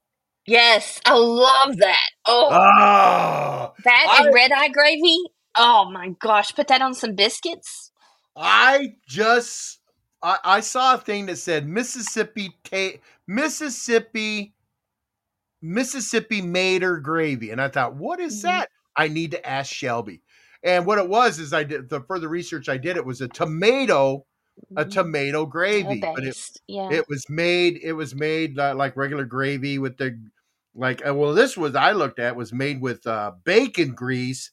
[0.45, 2.10] Yes, I love that.
[2.26, 5.18] Oh, Oh, that I and red eye gravy.
[5.57, 7.91] Oh my gosh, put that on some biscuits.
[8.35, 9.80] I just
[10.22, 14.53] I, I saw a thing that said Mississippi ta- Mississippi
[15.64, 18.69] Mississippi Mater gravy, and I thought, what is hmm that?
[18.95, 20.22] I need to ask Shelbie.
[20.64, 22.98] And what it was is I did the further research I did.
[22.98, 24.26] It was a tomato,
[24.76, 26.35] a hmm tomato gravy, but it
[26.68, 26.99] yeah.
[26.99, 30.19] it was made it was made like regular gravy with the
[30.76, 34.52] like uh, well this was I looked at was made with uh, bacon grease,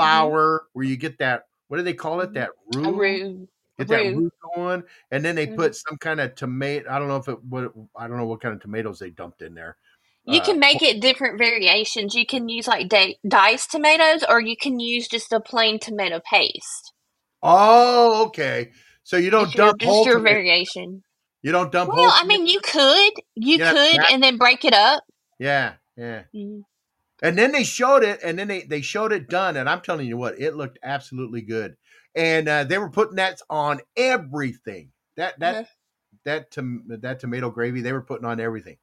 [0.00, 2.50] hmm flour, where you get that what do they call it that
[2.82, 3.48] A roux roux,
[3.78, 4.30] get that roux.
[4.56, 6.90] going, and then they hmm put some kind of tomato.
[6.90, 9.42] I don't know if it what I don't know what kind of tomatoes they dumped
[9.42, 9.76] in there.
[10.28, 12.14] You Uh, can make it different variations.
[12.14, 16.20] You can use like di- diced tomatoes, or you can use just a plain tomato
[16.30, 16.92] paste.
[17.42, 18.70] oh, okay.
[19.04, 21.02] So you don't your dump just whole your variation.
[21.42, 24.64] You don't dump Well, I mean, you could, you Yeah, could, that, and then break
[24.64, 25.04] it up.
[25.38, 26.24] yeah, yeah.
[26.34, 26.62] Mhm.
[27.22, 30.06] And then they showed it, and then they they showed it done, and I'm telling
[30.06, 31.76] you what, it looked absolutely good.
[32.14, 34.92] And uh, they were putting that on everything.
[35.16, 35.64] That that Uh-huh.
[36.24, 38.78] that tom- that tomato gravy they were putting on everything.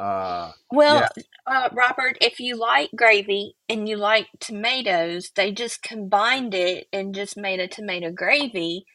[0.00, 1.08] Uh, Well, yeah.
[1.46, 7.14] uh, Robert, if you like gravy and you like tomatoes, they just combined it and
[7.14, 8.86] just made a tomato gravy,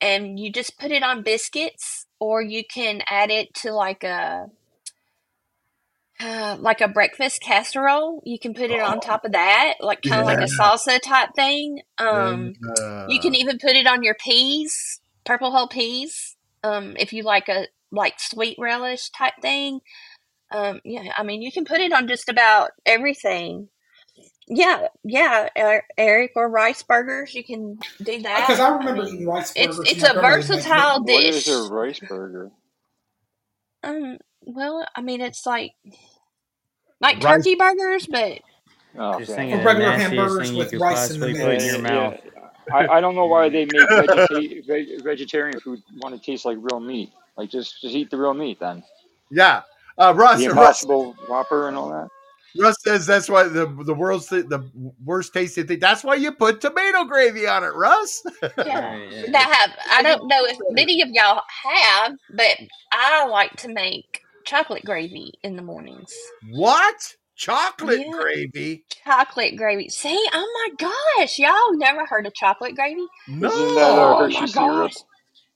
[0.00, 4.46] and you just put it on biscuits, or you can add it to like a
[6.20, 8.22] uh, like a breakfast casserole.
[8.24, 11.00] You can put it on Oh, top of that, like kind of like a salsa
[11.00, 11.80] type thing.
[12.12, 12.54] And, Um,
[13.06, 16.36] you can uh, even put it on your peas, purple hull peas.
[16.62, 19.80] Um, if you like a like sweet relish type thing.
[20.52, 23.68] Um, yeah, I mean, you can put it on just about everything.
[24.48, 27.34] Yeah, yeah, Er- Eric, or rice burgers.
[27.34, 28.46] You can do that.
[28.46, 29.92] Because I I remember mean, eating rice burgers.
[29.92, 31.48] it's and a my grandmother making versatile What is dish.
[31.48, 32.50] a rice burger?
[33.84, 35.72] Um, well, I mean, it's like
[37.00, 37.46] like rice.
[37.46, 38.40] turkey burgers, but
[38.98, 39.36] Oh, Just okay.
[39.36, 41.64] thinking or of the regular hamburgers thing with rice in the possibly put in mix.
[41.64, 42.16] your Yeah, mouth.
[42.72, 46.58] I, I don't know why they make vegeta- veg- vegetarian food want to taste like
[46.60, 47.12] real meat.
[47.36, 48.82] Like just just eat the real meat then.
[49.30, 49.62] Yeah.
[49.96, 52.08] Uh, Russ, The Russ, Impossible Whopper and all that.
[52.56, 54.70] Russ says that's why the the world's th- the
[55.04, 55.80] worst tasting thing.
[55.80, 58.22] That's why you put tomato gravy on it, Russ.
[58.42, 58.96] yeah.
[58.96, 59.30] Yeah.
[59.32, 62.56] That have I don't know if many of y'all have, but
[62.92, 66.12] I like to make chocolate gravy in the mornings.
[66.50, 67.16] what?
[67.36, 68.84] Chocolate Yeah, gravy?
[69.04, 69.88] chocolate gravy.
[69.88, 70.88] See, oh my
[71.18, 73.06] gosh, y'all never heard of chocolate gravy?
[73.26, 74.94] Isn't Oh my gosh.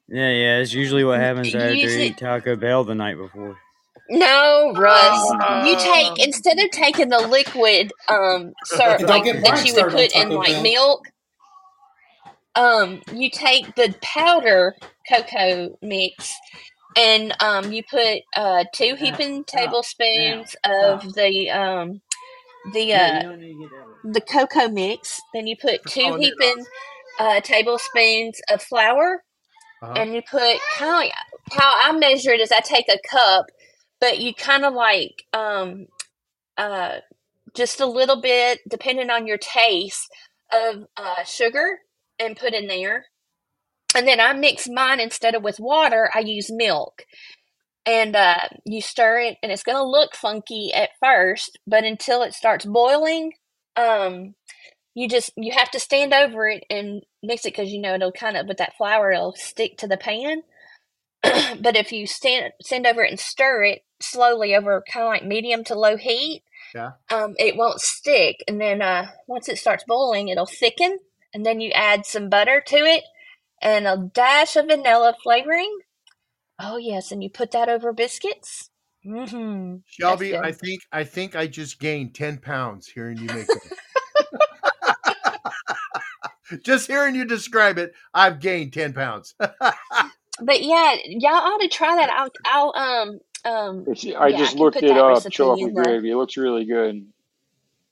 [0.08, 0.58] Yeah, yeah.
[0.58, 3.56] It's usually what happens after you eat Taco Bell the night before.
[4.10, 5.34] No, Russ.
[5.64, 6.16] You take Oh.
[6.18, 10.52] instead of taking the liquid um syrup like that you would put in Taco like
[10.52, 10.62] Bell.
[10.62, 11.06] milk,
[12.56, 14.76] um, you take the powder
[15.08, 16.34] cocoa mix
[16.96, 22.00] and um you put uh two heaping tablespoons of the um
[22.72, 24.12] the uh don't need to get that.
[24.12, 26.66] the cocoa mix, then you put For two heaping
[27.20, 29.22] uh tablespoons of flour
[29.82, 29.94] Uh-huh.
[30.02, 33.46] and you put kind of how I measure it is I take a cup,
[34.00, 35.86] but you kind of like um
[36.56, 36.96] uh
[37.54, 40.08] just a little bit depending on your taste
[40.52, 41.80] of uh sugar
[42.18, 43.06] and put in there.
[43.94, 47.04] And then I mix mine instead of with water, I use milk.
[47.86, 52.22] And uh you stir it and it's going to look funky at first, but until
[52.22, 53.32] it starts boiling,
[53.76, 54.34] um
[54.98, 58.10] you just you have to stand over it and mix it because you know it'll
[58.10, 60.42] kind of with that flour it'll stick to the pan
[61.22, 65.24] but if you stand stand over it and stir it slowly over kind of like
[65.24, 66.42] medium to low heat
[66.74, 66.92] Yeah.
[67.10, 70.98] um it won't stick and then uh once it starts boiling it'll thicken
[71.34, 73.04] and then you add some butter to it
[73.60, 75.78] and a dash of vanilla flavoring
[76.60, 78.70] oh yes and you put that over biscuits
[79.06, 83.76] mm-hmm Shelbie, I think I think I just gained ten pounds hearing you make that.
[86.64, 89.34] just hearing you describe it, I've gained ten pounds.
[90.40, 92.10] But yeah, y'all ought to try that.
[92.10, 93.18] I'll, I'll um,
[93.48, 95.08] um, It's, I yeah, just can looked it up.
[95.08, 96.10] recipe Chocolate in gravy.
[96.10, 97.06] It looks really good.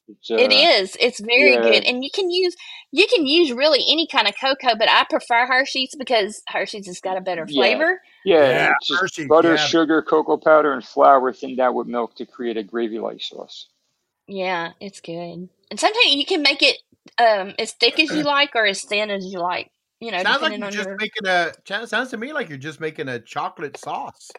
[0.09, 0.97] It's uh is.
[1.01, 2.55] It's very yeah good, and you can use
[2.93, 7.01] you can use really any kind of cocoa, but I prefer Hershey's because Hershey's has
[7.01, 8.01] got a better flavor.
[8.25, 8.51] yeah.
[8.51, 9.27] yeah, It's just Hershey.
[9.27, 13.21] butter, Yeah, sugar, cocoa powder, and flour thinned out with milk to create a gravy-like
[13.21, 13.67] sauce.
[14.29, 15.49] Yeah, it's good.
[15.71, 16.77] And sometimes you can make it
[17.19, 19.71] um as thick as you like or as thin as you like.
[20.01, 20.97] You know, sounds like you're just your.
[20.97, 21.53] making a.
[21.87, 24.31] Sounds to me like you're just making a chocolate sauce.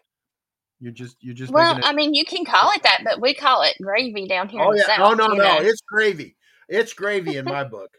[0.80, 1.84] You're just you're just Well, it.
[1.84, 4.68] I mean, you can call it that, but we call it gravy down here Oh
[4.68, 4.96] in the yeah.
[4.96, 5.12] south.
[5.12, 5.44] Oh no you no.
[5.44, 5.60] know.
[5.60, 6.36] It's gravy.
[6.70, 7.90] It's gravy in my book.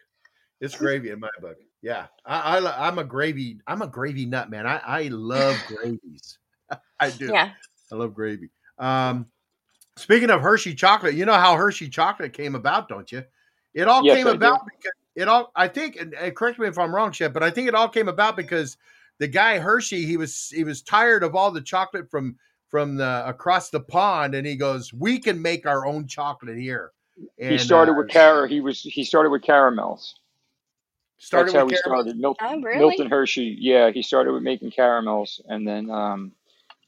[0.60, 1.56] It's gravy in my book.
[1.82, 2.06] Yeah.
[2.24, 3.60] I, I I'm a gravy.
[3.66, 4.66] I'm a gravy nut man.
[4.66, 6.38] I I love gravies.
[7.00, 7.32] I do.
[7.32, 7.50] Yeah.
[7.90, 8.50] I love gravy.
[8.78, 9.26] Um,
[9.96, 13.24] speaking of Hershey chocolate, you know how Hershey chocolate came about, don't you?
[13.74, 14.36] It all Yes, came I do.
[14.36, 15.50] about because it all.
[15.56, 17.88] I think, and, and correct me if I'm wrong, Shep, but I think it all
[17.88, 18.76] came about because
[19.18, 22.36] the guy Hershey he was he was tired of all the chocolate from
[22.68, 26.92] from the across the pond, and he goes, "We can make our own chocolate here."
[27.38, 28.46] And, he started uh, with car.
[28.46, 30.14] He was he started with caramels.
[31.18, 32.16] started That's how with he started.
[32.18, 32.78] Milton, Oh, really?
[32.78, 33.56] Milton Hershey.
[33.58, 36.32] Yeah, he started with making caramels, and then um,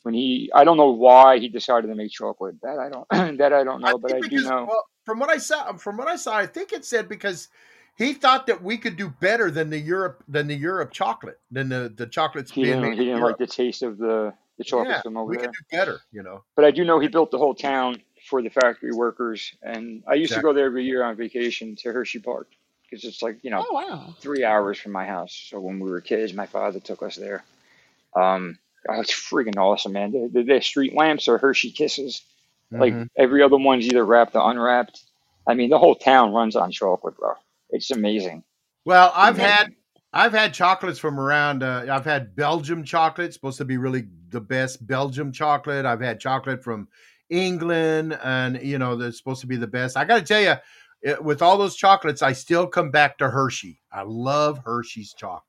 [0.02, 2.57] when he, I don't know why he decided to make chocolate.
[2.62, 3.39] That I don't.
[3.39, 4.66] that I don't know, but I think do know.
[4.69, 7.48] well, from what I saw, from what I saw, I think it said because
[7.97, 11.69] he thought that we could do better than the Europe than the Europe chocolate than
[11.69, 12.90] the the chocolates He being didn't.
[12.90, 15.36] made He in didn't like the taste of the the chocolate yeah, from over we
[15.36, 15.48] there.
[15.48, 16.44] can do better, you know.
[16.56, 20.14] But I do know he built the whole town for the factory workers, and I
[20.14, 22.48] used to go there every year on vacation to Hershey Park
[22.90, 24.14] because it's like you know Oh wow.
[24.22, 25.48] three hours from my house.
[25.50, 27.44] So when we were kids, my father took us there.
[28.16, 28.58] Um,
[28.88, 30.12] oh, it's freaking awesome, man.
[30.12, 32.22] The, the, the street lamps are Hershey Kisses.
[32.78, 33.08] Like Mhm.
[33.18, 35.02] every other one's either wrapped or unwrapped.
[35.48, 37.34] I mean, the whole town runs on chocolate, bro.
[37.70, 38.44] It's amazing.
[38.86, 39.38] Well, I've Amazing.
[39.38, 39.74] had
[40.12, 41.62] I've had chocolates from around.
[41.62, 45.86] Uh, I've had Belgium chocolate, supposed to be really the best Belgium chocolate.
[45.86, 46.88] I've had chocolate from
[47.28, 49.96] England, and you know, that's supposed to be the best.
[49.96, 50.54] I got to tell you,
[51.02, 53.80] it, with all those chocolates, I still come back to Hershey.
[53.92, 55.44] I love Hershey's chocolate.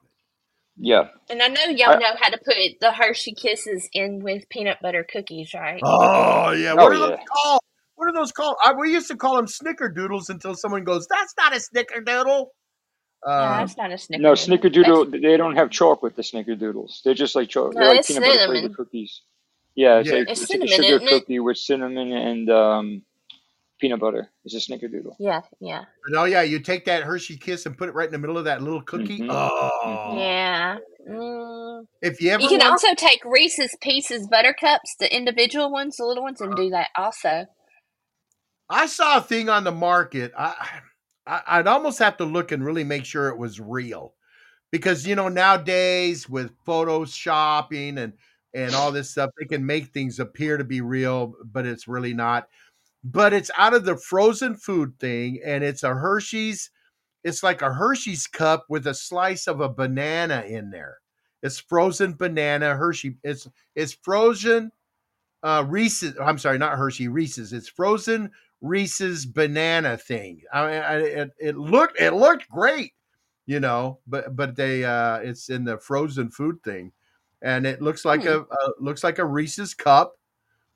[0.78, 1.10] Yeah.
[1.30, 4.78] And I know y'all I, know how to put the Hershey Kisses in with peanut
[4.82, 5.82] butter cookies, right?
[5.84, 7.62] Oh yeah, oh what are those called?
[7.96, 8.56] What are those called?
[8.64, 12.48] I, we used to call them snickerdoodles until someone goes, "That's not a snickerdoodle."
[13.26, 15.12] No, Um, that's not a No, snickerdoodle.
[15.12, 15.22] That's.
[15.22, 16.16] They don't have chocolate.
[16.16, 17.04] The snickerdoodles.
[17.04, 17.76] They're just like chocolate.
[17.76, 19.22] no, They're like it's peanut butter flavored cookies.
[19.76, 21.22] Yeah, it's yeah, like It's it's like a cinnamon, sugar isn't it?
[21.22, 23.02] cookie with cinnamon and um,
[23.80, 24.30] peanut butter.
[24.44, 25.16] It's a snickerdoodle.
[25.20, 25.86] Yeah, yeah,
[26.16, 28.46] oh yeah, you take that Hershey Kiss and put it right in the middle of
[28.46, 29.18] that little cookie.
[29.18, 30.78] hmm hmm Oh, yeah.
[31.10, 31.86] Mm.
[32.02, 36.06] if you ever You can want, also take Reese's Pieces buttercups, the individual ones, the
[36.06, 37.46] little ones, and do that also.
[38.70, 40.32] I saw a thing on the market.
[40.38, 40.54] I,
[41.32, 44.16] I I'd almost have to look and really make sure it was real,
[44.72, 48.14] because you know nowadays with photoshopping and
[48.56, 52.14] and all this stuff, they can make things appear to be real, but it's really
[52.14, 52.50] not.
[53.04, 56.72] But it's out of the frozen food thing, and it's a Hershey's.
[57.24, 61.00] It's like a Hershey's cup with a slice of a banana in there.
[61.44, 63.18] It's frozen banana Hershey.
[63.24, 64.72] It's it's frozen
[65.44, 66.16] uh Reese's.
[66.22, 67.54] I'm sorry, not Hershey Reese's.
[67.54, 70.44] It's frozen Reese's banana thing.
[70.54, 72.94] I, I it, it looked it looked great,
[73.46, 76.94] you know, but but they uh it's in the frozen food thing,
[77.42, 78.28] and it looks like Hmm.
[78.28, 80.16] a, a looks like a Reese's cup.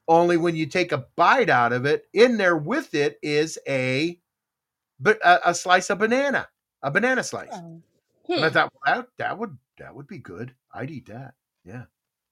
[0.07, 4.19] Only when you take a bite out of it, in there with it is a
[4.99, 6.47] but a, a slice of banana,
[6.83, 7.63] a banana slice.
[7.63, 7.81] Oh.
[8.35, 8.51] And I Hmm.
[8.51, 10.55] thought well, that that would that would be good.
[10.73, 11.35] I'd eat that.
[11.65, 11.85] Yeah,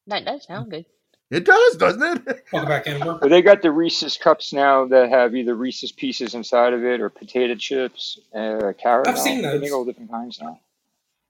[0.08, 0.86] That does sound good.
[1.34, 2.46] It does, doesn't it?
[2.54, 3.18] Welcome back, Amber.
[3.22, 7.02] Well, they got the Reese's cups now that have either Reese's pieces inside of it
[7.02, 9.10] or potato chips, uh, carrots.
[9.10, 9.24] I've caramel.
[9.24, 10.60] seen They make all different kinds now.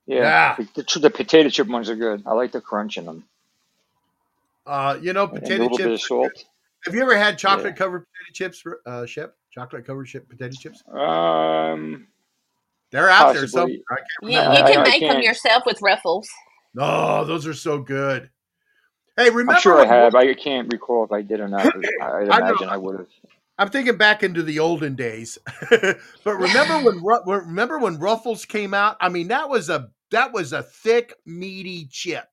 [0.06, 0.56] Yeah, Yeah.
[0.74, 2.22] the, the, the potato chip ones are good.
[2.26, 3.24] I like the crunch in them
[4.66, 6.08] Uh, you know, and, and a potato little bit of chips.
[6.08, 6.44] salt.
[6.84, 7.36] Have you ever had Yeah.
[7.36, 9.34] chocolate covered potato chips, uh, Shep?
[9.50, 10.82] Chocolate covered chip potato chips?
[10.88, 12.06] Um,
[12.90, 13.78] They're out there somewhere.
[13.90, 14.50] I can't You remember.
[14.50, 16.28] I, you I, can I make them yourself with ruffles.
[16.78, 18.30] Oh, those are so good.
[19.16, 19.52] Hey, remember?
[19.52, 20.14] I'm sure I when Ru- have.
[20.14, 21.72] I can't recall if I did or not.
[22.00, 23.08] I, I'd I imagine I would have.
[23.58, 25.38] I'm thinking back into the olden days,
[25.70, 28.96] but remember when remember when Ruffles came out?
[29.00, 32.26] I mean, that was a that was a thick, meaty chip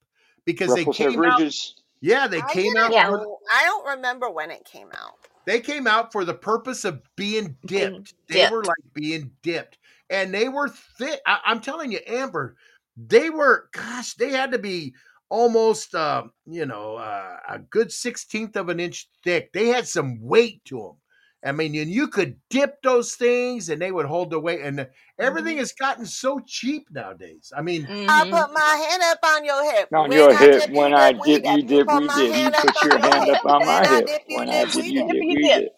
[0.46, 1.40] because they Ruffles have came out.
[1.40, 1.76] ridges.
[2.02, 3.08] Yeah, they I came out Yeah.
[3.08, 3.20] for.
[3.52, 5.14] I don't remember when it came out.
[5.46, 8.16] they came out for the purpose of being Being dipped.
[8.28, 9.78] They were like being dipped,
[10.10, 11.20] and they were thick.
[11.28, 12.56] I, I'm telling you, Amber,
[12.98, 13.70] they were.
[13.74, 14.96] Gosh, they had to be
[15.32, 19.52] almost, uh, you know, uh, a good sixteenth of an inch thick.
[19.54, 20.98] They had some weight to them.
[21.44, 24.62] I mean, and you could dip those things, and they would hold the weight.
[24.62, 24.88] And
[25.20, 27.52] everything hmm has gotten so cheap nowadays.
[27.58, 29.90] I mean, I hmm put my hand up on your hip.
[29.94, 31.70] On When your I hip, dip, you when I dip, we dip, you dip.
[31.70, 32.36] You dip, put we dip.
[32.36, 34.12] You hand put your your hand up on my hip.
[34.28, 35.08] When I dip, dip, you dip.
[35.08, 35.64] dip, you we dip.
[35.64, 35.74] dip.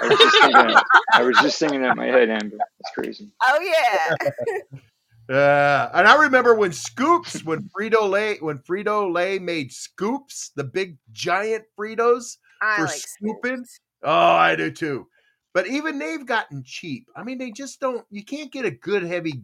[0.00, 0.84] I was just thinking that.
[1.14, 2.58] I was just thinking that in my head, Amber.
[2.78, 3.30] That's crazy.
[3.42, 4.14] Oh yeah.
[5.28, 10.64] Uh, and I remember when Scoops, when Frito Lay, when Frito Lay made Scoops, the
[10.64, 13.64] big giant Fritos I for like scooping.
[13.64, 13.80] scoops.
[14.02, 15.06] Oh, I do too.
[15.52, 17.08] But even they've gotten cheap.
[17.16, 18.06] I mean, they just don't.
[18.10, 19.42] You can't get a good heavy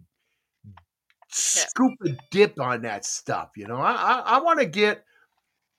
[1.55, 1.66] Yeah.
[1.69, 3.51] scoop of dip on that stuff.
[3.56, 5.05] You know, I I, I want to get.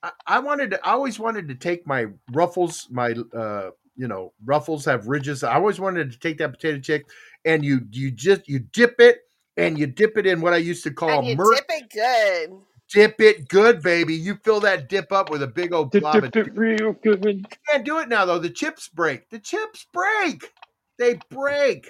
[0.03, 0.85] I, I wanted to.
[0.87, 5.43] I always wanted to take my ruffles, my uh, you know, ruffles have ridges.
[5.43, 7.03] I always wanted to take that potato chip,
[7.45, 9.19] and you you just you dip it,
[9.57, 11.89] and you dip it in what I used to call And you mer- dip it
[11.91, 12.59] good.
[12.91, 14.13] dip it good, baby.
[14.15, 16.93] You fill that dip up with a big old Dip, blob of dip, dip real
[16.93, 17.23] good.
[17.25, 18.39] You can't do it now though.
[18.39, 19.29] The chips break.
[19.29, 20.51] The chips break.
[20.97, 21.87] They break.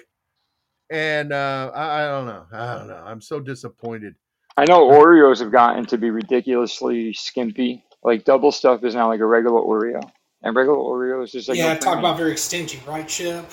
[0.90, 2.46] And uh, I, I don't know.
[2.52, 3.02] I don't know.
[3.04, 4.14] I'm so disappointed.
[4.56, 7.84] I know Oreos have gotten to be ridiculously skimpy.
[8.02, 10.00] Like double stuff is now like a regular Oreo,
[10.42, 12.04] and regular Oreos is like yeah, no talk premium.
[12.04, 13.44] about very stingy, right, Chip?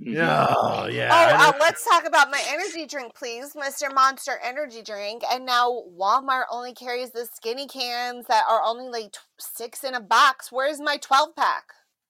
[0.00, 0.46] Mhm.
[0.50, 1.10] Oh yeah.
[1.10, 3.92] Oh, uh, let's talk about my energy drink, please, Mr.
[3.94, 5.22] Monster Energy Drink.
[5.30, 9.94] And now Walmart only carries the skinny cans that are only like t- six in
[9.94, 10.52] a box.
[10.52, 11.64] Where's my twelve pack?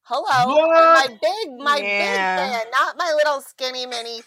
[0.05, 1.97] Hello, my big, my Yeah.
[1.99, 4.23] big can, not my little skinny mini.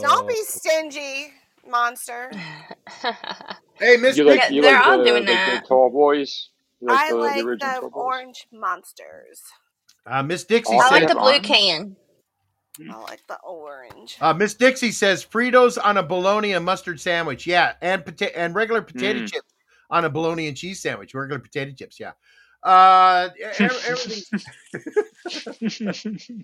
[0.00, 1.32] Don't be stingy,
[1.66, 2.36] monster.
[3.80, 5.64] Hey, Mister, You like you they're like all the doing like the that.
[5.66, 6.50] tall boys.
[6.80, 9.42] Like I the, the like original the orange monsters.
[10.06, 11.96] Uh, Miss Dixie All I like the blue can.
[12.90, 14.16] I like the orange.
[14.20, 17.46] Uh, Miss Dixie says Fritos on a bologna and mustard sandwich.
[17.46, 19.30] Yeah, and pota- and regular potato Mm.
[19.32, 19.54] chips
[19.90, 21.12] on a bologna and cheese sandwich.
[21.14, 22.00] Regular potato chips.
[22.00, 22.12] Yeah.
[22.64, 23.28] Uh,
[23.58, 24.22] everything.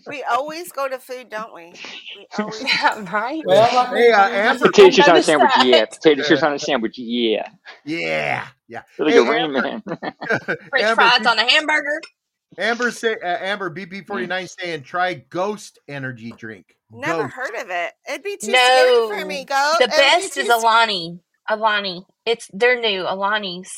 [0.06, 1.72] We always go to food, don't we?
[2.16, 2.62] We always.
[2.66, 3.42] Yeah, right?
[3.46, 4.66] Well, Hey, uh, Amber.
[4.66, 5.66] Potato chips on a sandwich, that.
[5.66, 5.84] yeah.
[5.86, 7.48] Potato chips on a sandwich, yeah.
[7.84, 8.82] Yeah, yeah.
[8.98, 9.62] You're like Hey, a Rain Amber.
[9.62, 9.82] Man.
[9.82, 12.00] French Amber, fries on a hamburger.
[12.58, 16.76] Amber say uh, Amber BP49 saying try Ghost energy drink.
[16.90, 17.34] Never Ghost.
[17.34, 17.92] heard of it.
[18.08, 19.40] It'd be too scary for me.
[19.48, 19.56] No.
[19.56, 19.72] Go.
[19.78, 21.20] The It'd best too is sc- Alani.
[21.48, 22.04] Alani.
[22.26, 23.04] It's they're new.
[23.04, 23.70] Alani's.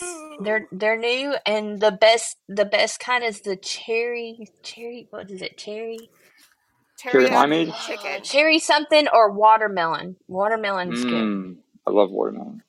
[0.43, 5.43] They're they're new and the best the best kind is the cherry cherry what is
[5.43, 5.57] it?
[5.59, 5.99] Cherry
[6.99, 7.31] Cherry teriyaki
[7.71, 7.87] limeade?
[7.87, 8.23] chicken.
[8.23, 10.17] cherry something or watermelon.
[10.29, 11.13] Watermelon's good.
[11.13, 11.57] Mmm.
[11.87, 12.63] I love watermelon.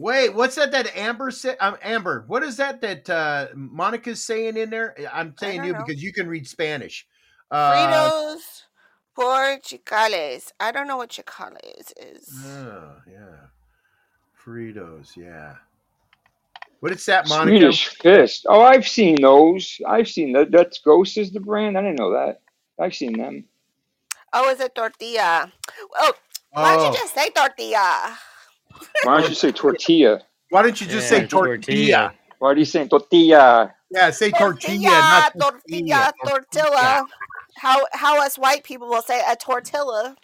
[0.00, 1.58] Wait, what's that that Amber said?
[1.60, 4.96] Um, Amber, what is that that uh, Monica's saying in there?
[5.12, 5.84] I'm I saying you know.
[5.86, 7.06] because you can read Spanish.
[7.50, 8.62] Uh, Fritos
[9.14, 10.52] por chicales.
[10.58, 12.30] I don't know what chicales is.
[12.46, 13.48] oh, yeah.
[14.44, 15.56] Fritos, yeah.
[16.80, 17.58] What is that, Monica?
[17.58, 18.42] Swedish Fish.
[18.48, 19.80] Oh, I've seen those.
[19.86, 20.50] I've seen that.
[20.50, 21.76] That's Ghost is the brand.
[21.78, 22.40] I didn't know that.
[22.80, 23.44] I've seen them.
[24.32, 25.52] Oh, it's a tortilla.
[25.96, 26.12] Oh,
[26.58, 28.18] why don't Oh, you just say tortilla?
[29.02, 30.22] Why don't you say tortilla?
[30.50, 31.46] why don't you just Yeah, say tortilla?
[31.46, 32.14] tortilla.
[32.38, 33.74] Why are you saying tortilla?
[33.90, 36.34] Yeah, say tortilla, Tortilla, not tortilla, tortilla.
[36.52, 37.06] tortilla.
[37.56, 40.16] How how us white people will say a tortilla.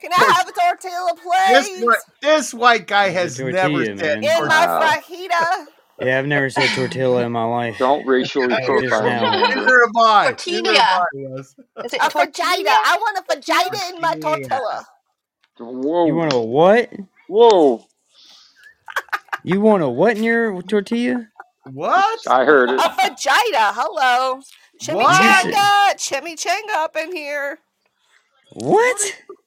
[0.00, 1.84] Can I have a tortilla, please?
[1.84, 4.22] whi- this white guy has tortilla, never said man.
[4.22, 5.66] In my fajita.
[6.00, 7.78] Yeah, I've never said tortilla in my life.
[7.78, 9.30] Don't racially Just profile me, now.
[9.30, 10.36] Neither have I.
[10.48, 11.06] Neither Tortilla.
[11.84, 12.26] Is it A tortilla?
[12.26, 12.70] vagina.
[12.70, 14.20] I want a vagina in my Tortilla.
[14.20, 14.86] tortilla.
[15.58, 16.06] Whoa.
[16.06, 16.92] You want a what?
[17.28, 17.84] Whoa.
[19.42, 21.28] You want a what in your tortilla?
[21.72, 22.20] What?
[22.28, 22.80] I heard it.
[22.80, 23.72] A vagina.
[23.74, 24.40] Hello.
[24.88, 25.20] What?
[25.52, 25.94] Chimichanga.
[25.96, 27.58] Chimichanga up in here.
[28.52, 28.98] What?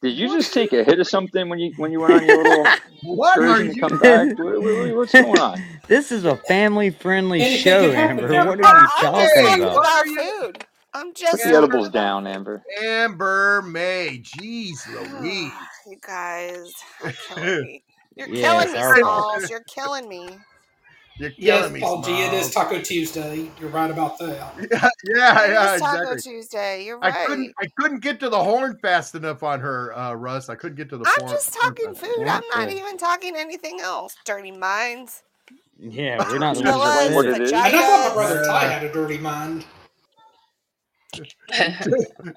[0.01, 2.43] Did you just take a hit of something when you when you went on your
[2.43, 2.65] little
[3.03, 3.81] What are excursion and you?
[3.81, 4.37] come back?
[4.39, 5.63] What- what- What's going on?
[5.87, 8.33] this is a family friendly Anything show, can happen, Amber.
[8.33, 8.49] Amber.
[8.51, 9.73] What are you I'm just talking talking about?
[9.75, 10.41] What about are you?
[10.41, 10.65] food.
[10.99, 12.61] I'm Put just the edibles down, Amber.
[12.81, 14.21] Amber May.
[14.21, 14.85] Jeez
[15.21, 15.51] Louise.
[15.87, 16.73] you guys
[17.03, 17.83] are killing me.
[18.15, 19.31] You're Yeah, killing me, our fault.
[19.31, 19.49] Smalls.
[19.49, 20.27] You're killing me.
[21.17, 23.49] You're killing Yes, me, Paul G, it is Taco Tuesday.
[23.59, 24.53] You're right about that.
[24.71, 26.21] Yeah, yeah, It yeah, is Taco exactly.
[26.21, 26.85] Tuesday.
[26.85, 27.27] You're I right.
[27.27, 30.49] couldn't I couldn't get to the horn fast enough on her, uh, Russ.
[30.49, 31.31] I couldn't get to the I'm horn.
[31.31, 32.21] just horn talking fast food.
[32.21, 32.43] enough.
[32.43, 34.15] I'm not even talking anything else.
[34.25, 35.23] Dirty minds.
[35.77, 37.41] Yeah, we're not the Can you ones that explain said what it.
[37.41, 37.53] it is?
[37.53, 39.65] I thought my brother Ty had a dirty mind.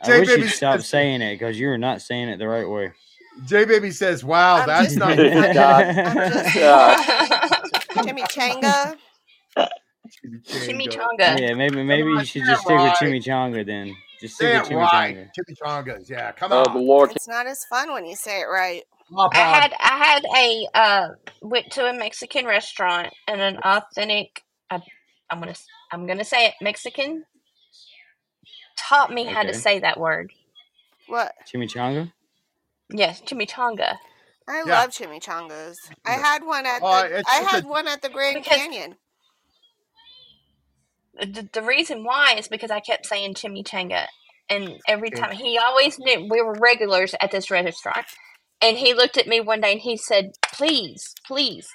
[0.03, 2.49] I J wish baby you'd stop says saying it because you're not saying it the
[2.49, 2.93] right way.
[3.47, 5.89] J baby says, "Wow, I'm that's just not I'm, good." God.
[6.05, 6.99] I'm just God.
[8.07, 8.97] chimichanga.
[10.49, 10.97] Chimichanga.
[11.21, 11.39] Chimichanga.
[11.39, 12.95] yeah, maybe maybe you should just it stick with right.
[12.95, 13.95] chimichanga then.
[14.21, 15.17] Just Say stick with it right.
[15.17, 15.29] chimichanga.
[15.39, 16.11] Chimichangas.
[16.11, 17.11] Yeah, come Uh, the on.
[17.11, 18.85] It's not as fun when you say it right.
[19.15, 21.09] Pop I had I had a uh
[21.43, 24.81] went to a Mexican restaurant and an authentic I,
[25.31, 27.25] I'm gonna s- I'm gonna say it Mexican
[28.89, 30.33] taught me how to say that word.
[31.07, 31.35] What?
[31.53, 32.13] Chimichanga?
[32.93, 33.97] Yes, chimichanga.
[34.49, 34.85] I Yeah.
[34.85, 35.79] love chimichangas.
[36.05, 38.97] I had one at Oh, the it's I had a one at the Grand Canyon.
[41.27, 44.07] the, the reason why is because I kept saying chimichanga,
[44.51, 48.07] and every time he always knew we were regulars at this restaurant,
[48.63, 51.69] and he looked at me one day and he said, "Please, please,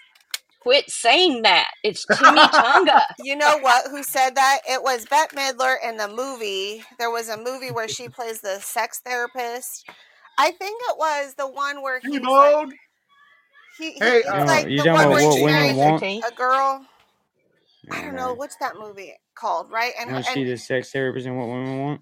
[0.67, 1.69] quit saying that.
[1.83, 3.87] It's chimichanga." You know what?
[3.89, 4.59] Who said that?
[4.69, 6.83] It was Bette Midler in the movie.
[6.99, 9.89] There was a movie where she plays the sex therapist.
[10.37, 12.71] I think it was the one where he's like T-Bone.
[13.79, 15.61] he, he Hey, it's uh, like you the talking one about where what he women
[15.61, 16.01] marries want?
[16.01, 16.23] T.
[16.27, 16.85] a girl.
[17.91, 18.37] I don't know right.
[18.37, 19.93] what's that movie called, right?
[19.99, 22.01] And Now she the sex therapist and what women want.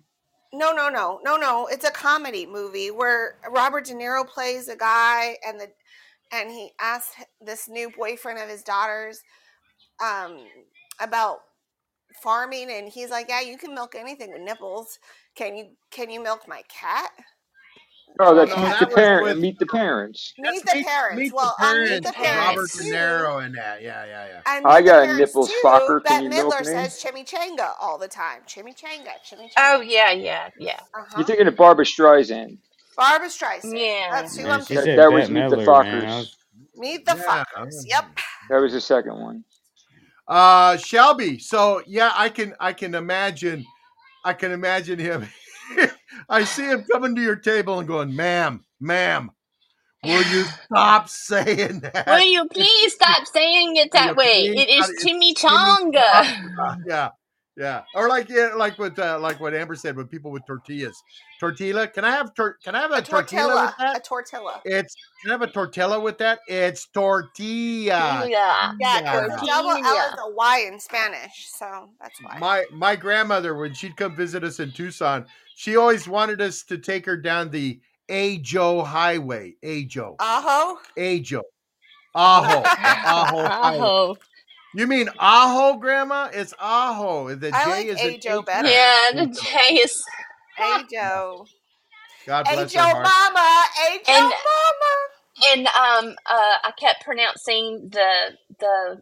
[0.53, 1.67] no, no, no, no, no.
[1.67, 5.67] It's a comedy movie where Robert De Niro plays a guy, and the
[6.31, 9.22] and he asks this new boyfriend of his daughter's
[10.03, 10.39] um,
[11.02, 11.39] about
[12.22, 14.99] farming, and he's like, "Yeah, you can milk anything with nipples.
[15.35, 17.11] Can you can you milk my cat?"
[18.19, 19.23] Oh, that's no, meet that the parent.
[19.26, 20.34] with- Meet the parents.
[20.38, 21.19] Meet the parents.
[21.19, 22.84] Meet well, the on Meet the with Robert De.
[22.84, 23.81] Niro and that.
[23.81, 24.41] Yeah, yeah, yeah.
[24.47, 25.99] And I got a Parents nipple too, stalker.
[25.99, 26.65] Can Bette you milk Midler me?
[26.65, 28.41] says chimichanga all the time.
[28.47, 29.49] Chimichanga, chimichanga.
[29.57, 30.80] Oh yeah, yeah, yeah.
[30.97, 31.18] Uh-huh.
[31.18, 32.57] You're thinking of Barbra Streisand.
[32.95, 33.77] Barbra Streisand.
[33.80, 34.09] Yeah.
[34.11, 36.05] That's who Man, I'm she That, that was Meet the Midler, man.
[36.05, 36.17] I Fockers.
[36.17, 36.38] was
[36.77, 37.43] Meet the Yeah.
[37.55, 37.76] Fockers.
[37.85, 38.05] Yep.
[38.49, 39.43] That was the second one.
[40.27, 41.41] Uh Shelbie.
[41.41, 43.65] So yeah, I can I can imagine
[44.23, 45.27] I can imagine him.
[46.30, 49.30] I see him coming to your table and going, ma'am, ma'am,
[50.03, 52.05] will you stop saying that?
[52.07, 54.47] Will you please stop saying it that way?
[54.51, 56.85] please It is stop- it's chimichanga.
[56.88, 57.09] yeah,
[57.57, 57.81] yeah.
[57.93, 60.95] Or like yeah, like what uh, like what Amber said with people with tortillas.
[61.39, 61.87] Tortilla.
[61.87, 63.65] Can I have tor- can I have a, A tortilla tortilla.
[63.65, 63.97] with that?
[63.97, 64.61] A tortilla.
[64.65, 66.39] It's can I have a tortilla with that?
[66.47, 68.25] It's tortilla.
[68.25, 68.25] Yeah.
[68.25, 69.01] Yeah, Yeah.
[69.27, 70.15] because the double L is Tortilla.
[70.23, 72.37] a Y in Spanish, so that's why.
[72.39, 75.25] My my grandmother, when she'd come visit us in Tucson,
[75.55, 77.79] she always wanted us to take her down the
[78.09, 79.55] Ajo Highway.
[79.63, 80.15] Ajo.
[80.19, 80.77] Aho.
[80.97, 81.41] Ajo.
[82.15, 82.61] Aho.
[82.61, 83.77] the Aho Highway.
[83.81, 84.15] Oh.
[84.73, 86.29] You mean Aho, Grandma?
[86.33, 87.33] It's Aho.
[87.35, 88.67] The J I like is an Ajo better.
[88.67, 90.03] Yeah, the J is
[90.60, 91.45] Ajo.
[92.26, 93.03] God bless her Ajo heart.
[93.03, 93.65] Mama.
[93.88, 94.94] Ajo And- Mama.
[95.53, 99.02] and um uh I kept pronouncing the the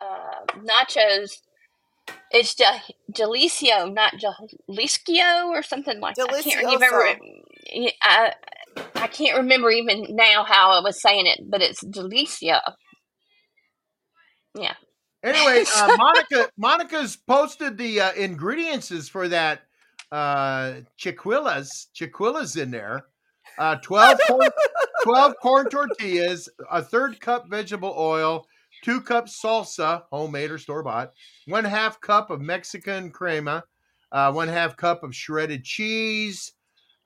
[0.00, 1.38] uh nachos.
[2.30, 2.80] It's Ja-
[3.12, 6.30] Jaliscio, not Jaliscio or something like that.
[6.32, 7.18] I can't remember.
[8.02, 8.32] I
[8.96, 12.60] I can't remember even now how I was saying it, but it's Delicia.
[14.58, 14.74] Yeah.
[15.22, 19.62] Anyway, uh, Monica Monica's posted the uh, ingredients for that
[20.12, 21.88] uh, chiquillas.
[21.92, 23.06] Chiquillas in there.
[23.58, 24.48] Uh, 12, corn,
[25.04, 28.46] 12 corn tortillas, a third cup vegetable oil,
[28.82, 31.12] two cups salsa, homemade or store bought,
[31.46, 33.62] one half cup of Mexican crema,
[34.12, 36.52] uh, one half cup of shredded cheese,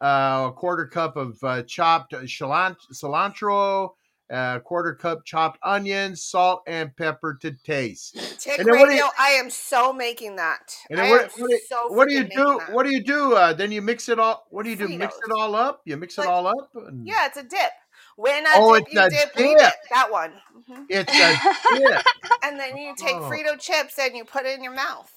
[0.00, 3.90] uh, a quarter cup of uh, chopped cilan- cilantro,
[4.30, 8.14] a quarter cup chopped onions, salt, and pepper to taste.
[8.38, 10.74] Tick And then Radio, you- I am so making that.
[10.90, 12.58] And I then what, am what, do, so what do you do?
[12.58, 12.72] that.
[12.72, 13.34] What do you do?
[13.34, 14.46] Uh, then you mix it all.
[14.50, 14.88] What do you do?
[14.88, 15.80] Mix it all up.
[15.84, 16.70] You mix it all up.
[16.74, 17.72] And Yeah, it's a dip.
[18.16, 19.58] When I Oh, dip, it's you a dip, dip.
[19.58, 19.72] dip.
[19.90, 20.32] That one.
[20.68, 21.40] hmm It's a
[21.72, 22.04] dip.
[22.44, 23.30] And then you take Oh.
[23.30, 25.10] Frito chips and you put it in your mouth.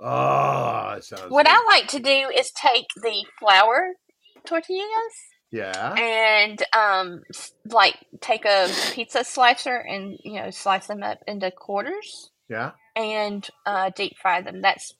[0.00, 1.30] Oh, sounds.
[1.30, 1.52] What good.
[1.54, 3.94] I like to do is take the flour
[4.46, 4.86] tortillas
[5.50, 5.94] Yeah.
[5.94, 7.22] and um
[7.64, 12.72] like take a pizza slicer and you know slice them up into quarters Yeah.
[12.96, 14.60] and uh, deep fry them.
[14.60, 14.94] That's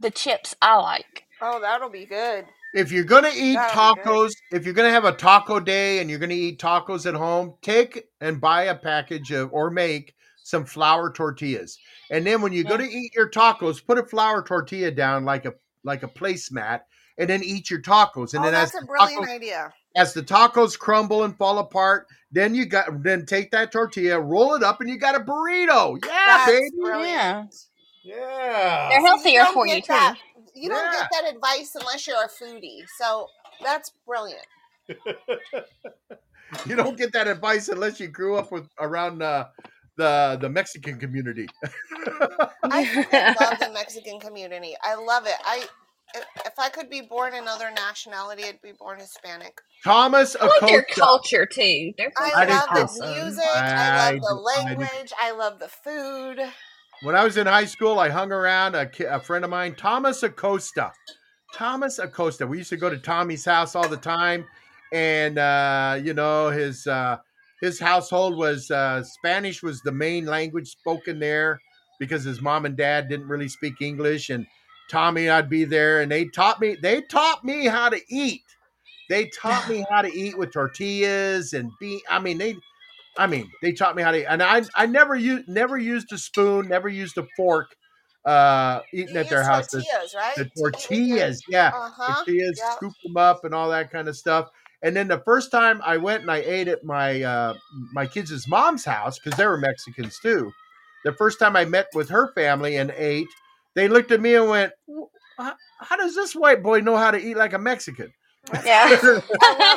[0.00, 1.24] the chips I like.
[1.40, 2.46] Oh, that'll be good.
[2.72, 6.18] If you're gonna eat That'll tacos, if you're gonna have a taco day and you're
[6.18, 11.12] gonna eat tacos at home, take and buy a package of or make some flour
[11.12, 11.78] tortillas.
[12.10, 15.44] And then when you go to eat your tacos, put a flour tortilla down like
[15.44, 15.52] a
[15.84, 16.80] like a placemat,
[17.18, 18.34] and then eat your tacos.
[18.34, 19.72] And oh, then as a the brilliant tacos, idea.
[19.96, 24.54] as the tacos crumble and fall apart, then you got then take that tortilla, roll
[24.54, 25.98] it up, and you got a burrito.
[26.04, 26.70] Yeah, That's baby.
[26.80, 27.54] brilliant.
[28.02, 28.88] Yeah.
[28.90, 29.86] They're healthier don't for get you too.
[29.92, 30.16] that-
[30.54, 31.00] You don't Yeah.
[31.00, 32.84] get that advice unless you're a foodie.
[32.98, 33.28] So
[33.62, 34.46] that's brilliant.
[36.66, 39.46] you don't get that advice unless you grew up with around uh,
[39.96, 41.48] the the Mexican community.
[42.64, 44.74] I freaking love the Mexican community.
[44.82, 45.36] I love it.
[45.44, 45.64] I
[46.14, 49.60] if, if I could be born another nationality, I'd be born Hispanic.
[49.82, 51.92] Thomas I like their culture too.
[51.98, 53.22] Their I, I love the too.
[53.22, 53.44] music.
[53.46, 55.12] I, I love the do- I language.
[55.20, 56.40] I love the food.
[57.02, 60.22] When I was in high school, I hung around a, a friend of mine, Thomas
[60.22, 60.92] Acosta.
[61.54, 62.46] Thomas Acosta.
[62.46, 64.46] We used to go to Tommy's house all the time,
[64.92, 67.18] and uh, you know his uh,
[67.60, 71.60] his household was uh, Spanish was the main language spoken there
[72.00, 74.46] because his mom and dad didn't really speak English, and
[74.90, 78.42] Tommy, I'd be there, and they taught me they taught me how to eat.
[79.08, 82.02] They taught me how to eat with tortillas and be.
[82.08, 82.56] I mean, they
[83.16, 86.18] I mean, they taught me how to, and I I never used never used a
[86.18, 87.76] spoon, never used a fork,
[88.24, 89.68] uh, eating You at their use house.
[89.68, 90.36] The, tortillas, right?
[90.36, 92.14] the To eat with your- tortillas, yeah, Uh-huh.
[92.14, 92.76] tortillas, Yep.
[92.76, 94.48] scoop them up and all that kind of stuff.
[94.82, 97.54] And then the first time I went and I ate at my uh,
[97.92, 100.52] my kids' mom's house because they were Mexicans too.
[101.04, 103.28] The first time I met with her family and ate,
[103.74, 104.72] they looked at me and went,
[105.38, 108.12] "How how does this white boy know how to eat like a Mexican?"
[108.64, 108.88] Yeah.
[108.90, 109.22] I love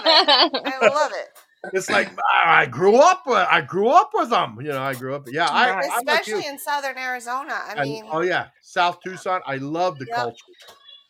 [0.06, 0.62] it.
[0.66, 1.30] I love it.
[1.74, 4.58] it's like ah, I grew up with I grew up with them.
[4.62, 5.24] You know, I grew up.
[5.28, 5.90] Yeah, I, Right.
[5.92, 6.36] I'm like you.
[6.38, 7.54] Especially in southern Arizona.
[7.68, 9.42] I I- mean, oh yeah, South Tucson.
[9.46, 10.16] I love the Yep.
[10.16, 10.46] culture.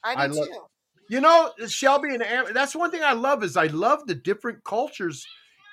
[0.04, 0.62] I do I love- too.
[1.10, 4.64] You know, Shelbie and Am- that's one thing I love is I love the different
[4.66, 5.26] cultures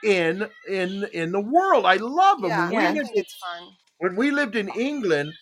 [0.05, 1.87] in in in the world.
[1.87, 2.51] I love them.
[2.51, 2.93] Yeah, When, Yeah.
[2.93, 3.69] We lived, it's fun.
[3.99, 5.33] when we lived in England,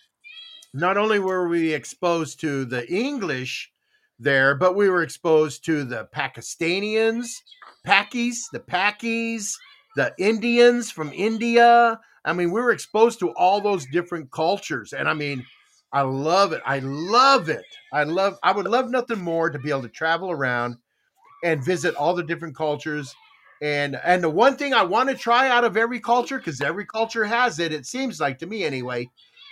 [0.73, 3.71] not only were we exposed to the English
[4.19, 7.41] there, but we were exposed to the Pakistanians,
[7.85, 9.53] Pakis, the Pakis,
[9.95, 11.99] the Indians from India.
[12.25, 14.93] I mean, we were exposed to all those different cultures.
[14.93, 15.45] And I mean,
[15.91, 16.61] I love it.
[16.65, 17.65] I love it.
[17.91, 20.77] I love I would love nothing more to be able to travel around
[21.43, 23.13] and visit all the different cultures.
[23.61, 26.85] And and the one thing I want to try out of every culture, because every
[26.85, 29.07] culture has it, it seems like to me anyway,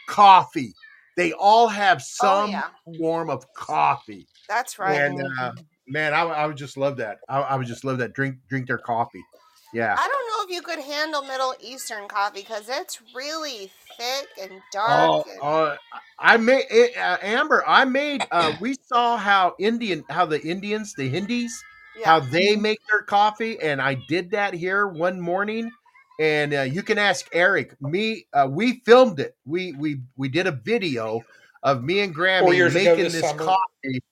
[0.07, 0.73] coffee.
[1.17, 2.63] They all have some Oh, yeah.
[2.97, 4.27] form of coffee.
[4.47, 4.99] That's right.
[5.01, 5.51] And uh,
[5.87, 7.17] man, I, I would just love that.
[7.29, 8.13] I, I would just love that.
[8.13, 9.23] Drink drink their coffee.
[9.73, 9.95] Yeah.
[9.97, 14.51] I don't know if you could handle Middle Eastern coffee because it's really thick and
[14.75, 15.27] Oh, dark.
[15.27, 15.77] and- uh,
[16.19, 16.65] I made
[16.97, 17.63] uh, Amber.
[17.67, 18.25] I made.
[18.31, 21.51] Uh, we saw how Indian, how the Indians, the Hindis,
[22.03, 25.71] how they make their coffee, and I did that here one morning.
[26.21, 27.81] And uh, you can ask Eric.
[27.81, 29.35] Me, uh, we filmed it.
[29.43, 31.21] We we we did a video
[31.63, 34.03] of me and Grammy making this this coffee,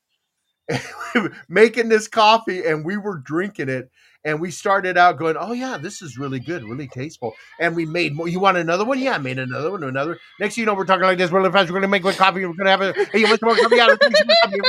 [1.49, 3.91] making this coffee, and we were drinking it.
[4.25, 7.85] And we started out going, "Oh yeah, this is really good, really tasteful." And we
[7.85, 8.27] made more.
[8.27, 8.97] You want another one?
[8.97, 10.17] Yeah, I made another one, another.
[10.39, 11.69] Next, thing you know, we're talking like this really fast.
[11.69, 12.43] We're gonna make one coffee.
[12.43, 12.91] We're gonna have a.
[13.11, 13.75] Hey, you want some more coffee?
[13.75, 14.59] Yeah, let's some coffee.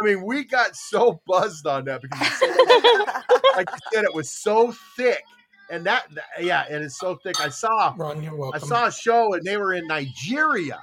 [0.00, 2.56] I mean, we got so buzzed on that because, said,
[3.56, 5.22] like you said, it was so thick,
[5.72, 7.40] and that, that- yeah, it is so thick.
[7.40, 10.82] I saw, Ron, you're I saw a show, and they were in Nigeria.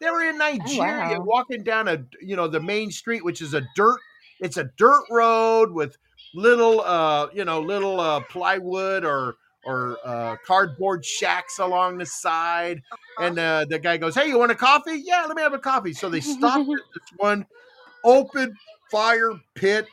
[0.00, 1.24] They were in Nigeria, wow.
[1.24, 4.00] walking down a, you know, the main street, which is a dirt.
[4.40, 5.98] It's a dirt road with
[6.34, 9.36] little, uh, you know, little uh, plywood or
[9.66, 12.82] or uh, cardboard shacks along the side.
[13.18, 15.02] And uh, the guy goes, "Hey, you want a coffee?
[15.04, 17.46] Yeah, let me have a coffee." So they stopped at this one
[18.04, 18.54] open
[18.90, 19.86] fire pit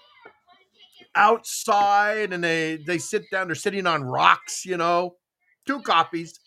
[1.15, 3.47] outside, and they they sit down.
[3.47, 5.15] They're sitting on rocks, you know,
[5.65, 6.39] two coffees.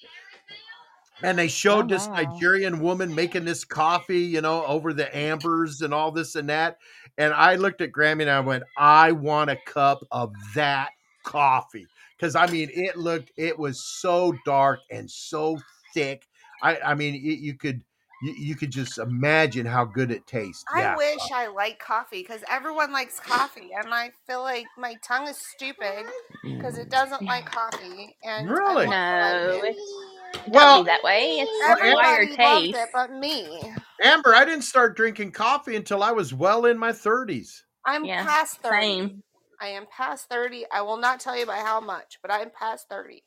[1.22, 2.22] And they oh, showed Oh, this wow.
[2.22, 6.78] Nigerian woman making this coffee, you know, over the ambers and all this and that.
[7.16, 10.90] And I looked at Grammy and I went, I want a cup of that
[11.22, 11.86] coffee.
[12.16, 15.58] Because I mean, it looked, it was so dark and so
[15.94, 16.26] thick.
[16.62, 17.82] I, I mean, it, you could,
[18.24, 20.64] you, you could just imagine how good it tastes.
[20.74, 20.96] I yeah.
[20.96, 25.36] wish I liked coffee because everyone likes coffee, and I feel like my tongue is
[25.54, 26.06] stupid
[26.42, 28.16] because it doesn't like coffee.
[28.24, 28.86] And Really?
[28.86, 31.36] No, like it's Well, that way.
[31.40, 32.78] It's Well, acquired Everybody loved taste.
[32.78, 33.74] it, but me.
[34.02, 37.62] Amber, I didn't start drinking coffee until I was well in my 30s.
[37.86, 38.86] I'm Yeah, past thirty.
[38.86, 39.22] Same.
[39.60, 40.64] I am past thirty.
[40.72, 43.22] I will not tell you by how much, but I'm past thirty.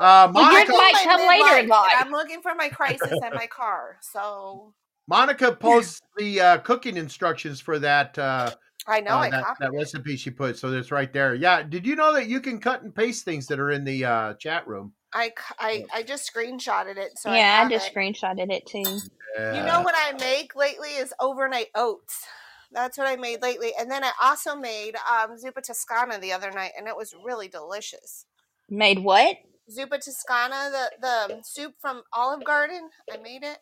[0.00, 1.92] Uh, Well, Monica, might come later in life.
[1.98, 3.98] I'm looking for my crisis in my car.
[4.00, 4.72] So
[5.06, 8.50] Monica posts the uh, cooking instructions for that uh,
[8.86, 10.58] I know uh, I that, that recipe she put.
[10.58, 11.34] So it's right there.
[11.34, 11.62] Yeah.
[11.62, 14.34] Did you know that you can cut and paste things that are in the uh,
[14.34, 14.92] chat room?
[15.12, 17.18] I I just screenshotted it.
[17.18, 17.94] So yeah, I have just it.
[17.94, 19.00] screenshotted it too.
[19.38, 22.24] You know what I make lately is overnight oats.
[22.72, 23.72] That's what I made lately.
[23.78, 27.48] And then I also made um, zuppa toscana the other night, and it was really
[27.48, 28.26] delicious.
[28.68, 29.36] Made what?
[29.70, 32.90] Zuppa toscana, the the soup from Olive Garden.
[33.10, 33.58] I made it.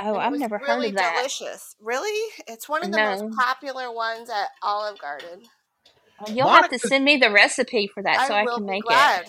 [0.00, 1.14] Oh, it I've was never really heard of that.
[1.14, 1.76] delicious.
[1.80, 3.04] Really, it's one of the No.
[3.04, 5.42] most popular ones at Olive Garden.
[6.28, 8.84] You'll have to send me the recipe for that so I, will can be make
[8.84, 9.26] glad.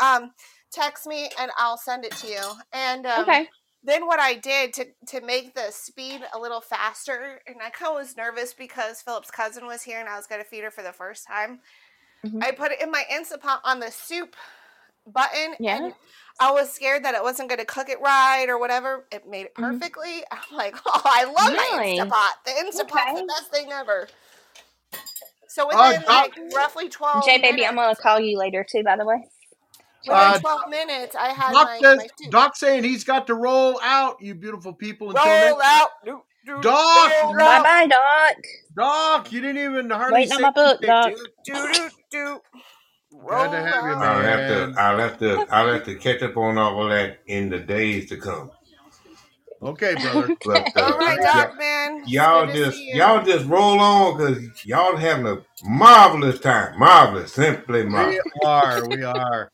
[0.00, 0.32] Um,
[0.72, 2.52] text me and I'll send it to you.
[2.72, 3.48] And um, Okay.
[3.84, 7.90] then what I did to to make the speed a little faster, and I kind
[7.92, 10.70] of was nervous because Philip's cousin was here and I was going to feed her
[10.70, 11.60] for the first time.
[12.26, 12.42] Mhm.
[12.42, 14.36] I put it in my Instant Pot on the soup
[15.06, 15.76] button, Yeah.
[15.76, 15.94] and
[16.40, 19.06] I was scared that it wasn't going to cook it right or whatever.
[19.10, 19.78] It made it Mhm.
[19.80, 20.22] perfectly.
[20.30, 21.90] I'm like, oh, I love my Really?
[21.92, 22.34] Instant Pot.
[22.44, 23.20] The Instant Pot's Okay.
[23.20, 24.08] the best thing ever.
[25.48, 28.82] So Uh, within Doc- like roughly twelve J baby, I'm gonna call you later too.
[28.82, 29.16] By the way.
[30.06, 32.28] within Uh, twelve minutes, I had Doc my, says, my.
[32.30, 35.10] Doc saying he's got to roll out, you beautiful people.
[35.10, 37.10] Until Roll next out, do, do, Doc!
[37.38, 38.36] Bye bye, Doc.
[38.76, 40.80] Doc, you didn't even hardly Waiting on say my book.
[40.82, 41.12] Doc.
[41.44, 42.40] do do do do.
[43.24, 44.02] Glad to have you, man.
[44.02, 47.18] I'll have to, I'll have to, I'll have to catch up on all of that
[47.26, 48.50] in the days to come.
[49.62, 50.36] Okay, brother.
[50.44, 52.02] But All uh, right, y'all, Doc man.
[52.06, 52.96] Y'all good to just, see you.
[52.96, 58.22] y'all just roll on because y'all having a marvelous time, marvelous, simply marvelous.
[58.24, 58.84] We marvelous.
[58.84, 58.88] are.
[58.88, 59.52] We are.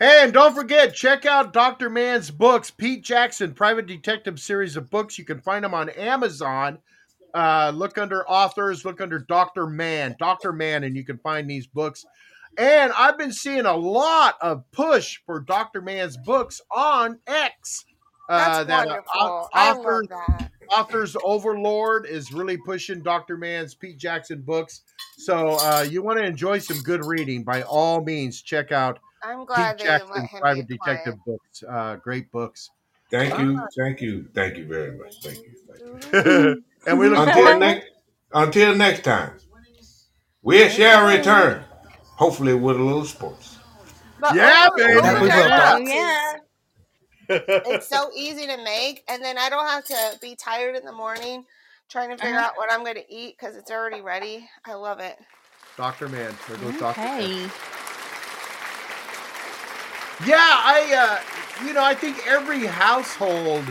[0.00, 1.90] And don't forget, check out Dr.
[1.90, 5.18] Man's books, Pete Jackson, Private Detective series of books.
[5.18, 6.78] You can find them on Amazon.
[7.34, 9.66] Uh, look under authors, look under Dr.
[9.66, 10.52] Man, Dr.
[10.52, 12.06] Man, and you can find these books.
[12.58, 15.80] And I've been seeing a lot of push for Dr.
[15.80, 17.84] Man's books on X.
[18.28, 19.10] That's that uh, wonderful.
[19.14, 20.50] au- I love authors, that.
[20.76, 23.36] authors Overlord is really pushing Dr.
[23.38, 24.82] Man's Pete Jackson books.
[25.18, 29.38] So uh, you want to enjoy some good reading, by all means, check out I'm
[29.38, 31.38] Pete glad they let Jackson's Private Detective quiet.
[31.40, 31.62] books.
[31.66, 32.68] Uh, great books.
[33.10, 33.66] Thank you, Ah.
[33.78, 35.14] thank you, thank you very much.
[35.22, 35.54] Thank you.
[36.10, 36.62] Thank you.
[36.86, 37.58] and we look Until forward.
[37.60, 37.86] next,
[38.34, 39.32] until next time,
[40.42, 41.64] we shall return.
[42.18, 43.58] Hopefully with a little sports.
[44.20, 44.92] But Yeah, baby.
[44.94, 45.60] Yeah, over we there will, Doc.
[45.60, 46.34] Oh box yeah.
[46.34, 46.40] is
[47.66, 50.92] it's so easy to make, and then I don't have to be tired in the
[50.92, 51.44] morning
[51.88, 52.46] trying to figure Uh-huh.
[52.46, 54.48] out what I'm going to eat because it's already ready.
[54.66, 55.16] I love it.
[55.76, 56.08] Dr.
[56.08, 56.36] Man.
[56.48, 57.00] There goes Dr.
[57.00, 57.50] Man.
[60.26, 60.94] Yeah, I
[61.62, 63.64] uh you know, I think every household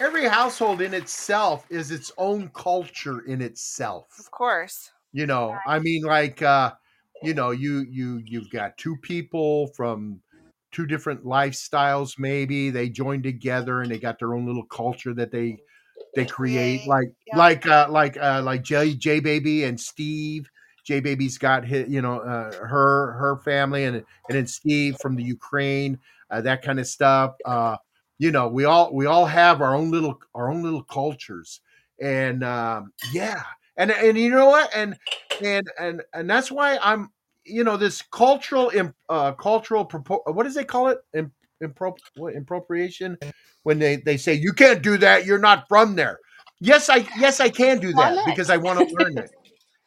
[0.00, 4.06] every household in itself is its own culture in itself.
[4.18, 4.90] Of course.
[5.12, 6.72] You know, I mean like uh
[7.22, 10.20] you know, you you you've got two people from
[10.70, 15.30] two different lifestyles maybe, they join together and they got their own little culture that
[15.32, 15.56] they
[16.14, 17.36] they create like Yep.
[17.36, 20.48] like uh like uh like J J baby and Steve.
[20.84, 25.16] J baby's got his, you know uh, her her family and and then Steve from
[25.16, 25.98] the Ukraine
[26.30, 27.76] uh, that kind of stuff uh
[28.18, 31.60] you know we all we all have our own little our own little cultures.
[32.00, 33.42] And um yeah
[33.78, 34.96] and and you know what and
[35.42, 37.10] and and and that's why I'm
[37.44, 41.32] you know this cultural imp, uh cultural propo- what does they call it Im,
[41.62, 43.16] impro- what, appropriation
[43.62, 46.18] when they they say you can't do that you're not from there
[46.60, 49.30] yes i yes i can do that because i want to learn it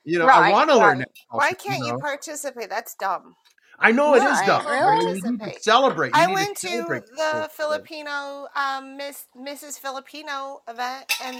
[0.04, 1.08] you know i Right, want to learn right.
[1.08, 2.00] that Why can't you know?
[2.00, 2.70] participate?
[2.70, 3.36] That's dumb.
[3.80, 7.02] i know it is dumb Never I need to celebrate you I went to to
[7.16, 7.50] the.
[7.52, 9.80] Filipino um, Miss Mrs.
[9.80, 11.38] Filipino event, and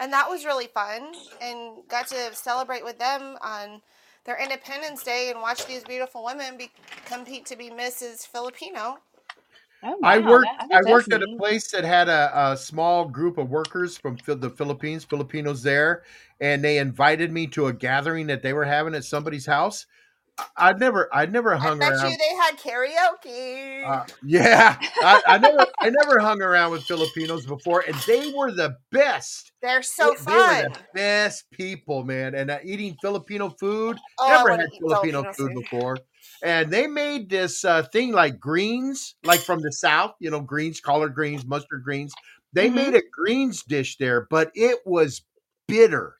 [0.00, 3.80] and that was really fun, and got to celebrate with them on
[4.24, 6.70] their Independence Day and watch these beautiful women be,
[7.06, 8.26] compete to be Mrs.
[8.26, 8.98] Filipino.
[9.82, 10.46] Oh I worked.
[10.46, 13.38] That, I I bet that's worked at a place that had a, a small group
[13.38, 16.02] of workers from the Philippines, Filipinos there,
[16.40, 19.86] and they invited me to a gathering that they were having at somebody's house.
[20.40, 22.10] I- I'd never, I'd never I hung bet around.
[22.10, 23.84] you they had karaoke.
[23.90, 28.50] Uh, yeah, I, I never, I never hung around with Filipinos before, and they were
[28.52, 29.52] the best.
[29.62, 30.62] They're so they, they were fun.
[30.64, 32.34] the best people, man.
[32.34, 35.62] And uh, eating Filipino food, Oh, I never had Filipino Filipino food food.
[35.62, 35.98] before.
[36.42, 40.80] And they made this uh, thing like greens, like from the south, you know, greens,
[40.80, 42.12] collard greens, mustard greens.
[42.52, 42.74] They Mm-hmm.
[42.76, 45.22] made a greens dish there, but it was
[45.68, 46.16] bitter.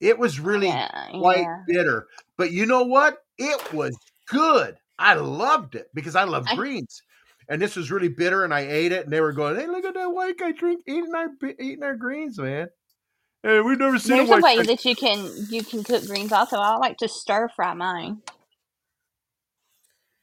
[0.00, 1.62] It was really Yeah, quite yeah.
[1.66, 2.06] bitter.
[2.36, 3.18] But you know what?
[3.38, 3.98] It was
[4.28, 4.76] good.
[4.98, 7.02] I loved it because I love I greens.
[7.48, 9.84] And this was really bitter, and I ate it, and they were going, "Hey, look
[9.84, 11.28] at that white guy drink eating our
[11.60, 12.68] eating our greens, man."
[13.42, 14.64] Hey, we've never seen a there's a white way guy.
[14.64, 16.56] that you can you can cook greens also.
[16.56, 18.22] I like to stir fry mine.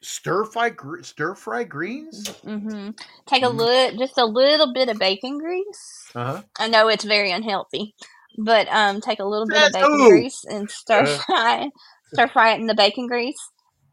[0.03, 2.35] Stir fry gr- stir fry greens.
[2.43, 2.89] hmm
[3.27, 3.57] Take a Mm.
[3.57, 6.11] little, just a little bit of bacon grease.
[6.15, 6.43] Uh huh.
[6.59, 7.95] I know it's very unhealthy,
[8.37, 10.09] but um, take a little bit of bacon who?
[10.09, 11.69] grease and stir Uh, fry,
[12.13, 13.39] stir fry it in the bacon grease.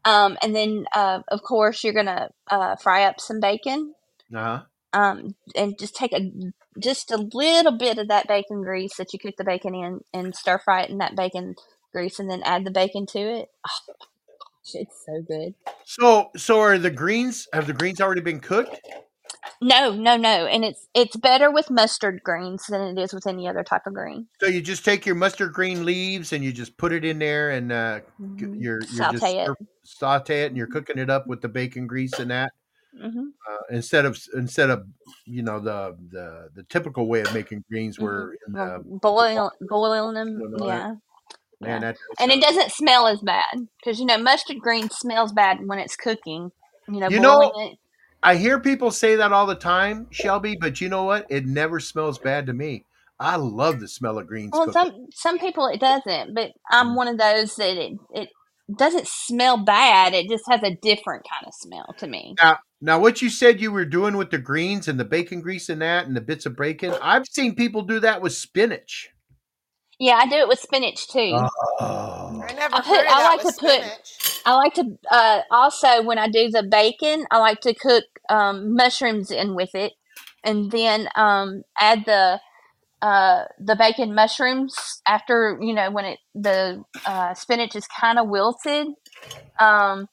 [0.03, 3.93] Um, and then uh, of course you're gonna uh, fry up some bacon.
[4.33, 4.63] uh-huh.
[4.93, 6.31] Um, and just take a
[6.79, 10.35] just a little bit of that bacon grease that you cook the bacon in, and
[10.35, 11.55] stir fry it in that bacon
[11.93, 13.49] grease, and then add the bacon to it.
[13.67, 15.53] Oh, gosh, it's so good.
[15.85, 17.47] So, so are the greens?
[17.53, 18.81] Have the greens already been cooked?
[19.61, 23.47] No, no, no, and it's it's better with mustard greens than it is with any
[23.47, 24.27] other type of green.
[24.39, 27.51] So you just take your mustard green leaves and you just put it in there,
[27.51, 29.49] and uh, g- hmm you're you're just Saute it.
[29.83, 32.51] saute it, and you're cooking it up with the bacon grease and that.
[32.99, 34.85] hmm uh, instead of instead of
[35.25, 38.29] you know the the the typical way of making greens hmm Well,
[38.83, 40.95] the boil boiling them, you know, that- yeah,
[41.61, 45.57] man yeah, and it doesn't smell as bad because you know mustard green smells bad
[45.65, 46.51] when it's cooking.
[46.87, 47.77] You know, you boiling know it.
[48.23, 51.25] I hear people say that all the time, Shelbie, but you know what?
[51.29, 52.85] It never smells bad to me.
[53.19, 54.73] I love the smell of greens Well, cooking.
[54.73, 56.95] some some people it doesn't, but I'm Mm.
[56.95, 58.29] one of those that it it
[58.77, 60.13] doesn't smell bad.
[60.13, 62.35] It just has a different kind of smell to me.
[62.41, 65.69] Now, now, what you said you were doing with the greens and the bacon grease
[65.69, 69.09] and that, and the bits of bacon, I've seen people do that with spinach.
[70.01, 71.31] Yeah, I do it with spinach too.
[71.79, 74.41] Oh, I never I heard put of I like with to put.
[74.47, 78.73] I like to uh, also when I do the bacon, I like to cook um,
[78.73, 79.93] mushrooms in with it,
[80.43, 82.39] and then um, add the
[83.03, 84.75] uh, the bacon mushrooms
[85.07, 88.87] after you know when it the uh, spinach is kind of wilted,
[89.59, 90.07] um,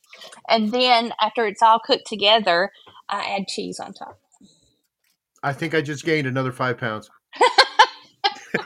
[0.51, 2.71] and then after it's all cooked together,
[3.09, 4.21] I add cheese on top.
[5.43, 7.09] I think I just gained another five pounds.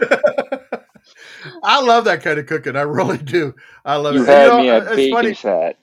[1.62, 2.76] I love that kind of cooking.
[2.76, 3.54] I really do.
[3.84, 4.28] I love You it.
[4.28, 5.34] And, you had know, me at it's bacon funny.
[5.34, 5.76] fat.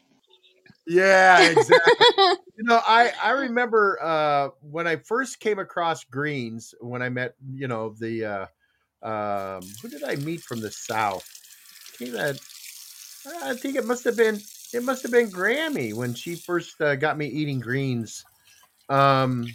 [0.87, 2.05] Yeah, exactly.
[2.57, 7.35] you know, I I remember uh, when I first came across greens when I met
[7.53, 11.25] you know the uh, um, who did I meet from the south?
[11.97, 12.39] Came at,
[13.43, 14.39] I think it must have been
[14.73, 18.25] it must have been Grammy when she first uh, got me eating greens.
[18.89, 19.45] Um,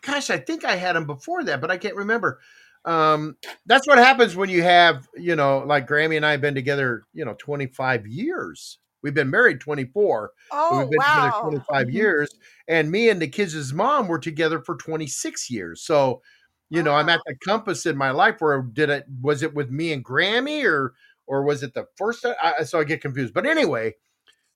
[0.00, 2.40] gosh, I think I had them before that, but I can't remember.
[2.84, 3.36] Um,
[3.66, 7.04] that's what happens when you have, you know, like Grammy and I have been together,
[7.12, 8.78] you know, 25 years.
[9.02, 10.32] We've been married 24.
[10.68, 11.04] but Oh we've been wow.
[11.04, 11.94] together 25 Mhm.
[11.94, 12.28] years.
[12.68, 15.82] And me and the kids' mom were together for 26 years.
[15.82, 16.22] So,
[16.70, 19.70] you know, I'm at the compass in my life where did it was it with
[19.70, 20.94] me and Grammy or
[21.26, 22.34] or was it the first time?
[22.42, 23.34] I, so I get confused.
[23.34, 23.94] But anyway,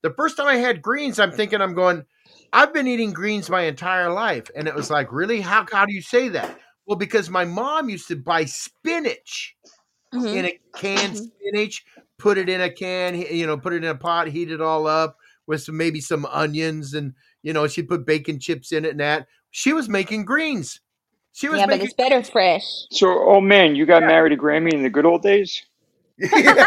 [0.02, 2.04] the first time I had greens, I'm thinking I'm going,
[2.52, 4.50] I've been eating greens my entire life.
[4.56, 5.40] And it was like, really?
[5.40, 6.58] How how do you say that?
[6.86, 9.56] Well, because my mom used to buy spinach
[10.14, 10.34] Mhm.
[10.34, 11.30] in a canned Mhm.
[11.32, 11.84] spinach,
[12.18, 14.86] put it in a can, you know, put it in a pot, heat it all
[14.86, 18.90] up with some maybe some onions and you know, she put bacon chips in it
[18.92, 19.28] and that.
[19.52, 20.80] She was making greens.
[21.32, 22.62] She was Yeah, but making it's better fresh.
[22.90, 24.08] So, oh man, you got Yeah.
[24.08, 25.64] married to Grammy in the good old days?
[26.20, 26.64] yeah.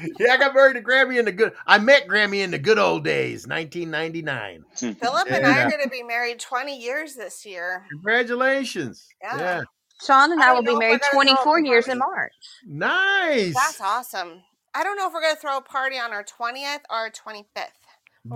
[0.00, 0.26] Good old days.
[0.28, 2.78] yeah, I got married to Grammy in the good I met Grammy in the good
[2.78, 4.64] old days, 1999.
[4.76, 7.84] Philip and And I are going to be married 20 years this year.
[7.90, 9.06] congratulations.
[9.22, 9.38] Yeah.
[9.38, 9.62] Yeah.
[10.02, 11.60] Sean and I I will be know if we're married going to throw a 24
[11.60, 11.98] years in.
[11.98, 12.32] March.
[12.66, 13.54] Nice.
[13.54, 14.42] That's awesome.
[14.74, 17.44] I don't know if we're going to throw a party on our 20th or 25th.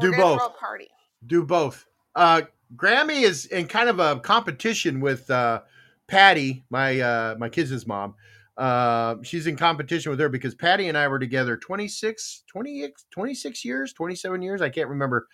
[0.01, 0.39] Do we're both.
[0.39, 0.89] throw a party.
[1.27, 1.87] do both.
[2.15, 2.43] Uh,
[2.77, 5.63] Grammy is in kind of a competition with uh,
[6.09, 8.15] Patty, my uh, my kids' mom.
[8.57, 13.65] Uh, she's in competition with her because Patty and I were together 26, 20, 26
[13.65, 14.63] years, 27 years.
[14.63, 15.27] I can't remember.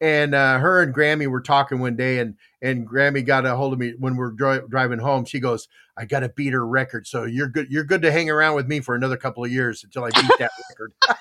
[0.00, 3.72] And uh, her and Grammy were talking one day, and and Grammy got a hold
[3.72, 5.24] of me when we're dri- driving home.
[5.24, 7.66] She goes, "I got to beat her record, so you're good.
[7.68, 10.30] You're good to hang around with me for another couple of years until I beat
[10.38, 10.92] that record."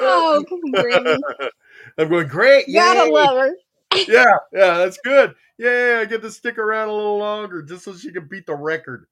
[0.02, 0.44] Oh,
[0.74, 1.18] Grammy.
[1.98, 2.66] I'm going great.
[2.72, 3.54] Gotta love her.
[3.94, 5.34] Yeah, yeah, that's good.
[5.58, 8.54] Yeah, I get to stick around a little longer just so she can beat the
[8.54, 9.06] record.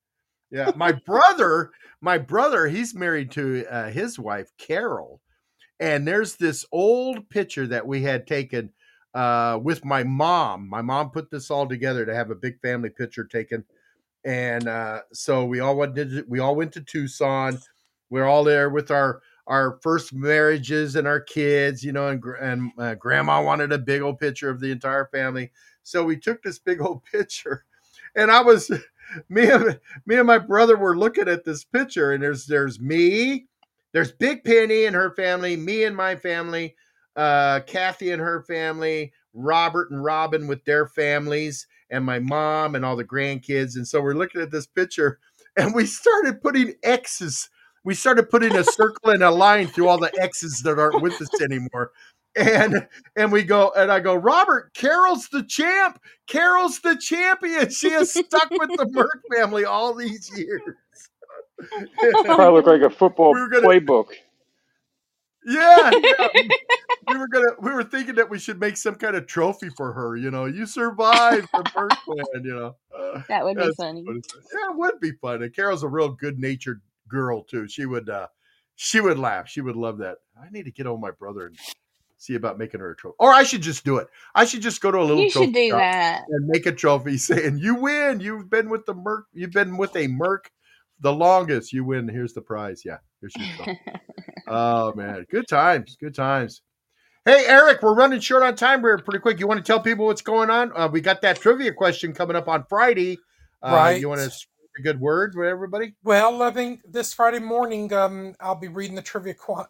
[0.50, 5.20] Yeah, my brother, my brother, he's married to uh, his wife Carol,
[5.78, 8.72] and there's this old picture that we had taken
[9.14, 10.68] uh, with my mom.
[10.68, 13.64] My mom put this all together to have a big family picture taken,
[14.24, 15.96] and uh, so we all went.
[15.96, 17.58] To, we all went to Tucson.
[18.10, 22.70] We're all there with our our first marriages and our kids, you know, and and
[22.78, 25.50] uh, grandma wanted a big old picture of the entire family.
[25.82, 27.64] So we took this big old picture,
[28.14, 28.70] and I was
[29.28, 33.46] me and me and my brother were looking at this picture, and there's there's me,
[33.92, 36.76] there's Big Penny and her family, me and my family,
[37.16, 42.84] uh, Kathy and her family, Robert and Robin with their families, and my mom and
[42.84, 43.76] all the grandkids.
[43.76, 45.18] And so we're looking at this picture,
[45.56, 47.48] and we started putting X's
[47.84, 51.20] we started putting a circle and a line through all the X's that aren't with
[51.20, 51.92] us anymore.
[52.36, 52.86] And
[53.16, 56.00] and we go and I go, Robert, Carol's the champ.
[56.26, 57.70] Carol's the champion.
[57.70, 60.60] She has stuck with the Merck family all these years.
[62.24, 64.08] Probably look like a football We gonna- playbook.
[65.46, 66.28] Yeah, yeah.
[66.34, 66.50] We,
[67.08, 69.92] we were gonna we were thinking that we should make some kind of trophy for
[69.92, 70.16] her.
[70.16, 72.44] You know, you survived the Merck plan.
[72.44, 74.04] You know, Uh, That would be funny.
[74.04, 74.20] funny.
[74.52, 75.42] Yeah, it would be fun.
[75.42, 77.68] And Carol's a real good natured girl too.
[77.68, 78.26] She would uh
[78.76, 79.48] she would laugh.
[79.48, 80.18] She would love that.
[80.40, 81.56] I need to get on my brother and
[82.16, 83.16] see about making her a trophy.
[83.18, 84.06] Or I should just do it.
[84.34, 86.22] I should just go to a little You trophy should do shop that.
[86.28, 88.20] and make a trophy saying you win.
[88.20, 89.26] You've been with the Merc.
[89.32, 90.50] You've been with a Merc
[91.00, 91.72] the longest.
[91.72, 92.08] You win.
[92.08, 92.82] Here's the prize.
[92.84, 93.80] Yeah, here's your trophy.
[94.48, 95.96] oh man, good times.
[96.00, 96.62] Good times.
[97.24, 99.38] Hey Eric, we're running short on time here pretty quick.
[99.38, 100.72] You want to tell people what's going on?
[100.74, 103.18] Uh, we got that trivia question coming up on Friday.
[103.62, 104.00] Uh, Right.
[104.00, 105.94] You want to spread a good word for everybody?
[106.04, 109.64] Well, I think this Friday morning, um, I'll be reading the trivia qu-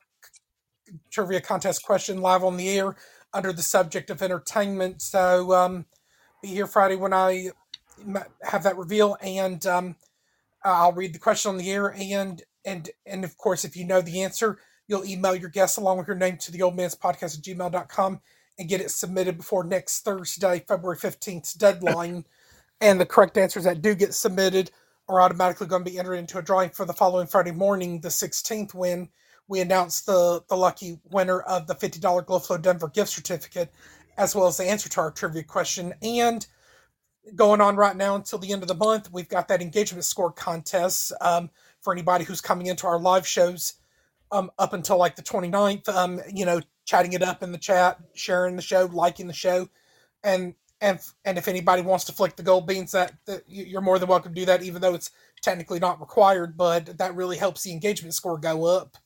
[1.11, 2.97] trivia contest question live on the air
[3.33, 5.03] under the subject of entertainment.
[5.03, 5.87] So, um,
[6.43, 7.51] be here Friday when I
[8.43, 9.97] have that reveal, and um,
[10.65, 11.95] I'll read the question on the air.
[11.99, 15.99] And and and of course, if you know the answer, you'll email your guess along
[15.99, 18.21] with your name to the old man's podcast at gmail.com
[18.59, 22.25] and get it submitted before next Thursday, February 15th deadline.
[22.81, 24.71] and the correct answers that do get submitted
[25.09, 28.09] are automatically going to be entered into a drawing for the following Friday morning, the
[28.09, 29.09] 16th, when
[29.49, 33.73] we announce the, the lucky winner of the $50 Glow Flow Denver gift certificate,
[34.19, 35.95] as well as the answer to our trivia question.
[36.03, 36.47] And
[37.35, 40.31] going on right now until the end of the month, we've got that engagement score
[40.31, 43.75] contest um, for anybody who's coming into our live shows
[44.31, 47.99] um, up until like the 29th, um, you know, chatting it up in the chat,
[48.15, 49.69] sharing the show, liking the show.
[50.23, 53.81] And and and if anybody wants to flick the gold beans, that, that you- you're
[53.81, 55.11] more than welcome to do that, even though it's
[55.43, 56.57] technically not required.
[56.57, 58.97] But that really helps the engagement score go up.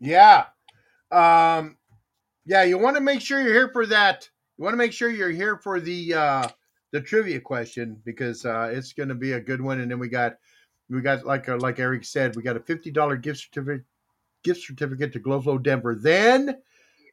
[0.00, 0.46] Yeah.
[1.12, 1.76] Um,
[2.46, 4.28] yeah, you want to make sure you're here for that.
[4.58, 6.48] You want to make sure you're here for the uh
[6.92, 10.08] the trivia question because uh it's going to be a good one and then we
[10.08, 10.36] got
[10.90, 13.84] we got like uh, like Eric said, we got a $50 gift certificate
[14.44, 16.56] gift certificate to Glow Flow Denver then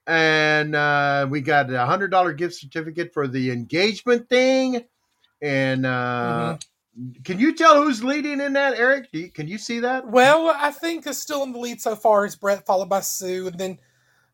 [0.07, 4.83] and uh we got a $100 gift certificate for the engagement thing
[5.41, 6.57] and uh
[7.23, 9.11] can you tell who's leading in that, Eric?
[9.11, 10.07] Do you, can you see that?
[10.07, 13.47] Well, I think is still in the lead so far is Brett, followed by Sue,
[13.47, 13.79] and then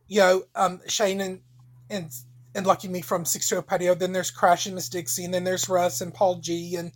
[0.08, 1.40] you know um, Shane and
[1.88, 2.12] and
[2.54, 3.94] and Lucky Me from Six Two Patio.
[3.94, 6.92] Then there's Crash and Miss Dixie, and then there's Russ and Paul G, and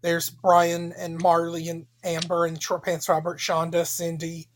[0.00, 4.46] there's Brian and Marley and Amber and Short Pants Robert, Shonda, Cindy,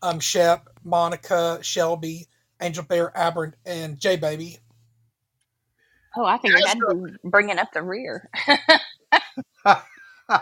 [0.00, 2.26] um, Shep, Monica, Shelbie,
[2.60, 4.58] Angel Bear, Aberrant, and J Baby.
[6.16, 8.28] Oh, I think I'd be bringing up the rear.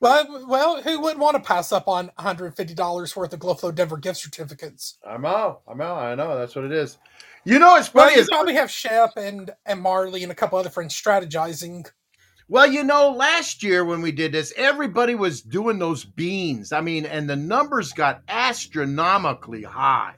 [0.00, 3.96] Well, well, who wouldn't want to pass up on $150 worth of Glow Flow Denver
[3.96, 4.98] gift certificates?
[5.06, 5.62] I'm out.
[5.66, 5.98] I'm out.
[5.98, 6.36] I know.
[6.38, 6.98] That's what it is.
[7.44, 10.58] You know what's Well, funny you probably have Shep and and Marley and a couple
[10.58, 11.86] other friends strategizing.
[12.48, 16.72] Well, you know, last year when we did this, everybody was doing those beans.
[16.72, 20.16] I mean, and the numbers got astronomically high.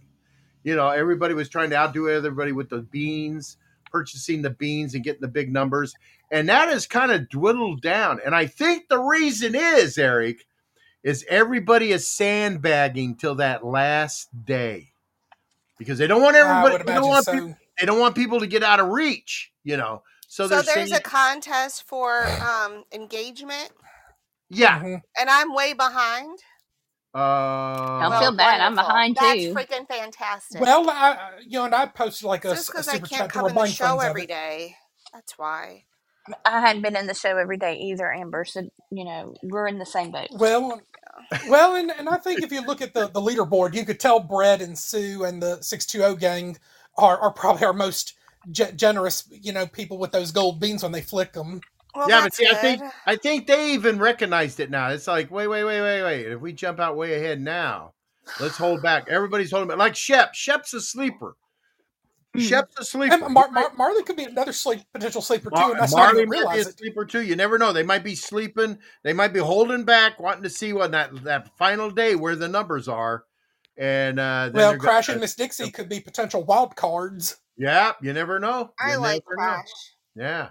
[0.67, 3.57] You know, everybody was trying to outdo everybody with the beans,
[3.93, 5.95] purchasing the beans and getting the big numbers.
[6.33, 8.19] And that has kind of dwindled down.
[8.27, 10.45] And I think the reason is, Eric,
[11.05, 14.89] is everybody is sandbagging till that last day.
[15.79, 17.33] Because they don't want everybody they don't want so.
[17.33, 20.03] people, they don't want people to get out of reach, you know.
[20.27, 23.71] So, So there's saying, a contest for um, engagement,
[24.49, 24.81] yeah.
[24.81, 25.01] Mhm.
[25.17, 26.41] and I'm way behind.
[27.17, 28.61] Uh, Don't feel bad.
[28.61, 29.55] I'm behind That's too.
[29.55, 30.61] That's freaking fantastic.
[30.61, 33.07] Well, I, I- you know, and I posted like a, just a because I super
[33.07, 34.29] can't chat to come in the show friends of every it.
[34.29, 34.75] day.
[35.15, 35.85] That's why.
[36.45, 38.45] I hadn't been in the show every day either, Amber.
[38.45, 40.29] So you know we're in the same boat.
[40.33, 40.81] Well,
[41.49, 44.21] well, and, and I think if you look at the, the leaderboard, you could tell
[44.21, 46.59] Brett and Sue and the 620 gang
[46.99, 48.15] are, are probably our most
[48.51, 51.61] ge- generous, you know, people with those gold beans when they flick them.
[51.97, 52.83] Well, yeah, but that's see, I think.
[53.07, 54.89] I think they even recognized it now.
[54.91, 56.27] It's like, wait, wait, wait, wait, wait.
[56.27, 57.95] If we jump out way ahead now,
[58.41, 59.09] let's hold back.
[59.09, 59.79] Everybody's holding back.
[59.79, 60.35] Like Shep.
[60.35, 61.37] Shep's a sleeper.
[62.37, 63.15] Shep's a sleeper.
[63.15, 66.23] And Mar- Mar- Marley could be another sleep potential sleeper too, Mar- and that's Marley
[66.23, 66.79] even might be a it.
[66.79, 67.23] sleeper too.
[67.23, 67.73] You never know.
[67.73, 68.79] They might be sleeping.
[69.05, 72.47] They might be holding back, wanting to see what that that final day where the
[72.49, 73.25] numbers are.
[73.79, 77.37] And uh, then Well, Crash gonna- and Miss Dixie could be potential wild cards.
[77.57, 78.71] Yeah, you never know.
[78.79, 79.55] I You like never know.
[79.55, 79.71] Crash.
[80.15, 80.49] Yeah.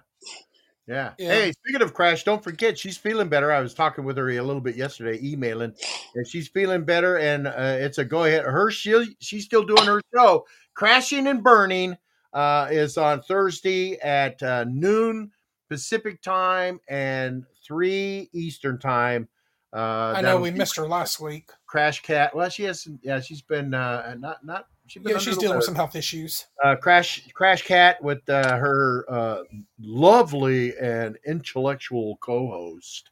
[0.87, 1.13] Yeah.
[1.17, 1.29] Yeah.
[1.29, 3.51] Hey, speaking of Crash, don't forget she's feeling better.
[3.51, 5.73] I was talking with her a little bit yesterday, emailing,
[6.15, 7.17] and she's feeling better.
[7.17, 8.45] And uh, it's a go ahead.
[8.45, 10.45] Her she she's still doing her show,
[10.75, 11.97] Crashing and Burning,
[12.33, 15.31] uh, is on Thursday at uh, noon
[15.69, 19.27] Pacific time and three Eastern time.
[19.73, 21.49] Uh, I know we missed her last week.
[21.65, 22.35] Crash Cat.
[22.35, 22.87] Well, she has.
[23.01, 24.67] Yeah, she's been uh, not not.
[24.87, 26.45] She's been Yeah, she's dealing with some health issues.
[26.63, 29.43] uh, Crash Crash Cat with uh, her uh,
[29.79, 33.09] lovely and intellectual co-host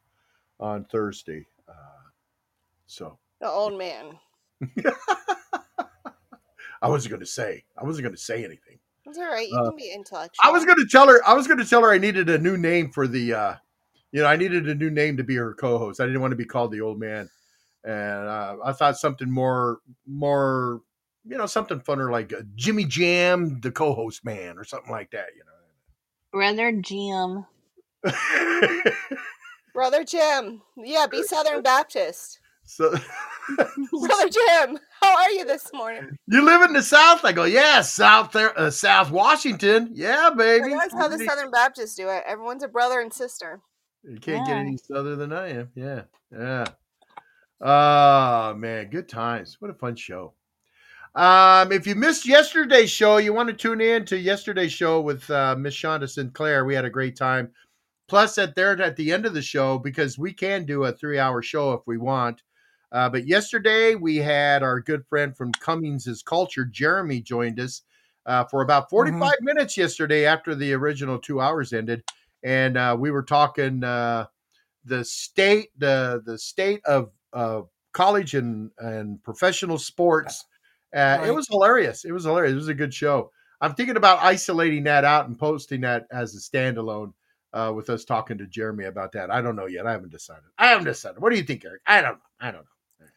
[0.60, 1.46] on Thursday.
[1.68, 1.74] Uh,
[2.86, 4.20] so The old man.
[6.82, 8.78] I wasn't going to say I wasn't going to say anything.
[9.06, 9.48] It's all right.
[9.50, 10.44] You Uh, can be intellectual.
[10.44, 12.38] I was going to tell her I was going to tell her I needed a
[12.38, 13.56] new name for the uh,
[14.12, 16.00] you know I needed a new name to be her co-host.
[16.00, 17.30] I didn't want to be called the old man,
[17.84, 20.82] and uh, I thought something more more
[21.26, 25.28] you know something funner like uh, Jimmy Jam, the co-host man, or something like that.
[25.36, 25.52] You know,
[26.32, 27.46] Brother Jim.
[29.74, 30.62] Brother Jim.
[30.78, 32.40] Yeah, be Southern Baptist.
[32.64, 32.94] so.
[33.58, 36.18] Brother Jim, how are you this morning?
[36.28, 37.26] You live in the South?
[37.26, 39.90] I go, yeah, South there, uh, South Washington.
[39.92, 40.70] Yeah, baby.
[40.70, 42.24] That's how the Southern Baptists do it.
[42.26, 43.60] Everyone's a brother and sister.
[44.04, 45.72] You can't get any southern than I am.
[45.76, 46.66] Yeah, yeah.
[47.62, 49.58] Oh man, good times.
[49.60, 50.34] What a fun show.
[51.16, 55.30] Um, if you missed yesterday's show, you want to tune in to yesterday's show with
[55.30, 56.66] uh, Miss Shonda Sinclair.
[56.66, 57.52] We had a great time.
[58.08, 61.42] Plus, at there at the end of the show, because we can do a three-hour
[61.42, 62.42] show if we want.
[62.92, 67.82] Uh, but yesterday we had our good friend from Cummings's Culture, Jeremy, joined us
[68.26, 72.04] uh, for about 45 minutes yesterday after the original two hours ended,
[72.44, 74.26] and uh, we were talking uh,
[74.86, 77.62] the state, the the state of uh,
[77.94, 80.46] college and and professional sports.
[80.94, 82.06] Uh, It was hilarious.
[82.06, 82.54] It was hilarious.
[82.54, 83.32] It was a good show.
[83.62, 87.14] I'm thinking about isolating that out and posting that as a standalone
[87.54, 89.32] uh, with us talking to Jeremy about that.
[89.32, 89.88] I don't know yet.
[89.88, 90.44] I haven't decided.
[90.58, 91.22] I haven't decided.
[91.22, 91.82] What do you think, Eric?
[91.88, 92.20] I don't know.
[92.42, 93.08] I don't know.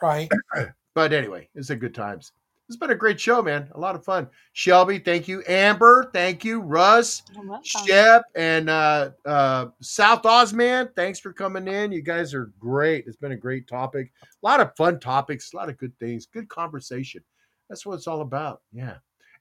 [0.00, 0.30] Right.
[0.94, 2.32] But anyway, it's a good times.
[2.72, 3.68] It's been a great show, man.
[3.74, 4.28] A lot of fun.
[4.56, 5.42] Shelbie, thank you.
[5.46, 6.58] Amber, thank you.
[6.58, 7.22] Russ,
[7.62, 11.92] Shep, and uh, uh, South Oz Man, thanks for coming in.
[11.92, 13.04] You guys are great.
[13.06, 14.10] It's been a great topic.
[14.22, 17.22] A lot of fun topics, a lot of good things, good conversation.
[17.68, 18.62] That's what it's all about.
[18.72, 18.94] Yeah.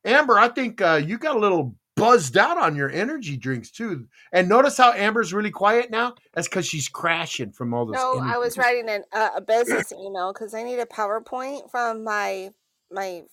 [0.03, 4.07] Amber, I think uh, you got a little buzzed out on your energy drinks too.
[4.33, 6.15] And notice how Amber's really quiet now?
[6.33, 7.95] That's because she's crashing from all this.
[7.95, 12.03] No, I was writing an, uh, a business email because I need a PowerPoint from
[12.03, 12.49] my
[12.91, 13.23] my.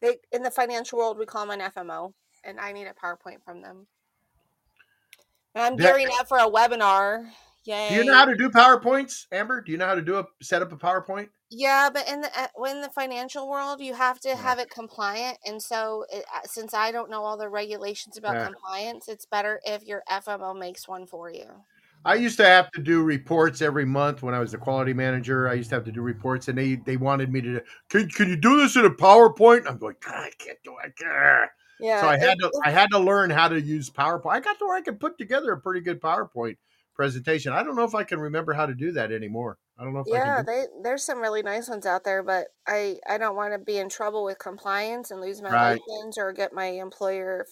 [0.00, 2.12] They in the financial world we call them an FMO,
[2.44, 3.86] and I need a PowerPoint from them.
[5.54, 7.30] And I'm gearing up for a webinar.
[7.64, 7.88] Yay!
[7.88, 9.60] Do you know how to do PowerPoints, Amber?
[9.60, 11.28] Do you know how to do a set up a PowerPoint?
[11.50, 15.38] Yeah, but in the uh, in the financial world, you have to have it compliant,
[15.46, 18.46] and so it, uh, since I don't know all the regulations about Yeah.
[18.46, 21.64] compliance, it's better if your FMO makes one for you.
[22.04, 25.48] I used to have to do reports every month when I was the quality manager.
[25.48, 27.62] I used to have to do reports, and they they wanted me to.
[27.88, 29.66] Can can you do this in a PowerPoint?
[29.68, 29.96] I'm going.
[30.06, 30.92] I can't do it.
[31.78, 34.32] Yeah, So I had to I had to learn how to use PowerPoint.
[34.32, 36.56] I got to where I could put together a pretty good PowerPoint
[36.94, 37.52] presentation.
[37.52, 39.58] I don't know if I can remember how to do that anymore.
[39.78, 42.48] I don't know if I Yeah, they there's some really nice ones out there, but
[42.66, 45.82] I I don't want to be in trouble with compliance and lose my Right.
[45.88, 47.46] license or get my employer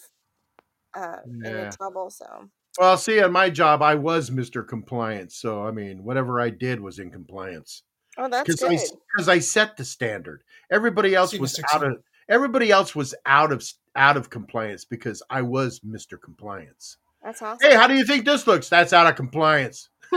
[0.93, 1.35] uh, Yeah.
[1.43, 2.09] into trouble.
[2.09, 4.67] So well, see, on my job, I was Mr.
[4.67, 7.83] Compliance, so I mean, whatever I did was in compliance.
[8.17, 8.71] oh, that's because good.
[8.71, 10.43] I because I set the standard.
[10.71, 11.63] Everybody else See, was Mr.
[11.73, 11.97] out of
[12.29, 13.63] everybody else was out of
[13.95, 16.19] out of compliance because I was Mr.
[16.21, 16.97] Compliance.
[17.23, 17.69] That's awesome.
[17.69, 18.69] Hey, how do you think this looks?
[18.69, 19.89] That's out of compliance.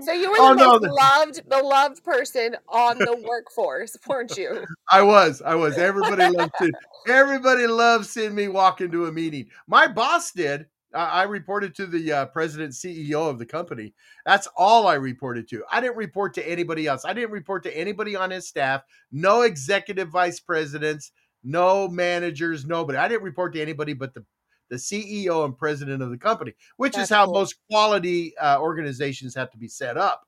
[0.00, 4.36] so you were the Oh, no, most the- loved beloved person on the workforce, weren't
[4.36, 4.64] you?
[4.90, 5.78] I was, I was.
[5.78, 6.72] Everybody loved to,
[7.08, 9.48] everybody loves seeing me walk into a meeting.
[9.66, 10.66] My boss did.
[10.94, 13.94] I I reported to the uh, president CEO of the company.
[14.26, 15.62] That's all I reported to.
[15.70, 17.04] I didn't report to anybody else.
[17.04, 18.82] I didn't report to anybody on his staff.
[19.10, 21.12] No executive vice presidents,
[21.44, 22.98] no managers, nobody.
[22.98, 24.24] I didn't report to anybody but the
[24.72, 27.34] the CEO and president of the company, which That's is how cool.
[27.34, 30.26] most quality uh, organizations have to be set up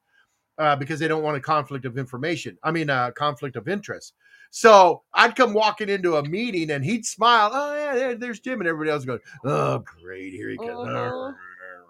[0.59, 2.59] uh, because they don't want a conflict of information.
[2.63, 4.13] I mean, uh, conflict of interest.
[4.51, 7.51] So I'd come walking into a meeting and he'd smile.
[7.53, 10.95] Oh yeah, there, there's Jim, and everybody else going, "Oh great, here he comes." Mhm.
[10.95, 11.35] All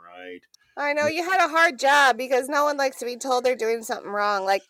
[0.07, 0.41] right.
[0.77, 3.57] I know you had a hard job because no one likes to be told they're
[3.57, 4.45] doing something wrong.
[4.45, 4.63] Like,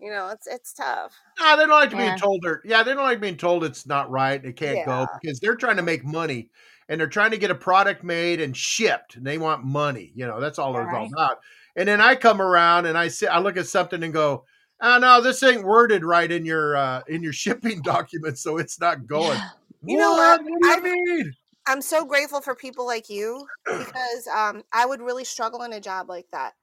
[0.00, 1.12] you know, it's it's tough.
[1.38, 2.14] No, they don't like to Yeah.
[2.14, 4.42] be told they're yeah, they don't like being told it's not right.
[4.42, 6.50] It can't go because they're trying to make money
[6.88, 10.12] and they're trying to get a product made and shipped and they want money.
[10.14, 11.10] You know, that's all it's all Right.
[11.12, 11.38] about.
[11.76, 14.44] And then I come around and I see I look at something and go,
[14.80, 18.80] oh no, this ain't worded right in your uh in your shipping document, so it's
[18.80, 19.38] not going.
[19.86, 20.40] You know what?
[20.42, 21.32] What do you I've- mean?
[21.68, 25.80] I'm so grateful for people like you because um, I would really struggle in a
[25.80, 26.54] job like that.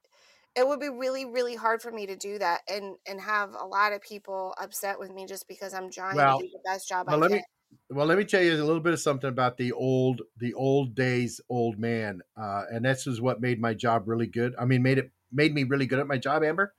[0.56, 3.66] It would be really, really hard for me to do that and and have a
[3.66, 6.88] lot of people upset with me just because I'm trying Well, to do the best
[6.88, 7.40] job I let can.
[7.40, 7.44] me
[7.90, 10.96] well let me tell you a little bit of something about the old the old
[10.96, 14.54] days old man, uh, and this is what made my job really good.
[14.60, 16.44] I mean, made it made me really good at my job.
[16.44, 16.74] Amber,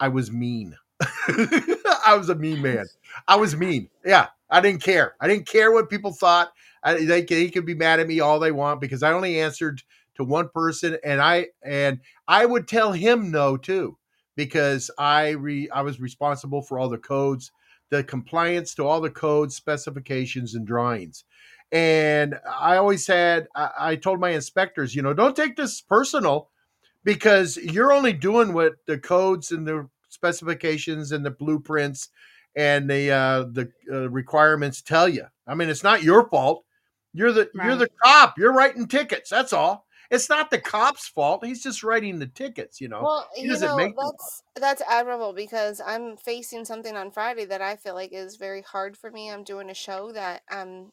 [0.00, 0.76] I was mean.
[2.06, 2.84] I was a mean man.
[3.26, 3.88] I was mean.
[4.04, 5.14] Yeah, I didn't care.
[5.20, 6.52] I didn't care what people thought.
[6.82, 9.82] I, they, they could be mad at me all they want because I only answered
[10.16, 13.98] to one person, and I and I would tell him no too
[14.36, 17.52] because I re I was responsible for all the codes,
[17.90, 21.24] the compliance to all the codes, specifications, and drawings.
[21.72, 26.50] And I always had I, I told my inspectors, you know, don't take this personal
[27.04, 32.08] because you're only doing what the codes and the specifications and the blueprints
[32.56, 35.26] and the uh, the uh, requirements tell you.
[35.46, 36.64] I mean, it's not your fault.
[37.12, 38.38] You're the you're the cop.
[38.38, 39.30] You're writing tickets.
[39.30, 39.86] That's all.
[40.10, 41.44] It's not the cop's fault.
[41.44, 42.80] He's just writing the tickets.
[42.80, 43.02] You know.
[43.02, 47.60] Well, he you know, make that's that's admirable because I'm facing something on Friday that
[47.62, 49.30] I feel like is very hard for me.
[49.30, 50.92] I'm doing a show that um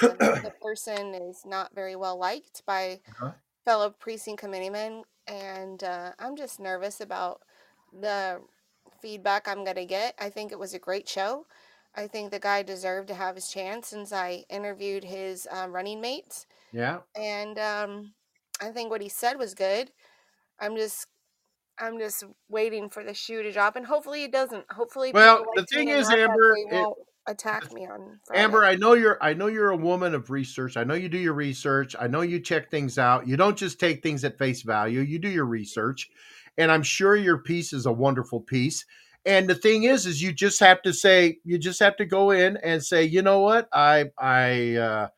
[0.00, 3.32] the, the person is not very well liked by Uh-huh.
[3.64, 7.42] fellow precinct committeemen, and uh, I'm just nervous about
[7.92, 8.40] the
[9.02, 10.14] feedback I'm gonna get.
[10.18, 11.46] I think it was a great show.
[11.94, 16.00] I think the guy deserved to have his chance since I interviewed his um, running
[16.00, 17.00] mates Yeah.
[17.16, 18.14] and um,
[18.60, 19.90] I think what he said was good.
[20.60, 21.06] I'm just,
[21.78, 24.64] I'm just waiting for the shoe to drop, and hopefully it doesn't.
[24.70, 26.86] Hopefully, Well, the thing is, Amber, it-
[27.26, 28.42] attack me on Friday.
[28.42, 30.76] Amber, I know you're I know you're a woman of research.
[30.76, 31.94] I know you do your research.
[31.98, 33.26] I know you check things out.
[33.26, 35.00] You don't just take things at face value.
[35.00, 36.10] You do your research.
[36.58, 38.84] And I'm sure your piece is a wonderful piece.
[39.24, 42.30] And the thing is is you just have to say you just have to go
[42.30, 43.68] in and say, "You know what?
[43.72, 45.08] I I uh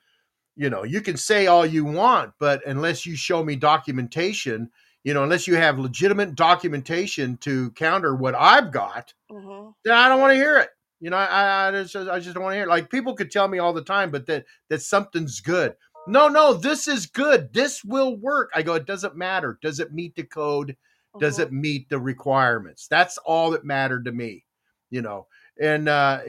[0.56, 4.70] you know, you can say all you want, but unless you show me documentation,
[5.04, 10.08] you know, unless you have legitimate documentation to counter what I've got, hmm then I
[10.08, 10.70] don't want to hear it.
[11.00, 12.64] You know, I I just I just don't want to hear.
[12.64, 12.68] It.
[12.70, 15.74] Like people could tell me all the time, but that that something's good.
[16.06, 17.52] No, no, this is good.
[17.52, 18.50] This will work.
[18.54, 18.74] I go.
[18.74, 19.58] It doesn't matter.
[19.62, 20.76] Does it meet the code?
[21.18, 21.42] Does Mhm.
[21.42, 22.86] it meet the requirements?
[22.88, 24.44] That's all that mattered to me.
[24.90, 25.26] You know,
[25.60, 26.20] and uh,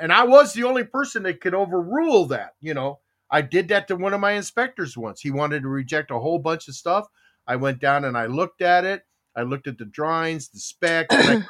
[0.00, 2.54] and I was the only person that could overrule that.
[2.60, 3.00] You know,
[3.30, 5.20] I did that to one of my inspectors once.
[5.20, 7.06] He wanted to reject a whole bunch of stuff.
[7.46, 9.02] I went down and I looked at it.
[9.36, 11.14] I looked at the drawings, the specs.
[11.14, 11.46] I, go,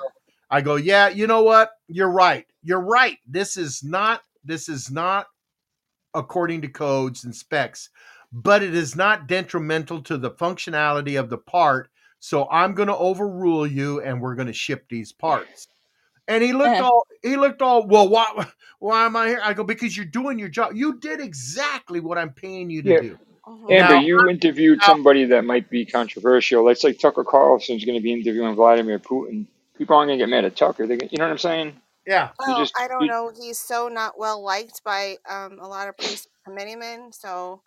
[0.51, 1.71] I go, yeah, you know what?
[1.89, 2.47] You're right.
[2.63, 3.19] You're right.
[3.27, 4.23] This is not.
[4.45, 5.27] This is not
[6.15, 7.91] according to codes and specs,
[8.33, 11.91] but it is not detrimental to the functionality of the part.
[12.19, 15.69] So I'm going to overrule you, and we're going to ship these parts.
[16.29, 16.85] And he looked Uh.
[16.85, 18.09] all he looked all well.
[18.09, 18.47] Why
[18.79, 19.41] why am I here?
[19.43, 20.73] I go because you're doing your job.
[20.75, 23.01] You did exactly what I'm paying you to Yeah.
[23.01, 23.19] do.
[23.47, 23.71] Mhm.
[23.73, 26.65] Amber, Now, you interviewed now- somebody that might be controversial.
[26.65, 29.47] That's like Tucker Carlson's going to be interviewing Vladimir Putin.
[29.77, 30.87] People aren't going to get mad at Tucker.
[30.87, 31.81] They, you know what I'm saying?
[32.07, 32.31] Yeah.
[32.39, 33.33] Well, just I don't you, know.
[33.39, 37.63] He's so not well liked by um, a lot of police committeemen, so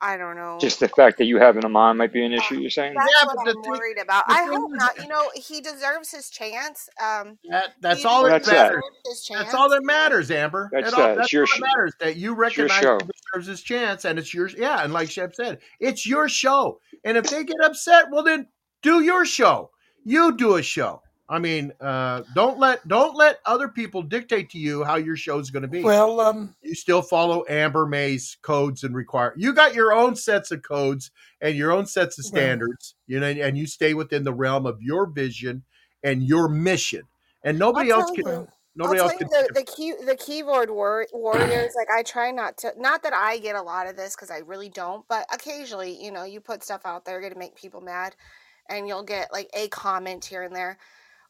[0.00, 0.58] I don't know.
[0.60, 2.60] just the fact that you having him on might be an issue.
[2.60, 2.94] You're saying?
[2.94, 4.24] That's Yeah, what but I'm thing worried about.
[4.28, 4.96] I hope not.
[5.02, 6.88] You know, he deserves his chance.
[7.02, 8.72] Um, that that's all that that's that.
[8.74, 9.28] matters.
[9.30, 10.70] That's all that matters, Amber.
[10.72, 11.16] That's That all, that.
[11.16, 11.92] that's your all that matters.
[12.00, 12.98] That you recognize show.
[13.02, 14.54] he deserves his chance, and it's yours.
[14.56, 16.80] Yeah, and like Shep said, it's your show.
[17.04, 18.46] And if they get upset, well, then
[18.82, 19.70] do your show.
[20.04, 21.02] You do a show.
[21.30, 25.50] I mean, uh, don't let don't let other people dictate to you how your show's
[25.50, 25.82] going to be.
[25.82, 29.34] Well, um, you still follow Amber May's codes and require.
[29.36, 31.10] You got your own sets of codes
[31.40, 34.80] and your own sets of standards, you know, and you stay within the realm of
[34.80, 35.64] your vision
[36.02, 37.02] and your mission.
[37.44, 38.16] And nobody else can.
[38.16, 38.24] you.
[38.24, 41.74] well, I'll Nobody tell else you the the key the keyboard war, warriors.
[41.76, 42.72] Like I try not to.
[42.78, 45.04] Not that I get a lot of this because I really don't.
[45.08, 48.14] But occasionally, you know, you put stuff out there going to make people mad,
[48.70, 50.78] and you'll get like a comment here and there.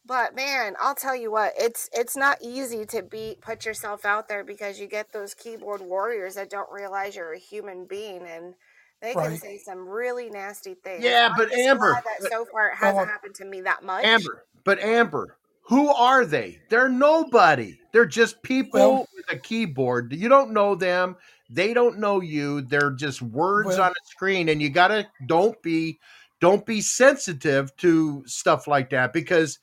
[0.09, 4.27] But man, I'll tell you what, it's it's not easy to be put yourself out
[4.27, 8.55] there because you get those keyboard warriors that don't realize you're a human being and
[9.03, 11.03] they can say some really nasty things.
[11.03, 14.03] Yeah, I'm but Amber, that so far it hasn't uh, happened to me that much.
[14.03, 16.59] Amber, but Amber, who are they?
[16.69, 17.77] They're nobody.
[17.93, 20.11] They're just well, people with a keyboard.
[20.11, 21.17] You don't know them.
[21.51, 22.61] They don't know you.
[22.61, 25.99] They're just words well, on a screen, and you gotta don't be
[26.41, 29.59] don't be sensitive to stuff like that because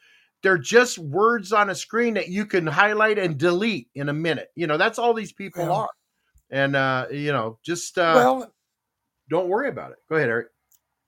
[0.47, 4.49] they're just words on a screen that you can highlight and delete in a minute.
[4.55, 5.89] You know, that's all these people well, are.
[6.51, 8.53] And uh, you know, just uh well,
[9.29, 9.97] don't worry about it.
[10.09, 10.47] Go ahead, Eric.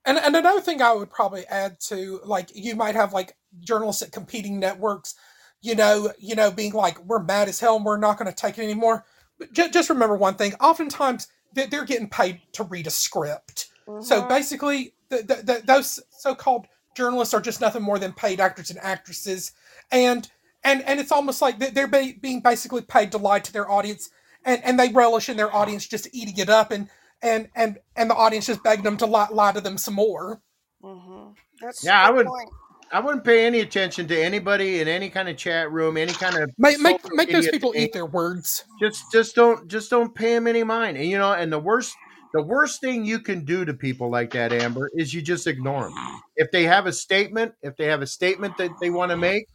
[0.05, 4.01] and and another thing I would probably add to like you might have like journalists
[4.01, 5.15] at competing networks,
[5.61, 8.35] you know, you know, being like we're mad as hell and we're not going to
[8.35, 9.05] take it anymore.
[9.37, 13.67] But ju- just remember one thing: oftentimes they- they're getting paid to read a script.
[14.01, 14.27] So Mhm.
[14.27, 16.67] basically, the, the, the, those so-called
[16.99, 19.53] journalists are just nothing more than paid actors and actresses,
[19.91, 20.29] and
[20.63, 23.71] and and it's almost like they- they're be, being basically paid to lie to their
[23.71, 24.09] audience,
[24.45, 26.89] and, and they relish in their audience just eating it up, and
[27.21, 30.41] and and and the audience just begging them to lie, lie to them some more.
[30.83, 31.35] Mhm.
[31.61, 32.49] That's Yeah, I would point.
[32.91, 36.35] I wouldn't pay any attention to anybody in any kind of chat room, any kind
[36.35, 38.65] of Make make make those people eat their words.
[38.81, 40.97] Just just don't just don't pay them any mind.
[40.97, 41.95] And you know, and the worst
[42.33, 45.83] the worst thing you can do to people like that, Amber, is you just ignore
[45.83, 46.21] them.
[46.35, 49.47] If they have a statement, if they have a statement that they want to make,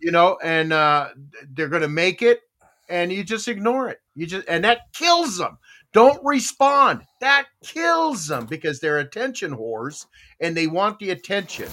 [0.00, 1.10] you know, and uh,
[1.54, 2.40] they're going to make it,
[2.88, 3.98] and you just ignore it.
[4.14, 5.58] You just and that kills them.
[5.92, 7.02] Don't respond.
[7.20, 10.06] That kills them because they're attention whores
[10.40, 11.68] and they want the attention,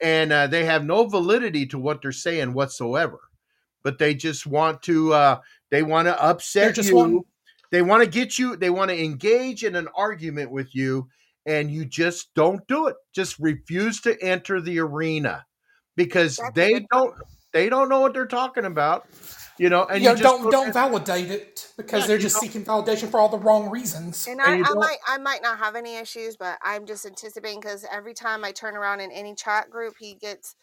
[0.00, 3.18] and uh, they have no validity to what they're saying whatsoever.
[3.82, 5.12] But they just want to.
[5.12, 7.26] Uh, they want to upset just you.
[7.74, 8.54] They want to get you.
[8.54, 11.08] They want to engage in an argument with you,
[11.44, 12.94] and you just don't do it.
[13.12, 15.44] Just refuse to enter the arena
[15.96, 17.16] because That's they don't.
[17.52, 19.08] They don't know what they're talking about,
[19.58, 19.86] you know.
[19.86, 22.64] And You you know, just don't don't there- validate it because yeah, they're just seeking
[22.64, 24.24] validation for all the wrong reasons.
[24.28, 27.04] And And I, you I might I might not have any issues, but I'm just
[27.04, 30.54] anticipating because every time I turn around in any chat group, he gets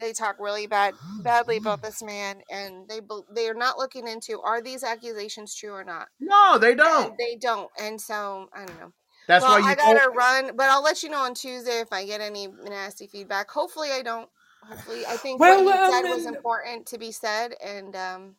[0.00, 3.00] they talk really bad badly about this man, and they
[3.34, 7.16] they are not looking into are these accusations true or not, No, they don't.
[7.18, 7.70] they don't.
[7.80, 8.92] And so I don't know.
[9.26, 9.94] That's Well, why I you don't.
[9.96, 13.50] gotta run, but I'll let you know on Tuesday if I get any nasty feedback.
[13.50, 14.28] Hopefully, I don't.
[14.62, 18.34] Hopefully, I think what you um, said was important to be said, and um,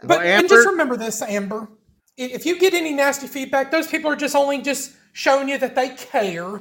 [0.00, 1.68] so Well, but and just remember this, Amber.
[2.16, 5.74] If you get any nasty feedback, those people are just only just showing you that
[5.74, 6.60] they care.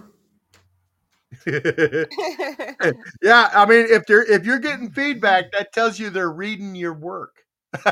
[3.22, 6.94] yeah, I mean, if they're if you're getting feedback, that tells you they're reading your
[6.94, 7.36] work.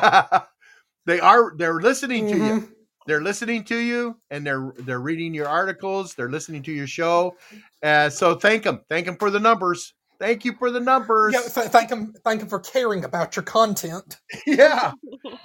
[1.05, 1.53] they are.
[1.57, 2.53] They're listening to you.
[2.53, 2.73] hmm
[3.05, 6.13] They're listening to you, and they're they're reading your articles.
[6.15, 7.37] They're listening to your show.
[7.83, 8.81] Uh, so thank them.
[8.89, 9.93] Thank them for the numbers.
[10.19, 11.33] Thank you for the numbers.
[11.33, 14.17] Yeah, th- thank them, thank them for caring about your content.
[14.45, 14.91] Yeah.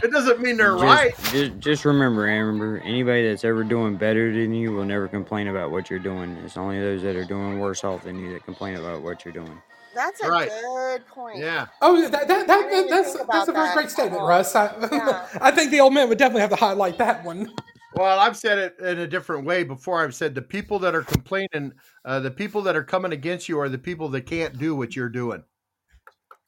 [0.02, 1.14] It doesn't mean they're just, right.
[1.32, 5.70] Just, just remember, Amber, anybody that's ever doing better than you will never complain about
[5.70, 6.36] what you're doing.
[6.44, 9.32] It's only those that are doing worse off than you that complain about what you're
[9.34, 9.60] doing.
[9.94, 10.50] That's a Right.
[10.50, 11.38] good point.
[11.38, 11.66] Yeah.
[11.80, 14.22] Oh, that, that, that, that, that's that's a very that great statement.
[14.22, 14.54] Russ.
[14.56, 15.26] I, Yeah.
[15.40, 17.52] I think the old man would definitely have to highlight that one.
[17.96, 20.02] Well, I've said it in a different way before.
[20.02, 21.72] I've said the people that are complaining,
[22.04, 24.96] uh, the people that are coming against you are the people that can't do what
[24.96, 25.44] you're doing.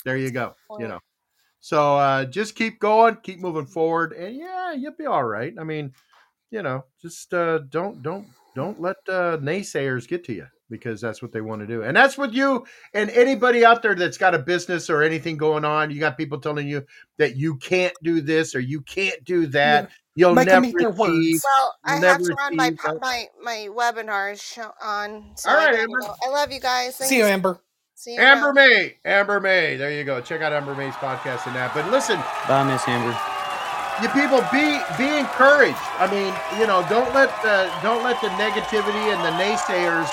[0.05, 0.55] There you go.
[0.79, 1.01] You know.
[1.61, 5.53] So uh, just keep going, keep moving forward, and yeah, you'll be all right.
[5.59, 5.93] I mean,
[6.51, 11.23] you know, just uh, don't don't don't let uh, naysayers get to you because that's
[11.23, 12.65] what they want to do, and that's what you
[12.95, 15.91] and anybody out there that's got a business or anything going on.
[15.91, 16.85] You got people telling you
[17.19, 19.91] that you can't do this or you can't do that.
[20.17, 21.45] You'll Make 'em never eat their words.
[21.45, 25.33] Well, I have to run my po- my my webinars show on.
[25.37, 26.01] So All I Amber.
[26.01, 26.15] go.
[26.27, 26.97] I love you guys.
[26.97, 27.61] See you, Amber.
[27.95, 28.21] See you.
[28.21, 28.67] Amber now.
[28.67, 29.77] May, Amber May.
[29.77, 30.23] There you go.
[30.23, 31.75] Check out Amber May's podcast and that.
[31.75, 32.19] But listen,
[32.49, 33.15] Bye, Miss Amber.
[34.03, 35.77] you people be be encouraged.
[35.99, 40.11] I mean, you know, don't let the don't let the negativity and the naysayers,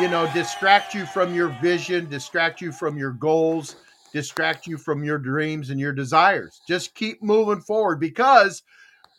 [0.00, 3.76] you know, distract you from your vision, distract you from your goals,
[4.14, 6.62] distract you from your dreams and your desires.
[6.66, 8.62] Just keep moving forward because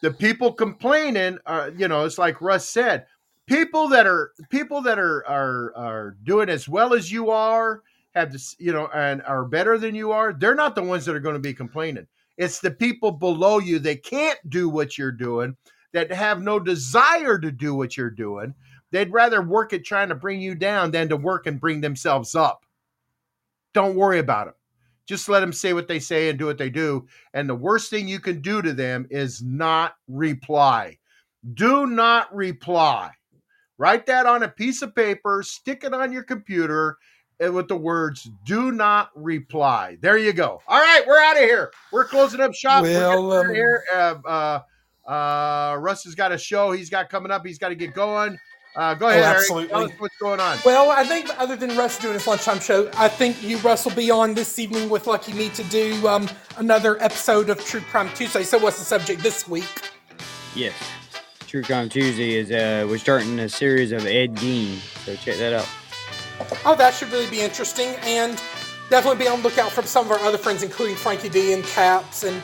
[0.06, 3.08] the people complaining are, you know, it's like Russ said,
[3.48, 7.82] people that are people that are are are doing as well as you are
[8.14, 11.16] have this, you know, and are better than you are, they're not the ones that
[11.16, 12.06] are going to be complaining.
[12.38, 15.58] It's the people below you that can't do what you're doing,
[15.92, 18.54] that have no desire to do what you're doing.
[18.92, 22.36] They'd rather work at trying to bring you down than to work and bring themselves
[22.36, 22.64] up.
[23.74, 24.56] Don't worry about them.
[25.08, 27.08] Just let them say what they say and do what they do.
[27.34, 30.98] And the worst thing you can do to them is not reply.
[31.54, 33.12] Do not reply.
[33.78, 36.98] Write that on a piece of paper, stick it on your computer
[37.40, 39.98] with the words do not reply.
[40.02, 40.62] There you go.
[40.68, 41.72] All right, we're out of here.
[41.92, 42.84] We're closing up shop.
[42.84, 43.84] We're Well, getting out of um, here.
[43.94, 47.46] Uh, uh, uh, Russ has got a show he's got coming up.
[47.46, 48.40] He's got to get going.
[48.76, 49.38] Uh, go Oh, ahead, Eric.
[49.38, 49.70] absolutely.
[49.70, 50.58] Tell us what's going on.
[50.66, 53.96] Well, I think other than Russ doing his lunchtime show, I think you, Russ, will
[53.96, 56.28] be on this evening with Lucky Me to do um,
[56.58, 58.44] another episode of True Crime Tuesday.
[58.44, 59.66] So, what's the subject this week?
[60.56, 60.74] Yes.
[61.48, 64.76] True Crime Tuesday is uh we're starting a series of Ed Gein,
[65.06, 65.68] so check that out.
[66.66, 68.42] Oh, that should really be interesting, and
[68.90, 72.24] definitely be on lookout for some of our other friends, including Frankie D and Caps,
[72.24, 72.42] and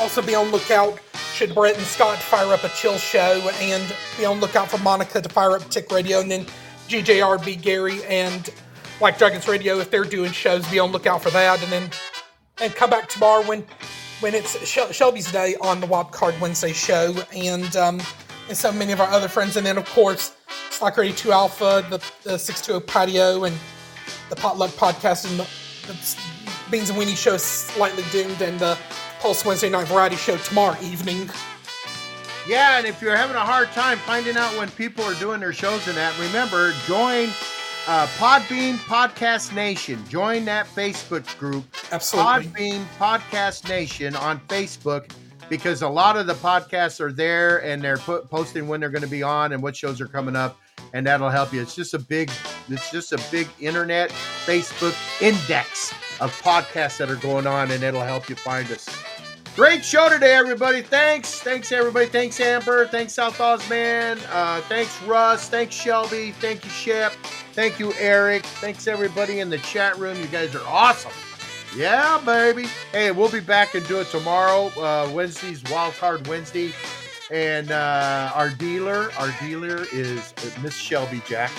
[0.00, 0.98] also be on lookout
[1.34, 5.20] should Brett and Scott fire up a chill show, and be on lookout for Monica
[5.20, 6.46] to fire up Tick Radio, and then
[6.88, 8.50] GJRB Gary and
[9.00, 11.90] Like Dragons Radio if they're doing shows, be on lookout for that, and then
[12.60, 13.64] and come back tomorrow when
[14.20, 18.00] when it's Shel- Shelbie's Day on the Wild Card Wednesday show, and um,
[18.48, 20.36] and so many of our other friends, and then of course
[20.70, 23.56] Slack Radio Two Alpha, the, the Six Two O Patio, and
[24.30, 25.48] the Potluck Podcast, and the,
[25.88, 28.78] the Beans and Weenie Show, Slightly Doomed, and the
[29.24, 31.30] Pulse Wednesday Night Variety Show tomorrow evening.
[32.46, 35.54] Yeah, and if you're having a hard time finding out when people are doing their
[35.54, 37.30] shows and that, remember, join
[37.88, 39.98] uh, Podbean Podcast Nation.
[40.10, 42.50] Join that Facebook group, Absolutely.
[42.50, 45.10] Podbean Podcast Nation on Facebook,
[45.48, 49.00] because a lot of the podcasts are there and they're put, posting when they're going
[49.00, 50.60] to be on and what shows are coming up,
[50.92, 51.62] and that'll help you.
[51.62, 52.30] It's just a big,
[52.68, 54.10] it's just a big internet
[54.44, 58.86] Facebook index of podcasts that are going on, and it'll help you find us.
[59.56, 60.82] Great show today, everybody.
[60.82, 61.38] Thanks.
[61.40, 62.06] Thanks, everybody.
[62.06, 62.88] Thanks, Amber.
[62.88, 64.18] Thanks, South Oz Man.
[64.32, 65.48] Uh, thanks, Russ.
[65.48, 66.34] Thanks, Shelbie.
[66.34, 67.12] Thank you, Shep.
[67.52, 68.44] Thank you, Eric.
[68.44, 70.20] Thanks, everybody in the chat room.
[70.20, 71.12] You guys are awesome.
[71.76, 72.66] Yeah, baby.
[72.90, 74.72] Hey, we'll be back and do it tomorrow.
[74.76, 76.72] Uh, Wednesday's Wild Card Wednesday.
[77.30, 81.52] And uh, our dealer, our dealer is uh, Miss Shelbie Jack.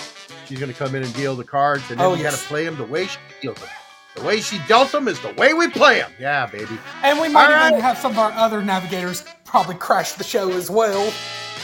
[0.46, 2.44] She's going to come in and deal the cards, and then Oh, we got to
[2.46, 3.68] play them the way she deals them.
[4.16, 6.10] The way she dealt them is the way we play them.
[6.18, 6.78] Yeah, baby.
[7.02, 7.82] And we might All even right.
[7.82, 11.12] have some of our other navigators probably crash the show as well.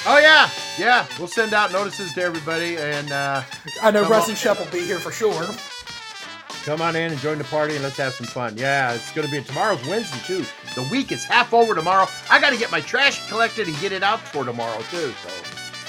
[0.06, 1.06] Oh yeah, yeah.
[1.18, 3.42] We'll send out notices to everybody, and uh,
[3.82, 4.30] I know Russ on.
[4.30, 5.44] and Shep will be here for sure.
[6.64, 8.56] come on in and join the party, and let's have some fun.
[8.56, 10.44] Yeah, it's going to be tomorrow's Wednesday too.
[10.74, 12.06] The week is half over tomorrow.
[12.30, 15.12] I got to get my trash collected and get it out for tomorrow too.
[15.22, 15.30] So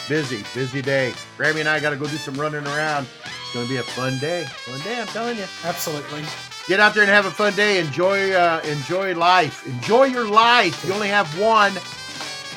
[0.07, 1.13] busy, busy day.
[1.37, 3.07] Grammy and I got to go do some running around.
[3.25, 4.45] It's going to be a fun day.
[4.65, 5.45] Fun day, I'm telling you.
[5.63, 6.23] Absolutely.
[6.67, 7.79] Get out there and have a fun day.
[7.79, 9.65] Enjoy, uh, enjoy life.
[9.67, 10.85] Enjoy your life.
[10.85, 11.73] You only have one,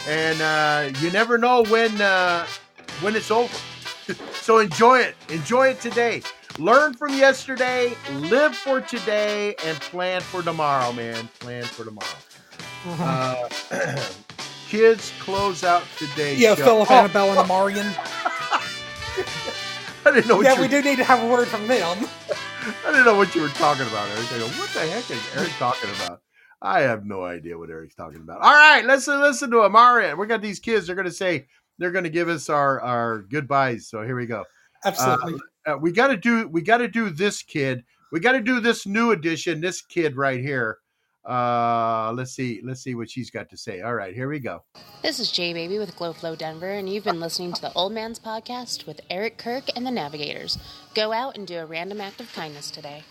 [0.08, 2.46] and uh, you never know when uh,
[3.00, 3.52] when it's over.
[4.40, 5.16] so enjoy it.
[5.28, 6.22] Enjoy it today.
[6.58, 7.94] Learn from yesterday.
[8.12, 11.28] Live for today, and plan for tomorrow, man.
[11.40, 12.06] Plan for tomorrow.
[12.88, 13.48] Uh,
[14.68, 16.36] kids, close out today.
[16.36, 16.64] Yeah, show.
[16.64, 17.84] Philip, Oh, Annabelle, and Amarian.
[20.06, 22.06] I didn't know what yeah, we do need to have a word from them.
[22.66, 24.32] I didn't know what you were talking about, Eric.
[24.32, 26.22] I go, what the heck is Eric talking about?
[26.62, 28.40] I have no idea what Eric's talking about.
[28.40, 29.76] All right, listen, listen to him.
[29.76, 30.86] All right, we got these kids.
[30.86, 31.46] They're going to say
[31.78, 33.88] they're going to give us our our goodbyes.
[33.88, 34.44] So here we go.
[34.84, 35.34] Absolutely.
[35.66, 37.84] Uh, uh, we got to do we got to do this kid.
[38.10, 39.60] We got to do this new edition.
[39.60, 40.78] This kid right here.
[41.26, 42.60] Uh, let's see.
[42.62, 43.80] Let's see what she's got to say.
[43.80, 44.62] All right, here we go.
[45.02, 47.92] This is Jay Baby with Glow Flow Denver, and you've been listening to the Old
[47.92, 50.58] Man's Podcast with Eric Kirk and the Navigators.
[50.94, 53.02] Go out and do a random act of kindness today.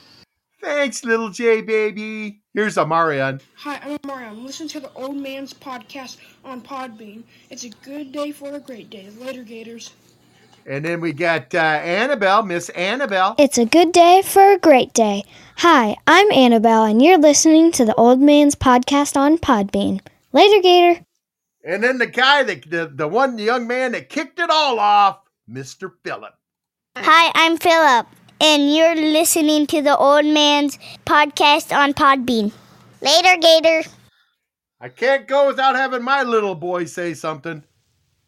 [0.61, 2.41] Thanks, little J baby.
[2.53, 3.41] Here's Amarian.
[3.57, 4.45] Hi, I'm Mariam.
[4.45, 7.23] Listen to the Old Man's Podcast on Podbean.
[7.49, 9.09] It's a good day for a great day.
[9.19, 9.93] Later, Gators.
[10.65, 13.35] And then we got uh, Annabelle, Miss Annabelle.
[13.37, 15.23] It's a good day for a great day.
[15.59, 20.01] Hi, I'm Annabelle, and you're listening to the Old Man's Podcast on Podbean.
[20.33, 21.05] Later, Gator.
[21.63, 25.19] And then the guy that the, the one young man that kicked it all off,
[25.49, 25.91] Mr.
[26.03, 26.33] Phillip.
[26.97, 28.05] Hi, I'm Philip,
[28.41, 32.51] and you're listening to the Old Man's Podcast on Podbean.
[32.99, 33.89] Later, Gator.
[34.81, 37.63] I can't go without having my little boy say something.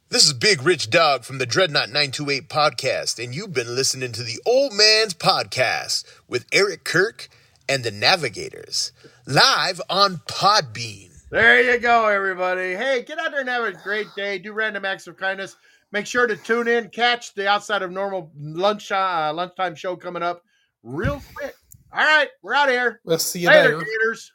[0.10, 4.24] This is Big Rich Dog from the Dreadnought 928 podcast, and you've been listening to
[4.24, 7.28] the Old Man's Podcast with Eric Kirk
[7.68, 8.94] and the Navigators,
[9.26, 11.10] live on Podbean.
[11.30, 12.74] There you go, everybody.
[12.74, 14.40] Hey, get out there and have a great day.
[14.40, 15.58] Do random acts of kindness.
[15.92, 16.88] Make sure to tune in.
[16.88, 20.42] Catch the outside of normal lunch uh, lunchtime show coming up
[20.84, 21.54] real quick.
[21.92, 23.02] All right, we're out of here.
[23.04, 23.80] We'll see you Later, later.
[23.80, 24.32] Gators.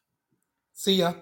[0.74, 1.14] See ya.